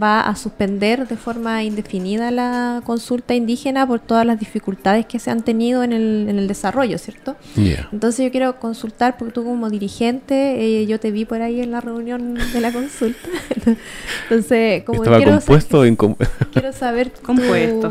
va 0.00 0.20
a 0.20 0.34
suspender 0.36 1.06
de 1.06 1.16
forma 1.16 1.62
indefinida 1.62 2.30
la 2.30 2.82
consulta 2.84 3.34
indígena 3.34 3.86
por 3.86 4.00
todas 4.00 4.26
las 4.26 4.38
dificultades 4.38 5.06
que 5.06 5.18
se 5.18 5.30
han 5.30 5.42
tenido 5.42 5.82
en 5.82 5.92
el, 5.92 6.26
en 6.28 6.38
el 6.38 6.48
desarrollo, 6.48 6.98
¿cierto? 6.98 7.36
Entonces 7.92 8.24
yo 8.24 8.30
quiero 8.30 8.58
consultar, 8.58 9.16
porque 9.16 9.32
tú 9.32 9.44
como 9.44 9.70
dirigente, 9.70 10.64
eh, 10.64 10.86
yo 10.86 10.98
te 10.98 11.10
vi 11.10 11.24
por 11.24 11.42
ahí 11.42 11.60
en 11.60 11.70
la 11.70 11.80
reunión 11.80 12.34
de 12.34 12.60
la 12.60 12.72
consulta. 12.72 13.28
Entonces, 14.24 14.82
como 14.84 15.02
Estaba 15.02 15.18
quiero 15.18 15.32
compuesto 15.32 15.76
saber, 15.78 15.88
en 15.88 15.96
quiero 16.52 16.72
saber 16.72 17.12
compuesto. 17.22 17.90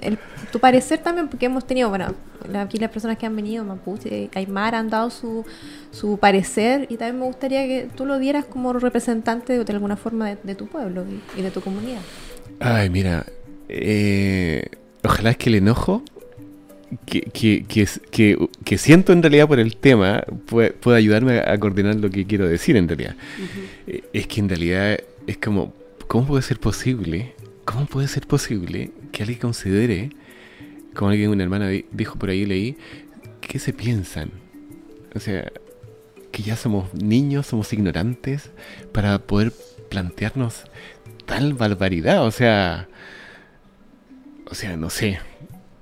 el 0.00 0.18
tu 0.56 0.60
parecer 0.60 1.00
también, 1.00 1.28
porque 1.28 1.44
hemos 1.44 1.66
tenido, 1.66 1.90
bueno, 1.90 2.14
aquí 2.54 2.78
las 2.78 2.90
personas 2.90 3.18
que 3.18 3.26
han 3.26 3.36
venido, 3.36 3.62
Mapuche, 3.62 4.30
Aymara, 4.34 4.78
han 4.78 4.88
dado 4.88 5.10
su, 5.10 5.44
su 5.90 6.16
parecer 6.16 6.86
y 6.88 6.96
también 6.96 7.20
me 7.20 7.26
gustaría 7.26 7.66
que 7.66 7.90
tú 7.94 8.06
lo 8.06 8.18
dieras 8.18 8.46
como 8.46 8.72
representante 8.72 9.62
de, 9.62 9.72
alguna 9.74 9.98
forma 9.98 10.34
de, 10.34 10.54
tu 10.54 10.66
pueblo 10.66 11.04
y, 11.36 11.42
de 11.42 11.50
tu 11.50 11.60
comunidad. 11.60 12.00
Ay, 12.58 12.88
mira, 12.88 13.26
eh, 13.68 14.64
ojalá 15.04 15.32
es 15.32 15.36
que 15.36 15.50
el 15.50 15.56
enojo 15.56 16.02
que, 17.04 17.20
que, 17.20 18.38
que, 18.64 18.78
siento 18.78 19.12
en 19.12 19.22
realidad 19.22 19.46
por 19.46 19.58
el 19.58 19.76
tema 19.76 20.24
pueda, 20.46 20.96
ayudarme 20.96 21.40
a, 21.40 21.58
coordinar 21.58 21.96
lo 21.96 22.08
que 22.08 22.24
quiero 22.24 22.48
decir 22.48 22.78
en 22.78 22.88
realidad. 22.88 23.14
Eh, 23.86 24.04
es 24.14 24.26
que 24.26 24.40
en 24.40 24.48
realidad 24.48 25.00
es 25.26 25.36
como, 25.36 25.74
¿cómo 26.06 26.26
puede 26.26 26.42
ser 26.42 26.58
posible? 26.60 27.34
¿Cómo 27.66 27.84
puede 27.84 28.08
ser 28.08 28.26
posible 28.26 28.92
que 29.12 29.22
alguien 29.22 29.40
considere, 29.40 30.10
como 30.96 31.10
alguien, 31.10 31.30
una 31.30 31.44
hermana 31.44 31.68
dijo 31.92 32.18
por 32.18 32.30
ahí, 32.30 32.44
leí, 32.44 32.76
¿qué 33.40 33.58
se 33.58 33.72
piensan? 33.72 34.30
O 35.14 35.20
sea, 35.20 35.52
que 36.32 36.42
ya 36.42 36.56
somos 36.56 36.92
niños, 36.94 37.46
somos 37.46 37.72
ignorantes 37.72 38.50
para 38.92 39.18
poder 39.18 39.52
plantearnos 39.88 40.64
tal 41.24 41.54
barbaridad. 41.54 42.24
O 42.24 42.30
sea, 42.30 42.88
o 44.50 44.54
sea, 44.54 44.76
no 44.76 44.90
sé. 44.90 45.18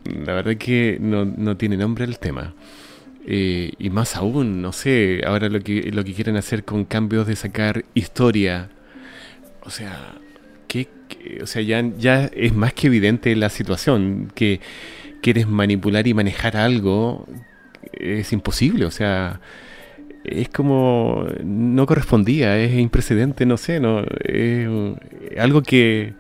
La 0.05 0.35
verdad 0.35 0.57
que 0.57 0.99
no, 1.01 1.57
tiene 1.57 1.77
nombre 1.77 2.05
el 2.05 2.19
tema. 2.19 2.55
Eh, 3.27 3.73
y 3.79 3.91
más 3.91 4.17
aún, 4.17 4.61
no 4.61 4.73
sé, 4.73 5.23
ahora 5.27 5.49
lo 5.49 5.61
que, 5.61 5.91
lo 5.93 6.05
que 6.05 6.13
quieren 6.13 6.37
hacer 6.37 6.65
con 6.65 6.85
cambios 6.85 7.27
de 7.27 7.37
sacar 7.37 7.85
historia. 7.95 8.71
O 9.63 9.71
sea, 9.71 10.15
que, 10.69 10.89
o 11.43 11.47
sea 11.47 11.63
ya, 11.63 11.83
ya 11.99 12.27
es 12.27 12.55
más 12.55 12.75
que 12.75 12.89
evidente 12.89 13.35
la 13.35 13.49
situación, 13.49 14.31
que 14.35 14.61
quieres 15.25 15.49
manipular 15.49 16.07
y 16.07 16.13
manejar 16.13 16.55
algo, 16.55 17.27
es 17.95 18.31
imposible, 18.35 18.85
o 18.85 18.91
sea, 18.91 19.41
es 20.23 20.51
como 20.51 21.25
no 21.43 21.87
correspondía, 21.87 22.59
es 22.59 22.75
imprecedente, 22.75 23.47
no 23.47 23.57
sé, 23.57 23.81
no 23.81 24.03
es 24.23 24.69
algo 25.39 25.63
que, 25.63 26.13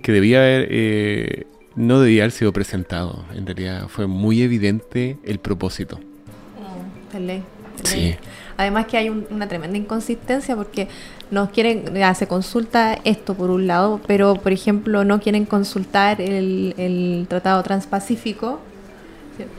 que 0.00 0.12
debía 0.12 0.38
haber 0.38 0.68
eh, 0.70 1.46
no 1.74 2.00
debía 2.00 2.22
haber 2.22 2.30
sido 2.30 2.52
presentado. 2.52 3.24
En 3.34 3.46
realidad 3.46 3.88
fue 3.88 4.06
muy 4.06 4.42
evidente 4.42 5.18
el 5.24 5.40
propósito. 5.40 5.98
Mm, 5.98 7.82
sí. 7.82 8.14
Además 8.56 8.86
que 8.86 8.96
hay 8.96 9.08
una 9.08 9.48
tremenda 9.48 9.76
inconsistencia 9.76 10.54
porque 10.54 10.86
nos 11.30 11.50
quieren, 11.50 11.84
se 12.14 12.26
consulta 12.26 12.98
esto 13.04 13.34
por 13.34 13.50
un 13.50 13.66
lado, 13.66 14.00
pero 14.06 14.34
por 14.34 14.52
ejemplo 14.52 15.04
no 15.04 15.20
quieren 15.20 15.44
consultar 15.44 16.20
el, 16.20 16.74
el 16.76 17.26
Tratado 17.28 17.62
Transpacífico 17.62 18.60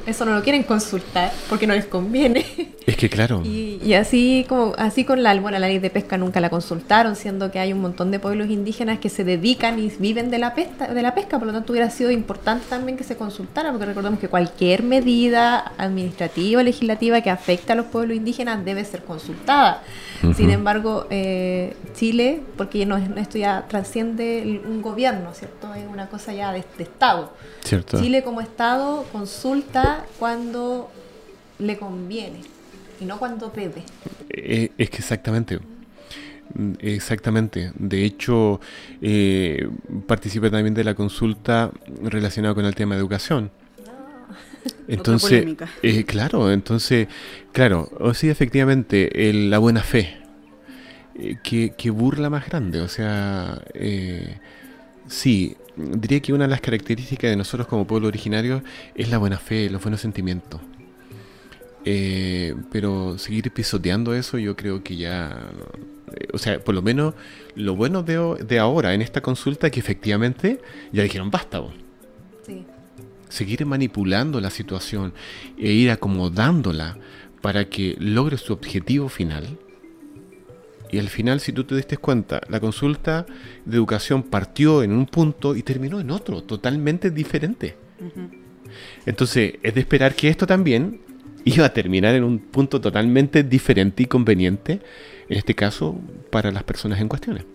eso 0.05 0.25
no 0.25 0.35
lo 0.35 0.43
quieren 0.43 0.63
consultar 0.63 1.31
porque 1.49 1.67
no 1.67 1.73
les 1.73 1.85
conviene. 1.85 2.45
Es 2.85 2.97
que 2.97 3.09
claro. 3.09 3.43
Y, 3.51 3.93
así 3.93 4.45
como 4.47 4.73
así 4.77 5.05
con 5.05 5.23
la, 5.23 5.33
bueno, 5.39 5.57
la 5.59 5.67
ley 5.67 5.79
de 5.79 5.89
pesca 5.89 6.17
nunca 6.17 6.39
la 6.39 6.49
consultaron, 6.49 7.15
siendo 7.15 7.51
que 7.51 7.59
hay 7.59 7.73
un 7.73 7.81
montón 7.81 8.11
de 8.11 8.19
pueblos 8.19 8.49
indígenas 8.49 8.99
que 8.99 9.09
se 9.09 9.23
dedican 9.23 9.79
y 9.79 9.89
viven 9.99 10.29
de 10.29 10.37
la 10.37 10.53
pesca, 10.53 10.87
de 10.87 11.01
la 11.01 11.15
pesca, 11.15 11.37
por 11.37 11.47
lo 11.47 11.53
tanto 11.53 11.73
hubiera 11.73 11.89
sido 11.89 12.11
importante 12.11 12.65
también 12.69 12.97
que 12.97 13.03
se 13.03 13.17
consultara, 13.17 13.71
porque 13.71 13.85
recordemos 13.85 14.19
que 14.19 14.27
cualquier 14.27 14.83
medida 14.83 15.73
administrativa 15.77 16.61
o 16.61 16.63
legislativa 16.63 17.21
que 17.21 17.29
afecte 17.29 17.71
a 17.73 17.75
los 17.75 17.87
pueblos 17.87 18.15
indígenas 18.17 18.63
debe 18.63 18.85
ser 18.85 19.03
consultada. 19.03 19.83
Sin 20.35 20.51
embargo, 20.51 21.07
eh, 21.09 21.75
Chile, 21.93 22.43
porque 22.55 22.85
no, 22.85 22.97
esto 22.97 23.39
ya 23.39 23.65
trasciende 23.67 24.61
un 24.65 24.81
gobierno, 24.81 25.33
¿cierto? 25.33 25.73
Es 25.73 25.87
una 25.87 26.07
cosa 26.09 26.31
ya 26.33 26.53
de, 26.53 26.63
de 26.77 26.83
Estado. 26.83 27.33
¿Cierto? 27.63 27.99
Chile 27.99 28.23
como 28.23 28.39
Estado 28.39 29.05
consulta 29.11 29.70
cuando 30.19 30.91
le 31.59 31.77
conviene 31.77 32.41
y 32.99 33.05
no 33.05 33.17
cuando 33.17 33.49
debe. 33.49 33.83
Eh, 34.29 34.71
es 34.77 34.89
que 34.89 34.97
exactamente. 34.97 35.59
Exactamente. 36.79 37.71
De 37.75 38.03
hecho, 38.03 38.59
eh, 39.01 39.69
participé 40.07 40.49
también 40.49 40.73
de 40.73 40.83
la 40.83 40.95
consulta 40.95 41.71
relacionada 42.03 42.53
con 42.53 42.65
el 42.65 42.75
tema 42.75 42.95
de 42.95 43.01
educación. 43.01 43.51
Entonces, 44.87 45.55
eh, 45.81 46.03
claro, 46.03 46.51
entonces, 46.51 47.07
claro, 47.51 47.89
o 47.99 48.13
sí, 48.13 48.29
efectivamente, 48.29 49.09
la 49.33 49.57
buena 49.57 49.81
fe, 49.81 50.17
eh, 51.15 51.37
que, 51.43 51.89
burla 51.89 52.29
más 52.29 52.47
grande, 52.47 52.81
o 52.81 52.87
sea, 52.87 53.61
eh, 53.73 54.37
sí, 55.07 55.55
diría 55.75 56.19
que 56.19 56.33
una 56.33 56.45
de 56.45 56.49
las 56.49 56.61
características 56.61 57.29
de 57.29 57.35
nosotros 57.35 57.67
como 57.67 57.85
pueblo 57.87 58.07
originario 58.07 58.63
es 58.95 59.09
la 59.09 59.17
buena 59.17 59.37
fe, 59.37 59.69
los 59.69 59.81
buenos 59.81 60.01
sentimientos. 60.01 60.61
Eh, 61.83 62.55
pero 62.71 63.17
seguir 63.17 63.51
pisoteando 63.51 64.13
eso 64.13 64.37
yo 64.37 64.55
creo 64.55 64.83
que 64.83 64.95
ya, 64.97 65.51
o 66.31 66.37
sea, 66.37 66.59
por 66.59 66.75
lo 66.75 66.83
menos 66.83 67.15
lo 67.55 67.75
bueno 67.75 68.03
de, 68.03 68.43
de 68.45 68.59
ahora 68.59 68.93
en 68.93 69.01
esta 69.01 69.21
consulta 69.21 69.71
que 69.71 69.79
efectivamente 69.79 70.61
ya 70.91 71.01
dijeron 71.01 71.31
basta. 71.31 71.59
Vos 71.59 71.73
seguir 73.31 73.65
manipulando 73.65 74.39
la 74.41 74.49
situación 74.49 75.13
e 75.57 75.71
ir 75.71 75.89
acomodándola 75.89 76.97
para 77.41 77.65
que 77.65 77.95
logre 77.99 78.37
su 78.37 78.53
objetivo 78.53 79.09
final. 79.09 79.57
Y 80.91 80.99
al 80.99 81.07
final, 81.07 81.39
si 81.39 81.53
tú 81.53 81.63
te 81.63 81.75
diste 81.75 81.97
cuenta, 81.97 82.41
la 82.49 82.59
consulta 82.59 83.25
de 83.65 83.77
educación 83.77 84.23
partió 84.23 84.83
en 84.83 84.91
un 84.91 85.05
punto 85.05 85.55
y 85.55 85.63
terminó 85.63 85.99
en 85.99 86.11
otro, 86.11 86.43
totalmente 86.43 87.11
diferente. 87.11 87.75
Entonces, 89.05 89.53
es 89.63 89.73
de 89.73 89.79
esperar 89.79 90.15
que 90.15 90.27
esto 90.27 90.45
también 90.45 91.01
iba 91.45 91.65
a 91.65 91.73
terminar 91.73 92.15
en 92.15 92.23
un 92.23 92.39
punto 92.39 92.81
totalmente 92.81 93.43
diferente 93.43 94.03
y 94.03 94.05
conveniente, 94.05 94.81
en 95.29 95.37
este 95.37 95.55
caso, 95.55 95.99
para 96.29 96.51
las 96.51 96.63
personas 96.63 96.99
en 96.99 97.07
cuestiones. 97.07 97.45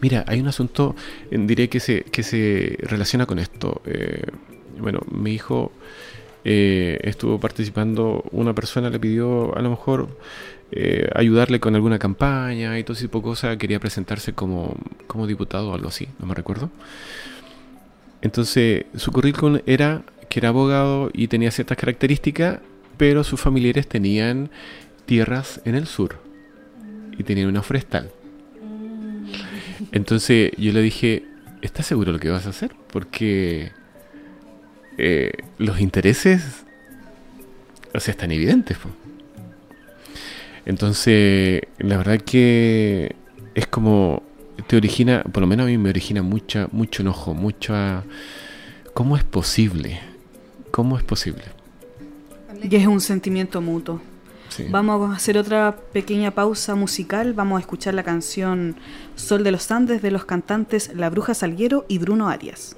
Mira, 0.00 0.24
hay 0.26 0.40
un 0.40 0.48
asunto, 0.48 0.94
diré 1.30 1.68
que 1.68 1.80
se, 1.80 2.02
que 2.04 2.22
se 2.22 2.78
relaciona 2.82 3.26
con 3.26 3.38
esto. 3.38 3.82
Eh, 3.84 4.24
bueno, 4.78 5.00
mi 5.10 5.32
hijo 5.32 5.72
eh, 6.44 6.98
estuvo 7.02 7.38
participando, 7.38 8.24
una 8.30 8.54
persona 8.54 8.88
le 8.88 8.98
pidió 8.98 9.56
a 9.56 9.60
lo 9.60 9.70
mejor 9.70 10.08
eh, 10.72 11.10
ayudarle 11.14 11.60
con 11.60 11.74
alguna 11.74 11.98
campaña 11.98 12.78
y 12.78 12.84
todo 12.84 12.94
ese 12.94 13.04
tipo 13.04 13.18
de 13.18 13.24
cosas, 13.24 13.56
quería 13.56 13.80
presentarse 13.80 14.32
como, 14.32 14.76
como 15.06 15.26
diputado 15.26 15.70
o 15.70 15.74
algo 15.74 15.88
así, 15.88 16.08
no 16.18 16.26
me 16.26 16.34
recuerdo. 16.34 16.70
Entonces, 18.22 18.84
su 18.96 19.12
currículum 19.12 19.60
era 19.66 20.02
que 20.28 20.38
era 20.38 20.50
abogado 20.50 21.10
y 21.12 21.28
tenía 21.28 21.50
ciertas 21.50 21.76
características, 21.76 22.60
pero 22.96 23.24
sus 23.24 23.40
familiares 23.40 23.88
tenían 23.88 24.50
tierras 25.06 25.60
en 25.64 25.74
el 25.74 25.86
sur 25.86 26.18
y 27.18 27.24
tenían 27.24 27.48
una 27.48 27.62
forestal. 27.62 28.10
Entonces 29.92 30.52
yo 30.56 30.72
le 30.72 30.82
dije, 30.82 31.24
¿estás 31.62 31.86
seguro 31.86 32.12
lo 32.12 32.20
que 32.20 32.28
vas 32.28 32.46
a 32.46 32.50
hacer? 32.50 32.72
Porque 32.92 33.72
eh, 34.98 35.32
los 35.58 35.80
intereses, 35.80 36.64
o 37.92 38.00
sea, 38.00 38.12
están 38.12 38.30
evidentes. 38.30 38.78
Entonces, 40.70 41.62
la 41.78 41.96
verdad 41.96 42.20
que 42.20 43.16
es 43.56 43.66
como, 43.66 44.22
te 44.68 44.76
origina, 44.76 45.24
por 45.24 45.40
lo 45.40 45.48
menos 45.48 45.64
a 45.64 45.66
mí 45.66 45.76
me 45.76 45.90
origina 45.90 46.22
mucha, 46.22 46.68
mucho 46.70 47.02
enojo, 47.02 47.34
mucha... 47.34 48.04
¿Cómo 48.94 49.16
es 49.16 49.24
posible? 49.24 49.98
¿Cómo 50.70 50.96
es 50.96 51.02
posible? 51.02 51.42
Y 52.62 52.76
es 52.76 52.86
un 52.86 53.00
sentimiento 53.00 53.60
mutuo. 53.60 54.00
Vamos 54.70 55.10
a 55.10 55.16
hacer 55.16 55.38
otra 55.38 55.76
pequeña 55.92 56.30
pausa 56.30 56.76
musical. 56.76 57.32
Vamos 57.32 57.56
a 57.56 57.60
escuchar 57.62 57.94
la 57.94 58.04
canción 58.04 58.76
Sol 59.16 59.42
de 59.42 59.50
los 59.50 59.72
Andes 59.72 60.02
de 60.02 60.12
los 60.12 60.24
cantantes 60.24 60.92
La 60.94 61.10
Bruja 61.10 61.34
Salguero 61.34 61.84
y 61.88 61.98
Bruno 61.98 62.28
Arias. 62.28 62.76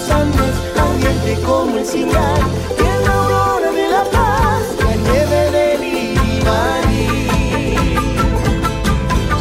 Los 0.00 0.10
Andes, 0.10 0.54
ardiente 0.76 1.42
como 1.42 1.76
el 1.76 1.84
Singar, 1.84 2.40
tierra 2.76 3.12
aurora 3.12 3.70
de 3.70 3.88
la 3.88 4.04
paz, 4.04 4.62
la 4.78 4.94
nieve 4.96 5.50
del 5.50 5.84
Irimani. 5.84 7.08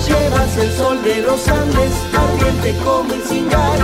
Llevas 0.05 0.57
el 0.57 0.72
sol 0.76 1.01
de 1.03 1.22
los 1.22 1.47
Andes, 1.47 1.93
ardiente 2.14 2.76
como 2.84 3.14
el 3.14 3.24
Singar, 3.24 3.80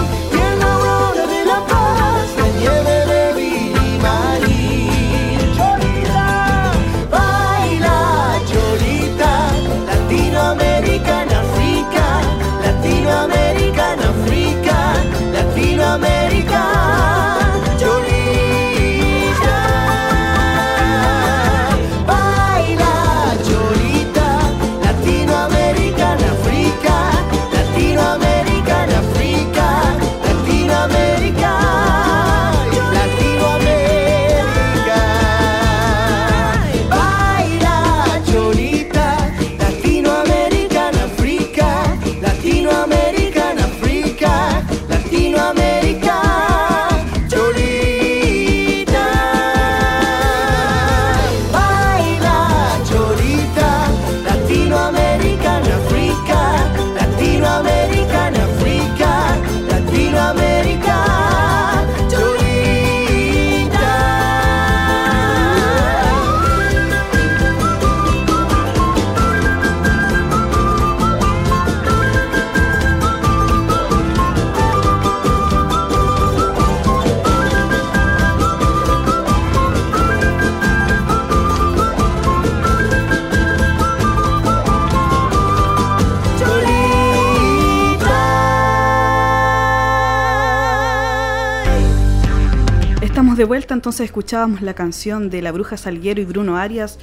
de 93.46 93.48
vuelta, 93.48 93.76
entonces 93.76 94.06
escuchábamos 94.06 94.64
la 94.64 94.74
canción 94.74 95.30
de 95.30 95.44
La 95.44 95.52
Bruja 95.52 95.78
Salguero 95.78 96.20
y 96.20 96.26
Bruno 96.26 96.58
Arias. 96.58 96.98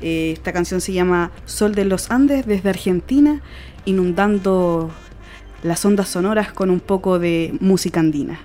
Eh, 0.00 0.30
esta 0.32 0.52
canción 0.52 0.80
se 0.80 0.92
llama 0.92 1.32
Sol 1.44 1.74
de 1.74 1.84
los 1.84 2.12
Andes 2.12 2.46
desde 2.46 2.68
Argentina, 2.68 3.40
inundando 3.84 4.92
las 5.64 5.84
ondas 5.84 6.08
sonoras 6.08 6.52
con 6.52 6.70
un 6.70 6.78
poco 6.78 7.18
de 7.18 7.52
música 7.58 7.98
andina. 7.98 8.38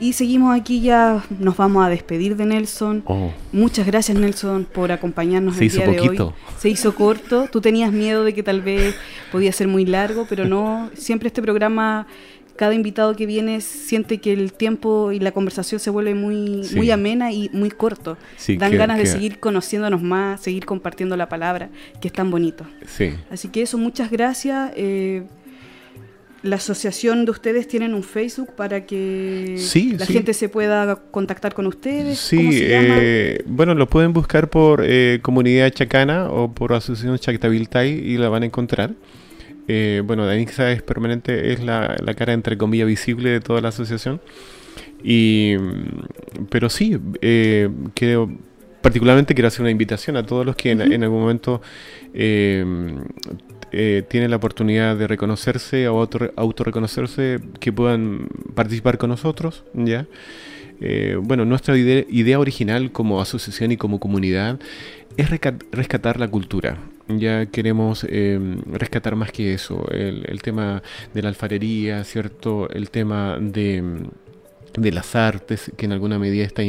Y 0.00 0.14
seguimos 0.14 0.58
aquí 0.58 0.80
ya, 0.80 1.22
nos 1.38 1.56
vamos 1.56 1.86
a 1.86 1.88
despedir 1.88 2.34
de 2.34 2.46
Nelson. 2.46 3.04
Oh. 3.06 3.30
Muchas 3.52 3.86
gracias 3.86 4.18
Nelson 4.18 4.64
por 4.64 4.90
acompañarnos 4.90 5.54
Se 5.54 5.60
el 5.60 5.66
hizo 5.68 5.82
día 5.82 5.90
de 5.92 6.00
hoy. 6.00 6.32
Se 6.58 6.70
hizo 6.70 6.96
corto, 6.96 7.46
tú 7.52 7.60
tenías 7.60 7.92
miedo 7.92 8.24
de 8.24 8.34
que 8.34 8.42
tal 8.42 8.62
vez 8.62 8.96
podía 9.30 9.52
ser 9.52 9.68
muy 9.68 9.86
largo, 9.86 10.26
pero 10.28 10.44
no, 10.44 10.90
siempre 10.94 11.28
este 11.28 11.40
programa, 11.40 12.08
cada 12.60 12.74
invitado 12.74 13.16
que 13.16 13.24
viene 13.24 13.62
siente 13.62 14.18
que 14.18 14.34
el 14.34 14.52
tiempo 14.52 15.12
y 15.12 15.18
la 15.18 15.32
conversación 15.32 15.80
se 15.80 15.88
vuelve 15.88 16.14
muy, 16.14 16.62
Sí. 16.64 16.76
muy 16.76 16.90
amena 16.90 17.32
y 17.32 17.48
muy 17.54 17.70
corto. 17.70 18.18
Sí, 18.36 18.58
Dan 18.58 18.72
que- 18.72 18.76
ganas 18.76 18.98
de 18.98 19.06
seguir 19.06 19.38
conociéndonos 19.40 20.02
más, 20.02 20.42
seguir 20.42 20.66
compartiendo 20.66 21.16
la 21.16 21.26
palabra, 21.30 21.70
que 22.02 22.08
es 22.08 22.12
tan 22.12 22.30
bonito. 22.30 22.66
Sí. 22.86 23.14
Así 23.30 23.48
que 23.48 23.62
eso, 23.62 23.78
muchas 23.78 24.10
gracias. 24.10 24.72
eh, 24.76 25.22
la 26.42 26.56
asociación 26.56 27.24
de 27.24 27.30
ustedes 27.30 27.66
tienen 27.66 27.94
un 27.94 28.02
Facebook 28.02 28.50
para 28.56 28.84
que 28.86 29.56
Sí, 29.58 29.94
la 29.98 30.04
sí. 30.04 30.12
gente 30.12 30.34
se 30.34 30.48
pueda 30.50 30.96
contactar 30.96 31.54
con 31.54 31.66
ustedes. 31.66 32.18
Sí, 32.18 32.36
¿Cómo 32.36 32.52
se 32.52 32.68
llama? 32.68 32.94
eh, 32.98 33.42
bueno, 33.46 33.74
lo 33.74 33.86
pueden 33.88 34.12
buscar 34.12 34.48
por 34.50 34.82
eh, 34.84 35.18
Comunidad 35.22 35.70
Chacana 35.70 36.30
o 36.30 36.52
por 36.52 36.74
Asociación 36.74 37.18
Chactaviltay 37.18 37.90
y 37.92 38.18
la 38.18 38.28
van 38.28 38.42
a 38.42 38.46
encontrar. 38.46 38.90
Eh, 39.72 40.02
bueno, 40.04 40.26
Danixa 40.26 40.72
es 40.72 40.82
permanente, 40.82 41.52
es 41.52 41.62
la, 41.62 41.96
la 42.04 42.14
cara 42.14 42.32
entre 42.32 42.58
comillas 42.58 42.88
visible 42.88 43.30
de 43.30 43.40
toda 43.40 43.60
la 43.60 43.68
asociación. 43.68 44.20
Y, 45.04 45.54
pero 46.50 46.68
sí, 46.68 46.98
eh, 47.20 47.68
quiero, 47.94 48.28
particularmente 48.82 49.32
quiero 49.34 49.46
hacer 49.46 49.60
una 49.60 49.70
invitación 49.70 50.16
a 50.16 50.24
todos 50.26 50.44
los 50.44 50.56
que 50.56 50.72
en, 50.72 50.80
en 50.80 51.04
algún 51.04 51.20
momento 51.20 51.62
eh, 52.14 52.64
eh, 53.70 54.02
tienen 54.08 54.30
la 54.30 54.36
oportunidad 54.38 54.96
de 54.96 55.06
reconocerse 55.06 55.86
o 55.88 56.00
auto, 56.00 56.32
autorreconocerse, 56.34 57.38
que 57.60 57.72
puedan 57.72 58.26
participar 58.56 58.98
con 58.98 59.10
nosotros, 59.10 59.62
¿ya? 59.74 60.06
Eh, 60.80 61.16
bueno, 61.22 61.44
nuestra 61.44 61.76
ide- 61.76 62.06
idea 62.10 62.40
original 62.40 62.90
como 62.90 63.20
asociación 63.20 63.70
y 63.70 63.76
como 63.76 64.00
comunidad 64.00 64.58
es 65.16 65.30
rescatar 65.70 66.18
la 66.18 66.26
cultura. 66.26 66.78
Ya 67.18 67.46
queremos 67.46 68.04
eh, 68.08 68.38
rescatar 68.66 69.16
más 69.16 69.32
que 69.32 69.54
eso, 69.54 69.86
el, 69.90 70.24
el 70.28 70.42
tema 70.42 70.82
de 71.14 71.22
la 71.22 71.28
alfarería, 71.28 72.04
¿cierto? 72.04 72.68
El 72.70 72.90
tema 72.90 73.38
de, 73.40 73.82
de 74.76 74.92
las 74.92 75.16
artes, 75.16 75.72
que 75.76 75.86
en 75.86 75.92
alguna 75.92 76.18
medida 76.18 76.44
está 76.44 76.62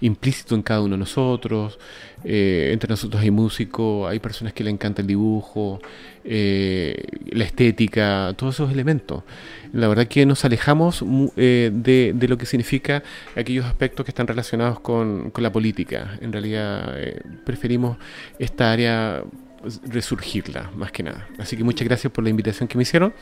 implícito 0.00 0.54
en 0.54 0.62
cada 0.62 0.80
uno 0.80 0.94
de 0.94 0.98
nosotros. 0.98 1.78
Eh, 2.24 2.70
entre 2.72 2.88
nosotros 2.88 3.22
hay 3.22 3.30
músicos, 3.30 4.10
hay 4.10 4.20
personas 4.20 4.52
que 4.52 4.64
le 4.64 4.70
encanta 4.70 5.02
el 5.02 5.08
dibujo, 5.08 5.80
eh, 6.24 6.94
la 7.30 7.44
estética, 7.44 8.32
todos 8.36 8.54
esos 8.54 8.72
elementos. 8.72 9.22
La 9.72 9.88
verdad 9.88 10.06
que 10.06 10.24
nos 10.24 10.44
alejamos 10.44 11.04
eh, 11.36 11.70
de, 11.72 12.28
lo 12.28 12.38
que 12.38 12.46
significa 12.46 13.02
aquellos 13.36 13.66
aspectos 13.66 14.04
que 14.04 14.10
están 14.10 14.26
relacionados 14.26 14.80
con, 14.80 15.30
con 15.30 15.42
la 15.42 15.52
política. 15.52 16.18
En 16.20 16.32
realidad 16.32 16.94
preferimos 17.44 17.98
esta 18.38 18.72
área 18.72 19.24
resurgirla, 19.84 20.70
más 20.76 20.92
que 20.92 21.02
nada. 21.02 21.28
Así 21.38 21.56
que 21.56 21.64
muchas 21.64 21.86
gracias 21.86 22.12
por 22.12 22.24
la 22.24 22.30
invitación 22.30 22.68
que 22.68 22.76
me 22.76 22.82
hicieron 22.82 23.12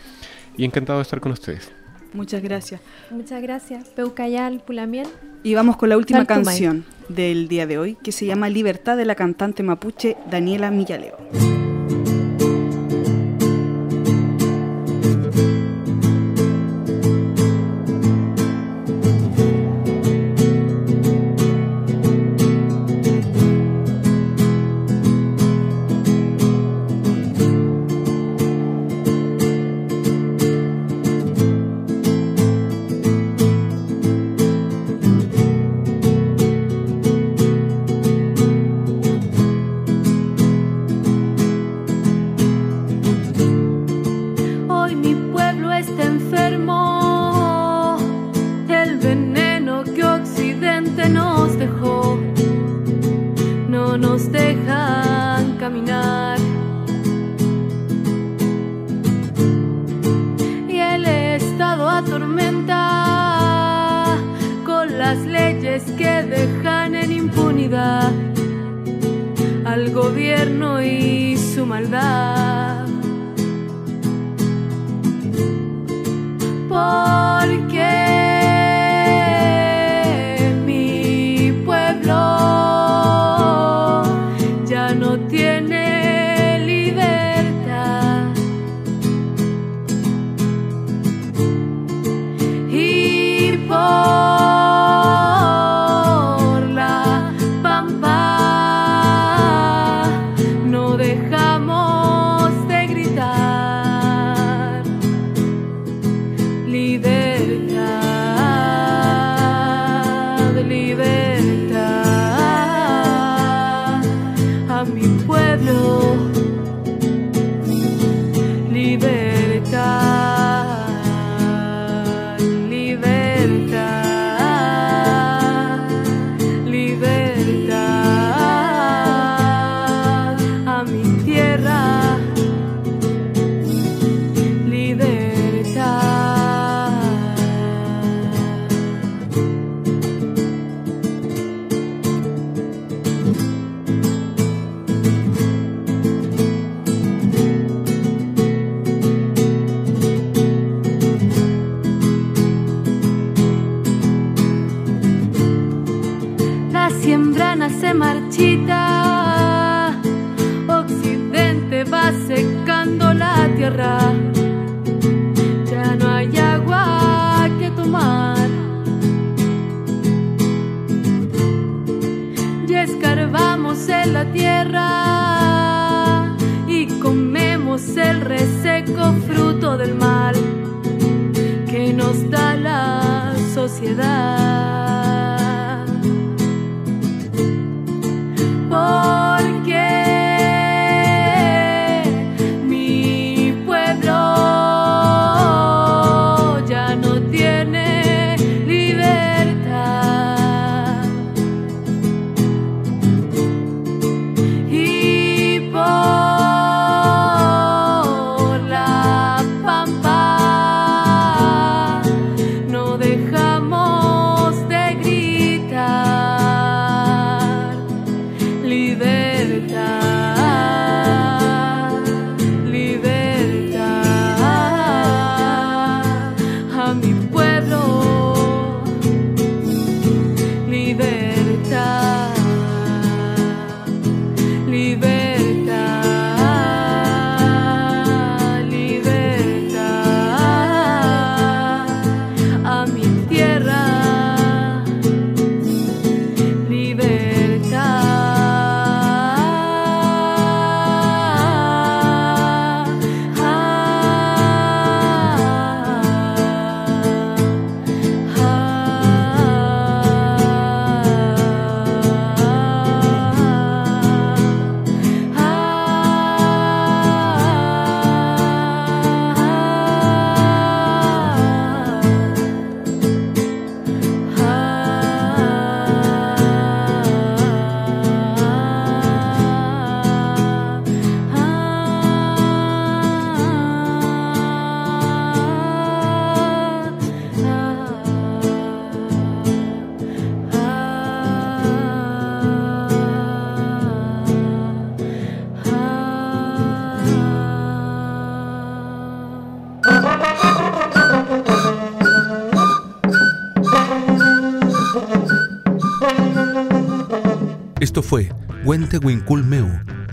y 0.57 0.64
encantado 0.64 0.99
de 0.99 1.03
estar 1.03 1.20
con 1.20 1.32
ustedes. 1.32 1.70
Muchas 2.12 2.43
gracias. 2.43 2.80
Muchas 3.11 3.41
gracias. 3.41 3.88
Peucayal, 3.88 4.61
Pulamiel. 4.61 5.07
Y 5.43 5.55
vamos 5.55 5.76
con 5.76 5.88
la 5.88 5.97
última 5.97 6.24
canción 6.24 6.84
del 7.09 7.49
día 7.49 7.66
de 7.66 7.78
hoy, 7.78 7.97
que 8.03 8.12
se 8.12 8.26
llama 8.26 8.49
Libertad 8.49 8.97
de 8.97 9.05
la 9.05 9.14
cantante 9.14 9.62
mapuche 9.62 10.16
Daniela 10.28 10.70
Millaleo. 10.70 11.16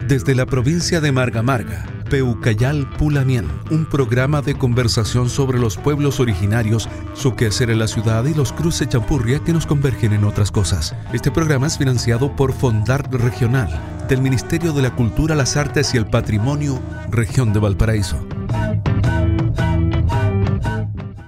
Desde 0.08 0.36
la 0.36 0.46
provincia 0.46 1.02
de 1.02 1.12
Marga 1.12 1.42
Marga, 1.42 1.86
Peucayal 2.10 2.88
Pulamien, 2.98 3.48
un 3.72 3.86
programa 3.86 4.42
de 4.42 4.56
conversación 4.56 5.30
sobre 5.30 5.58
los 5.58 5.78
pueblos 5.78 6.20
originarios, 6.20 6.88
su 7.14 7.36
quehacer 7.36 7.72
en 7.72 7.80
la 7.80 7.88
ciudad 7.88 8.24
y 8.26 8.36
los 8.36 8.54
cruces 8.54 8.88
champurria 8.88 9.40
que 9.40 9.52
nos 9.52 9.66
convergen 9.66 10.14
en 10.14 10.24
otras 10.24 10.52
cosas. 10.52 10.96
Este 11.12 11.32
programa 11.32 11.66
es 11.68 11.78
financiado 11.78 12.36
por 12.36 12.54
Fondart 12.54 13.12
Regional, 13.16 13.70
del 14.08 14.22
Ministerio 14.22 14.74
de 14.74 14.84
la 14.84 14.96
Cultura, 14.96 15.36
las 15.36 15.58
Artes 15.58 15.94
y 15.94 15.98
el 15.98 16.06
Patrimonio, 16.06 16.80
Región 17.10 17.54
de 17.54 17.60
Valparaíso. 17.60 18.26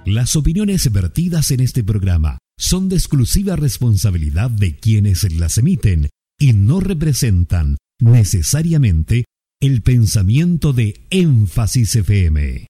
Las 0.06 0.36
opiniones 0.36 0.92
vertidas 0.92 1.52
en 1.52 1.62
este 1.62 1.84
programa 1.84 2.38
son 2.58 2.90
de 2.90 2.96
exclusiva 2.96 3.56
responsabilidad 3.56 4.50
de 4.52 4.78
quienes 4.78 5.32
las 5.34 5.58
emiten 5.58 6.10
y 6.40 6.54
no 6.54 6.80
representan 6.80 7.78
necesariamente 8.00 9.26
el 9.62 9.82
pensamiento 9.82 10.72
de 10.72 11.06
Énfasis 11.10 11.98
FM. 11.98 12.69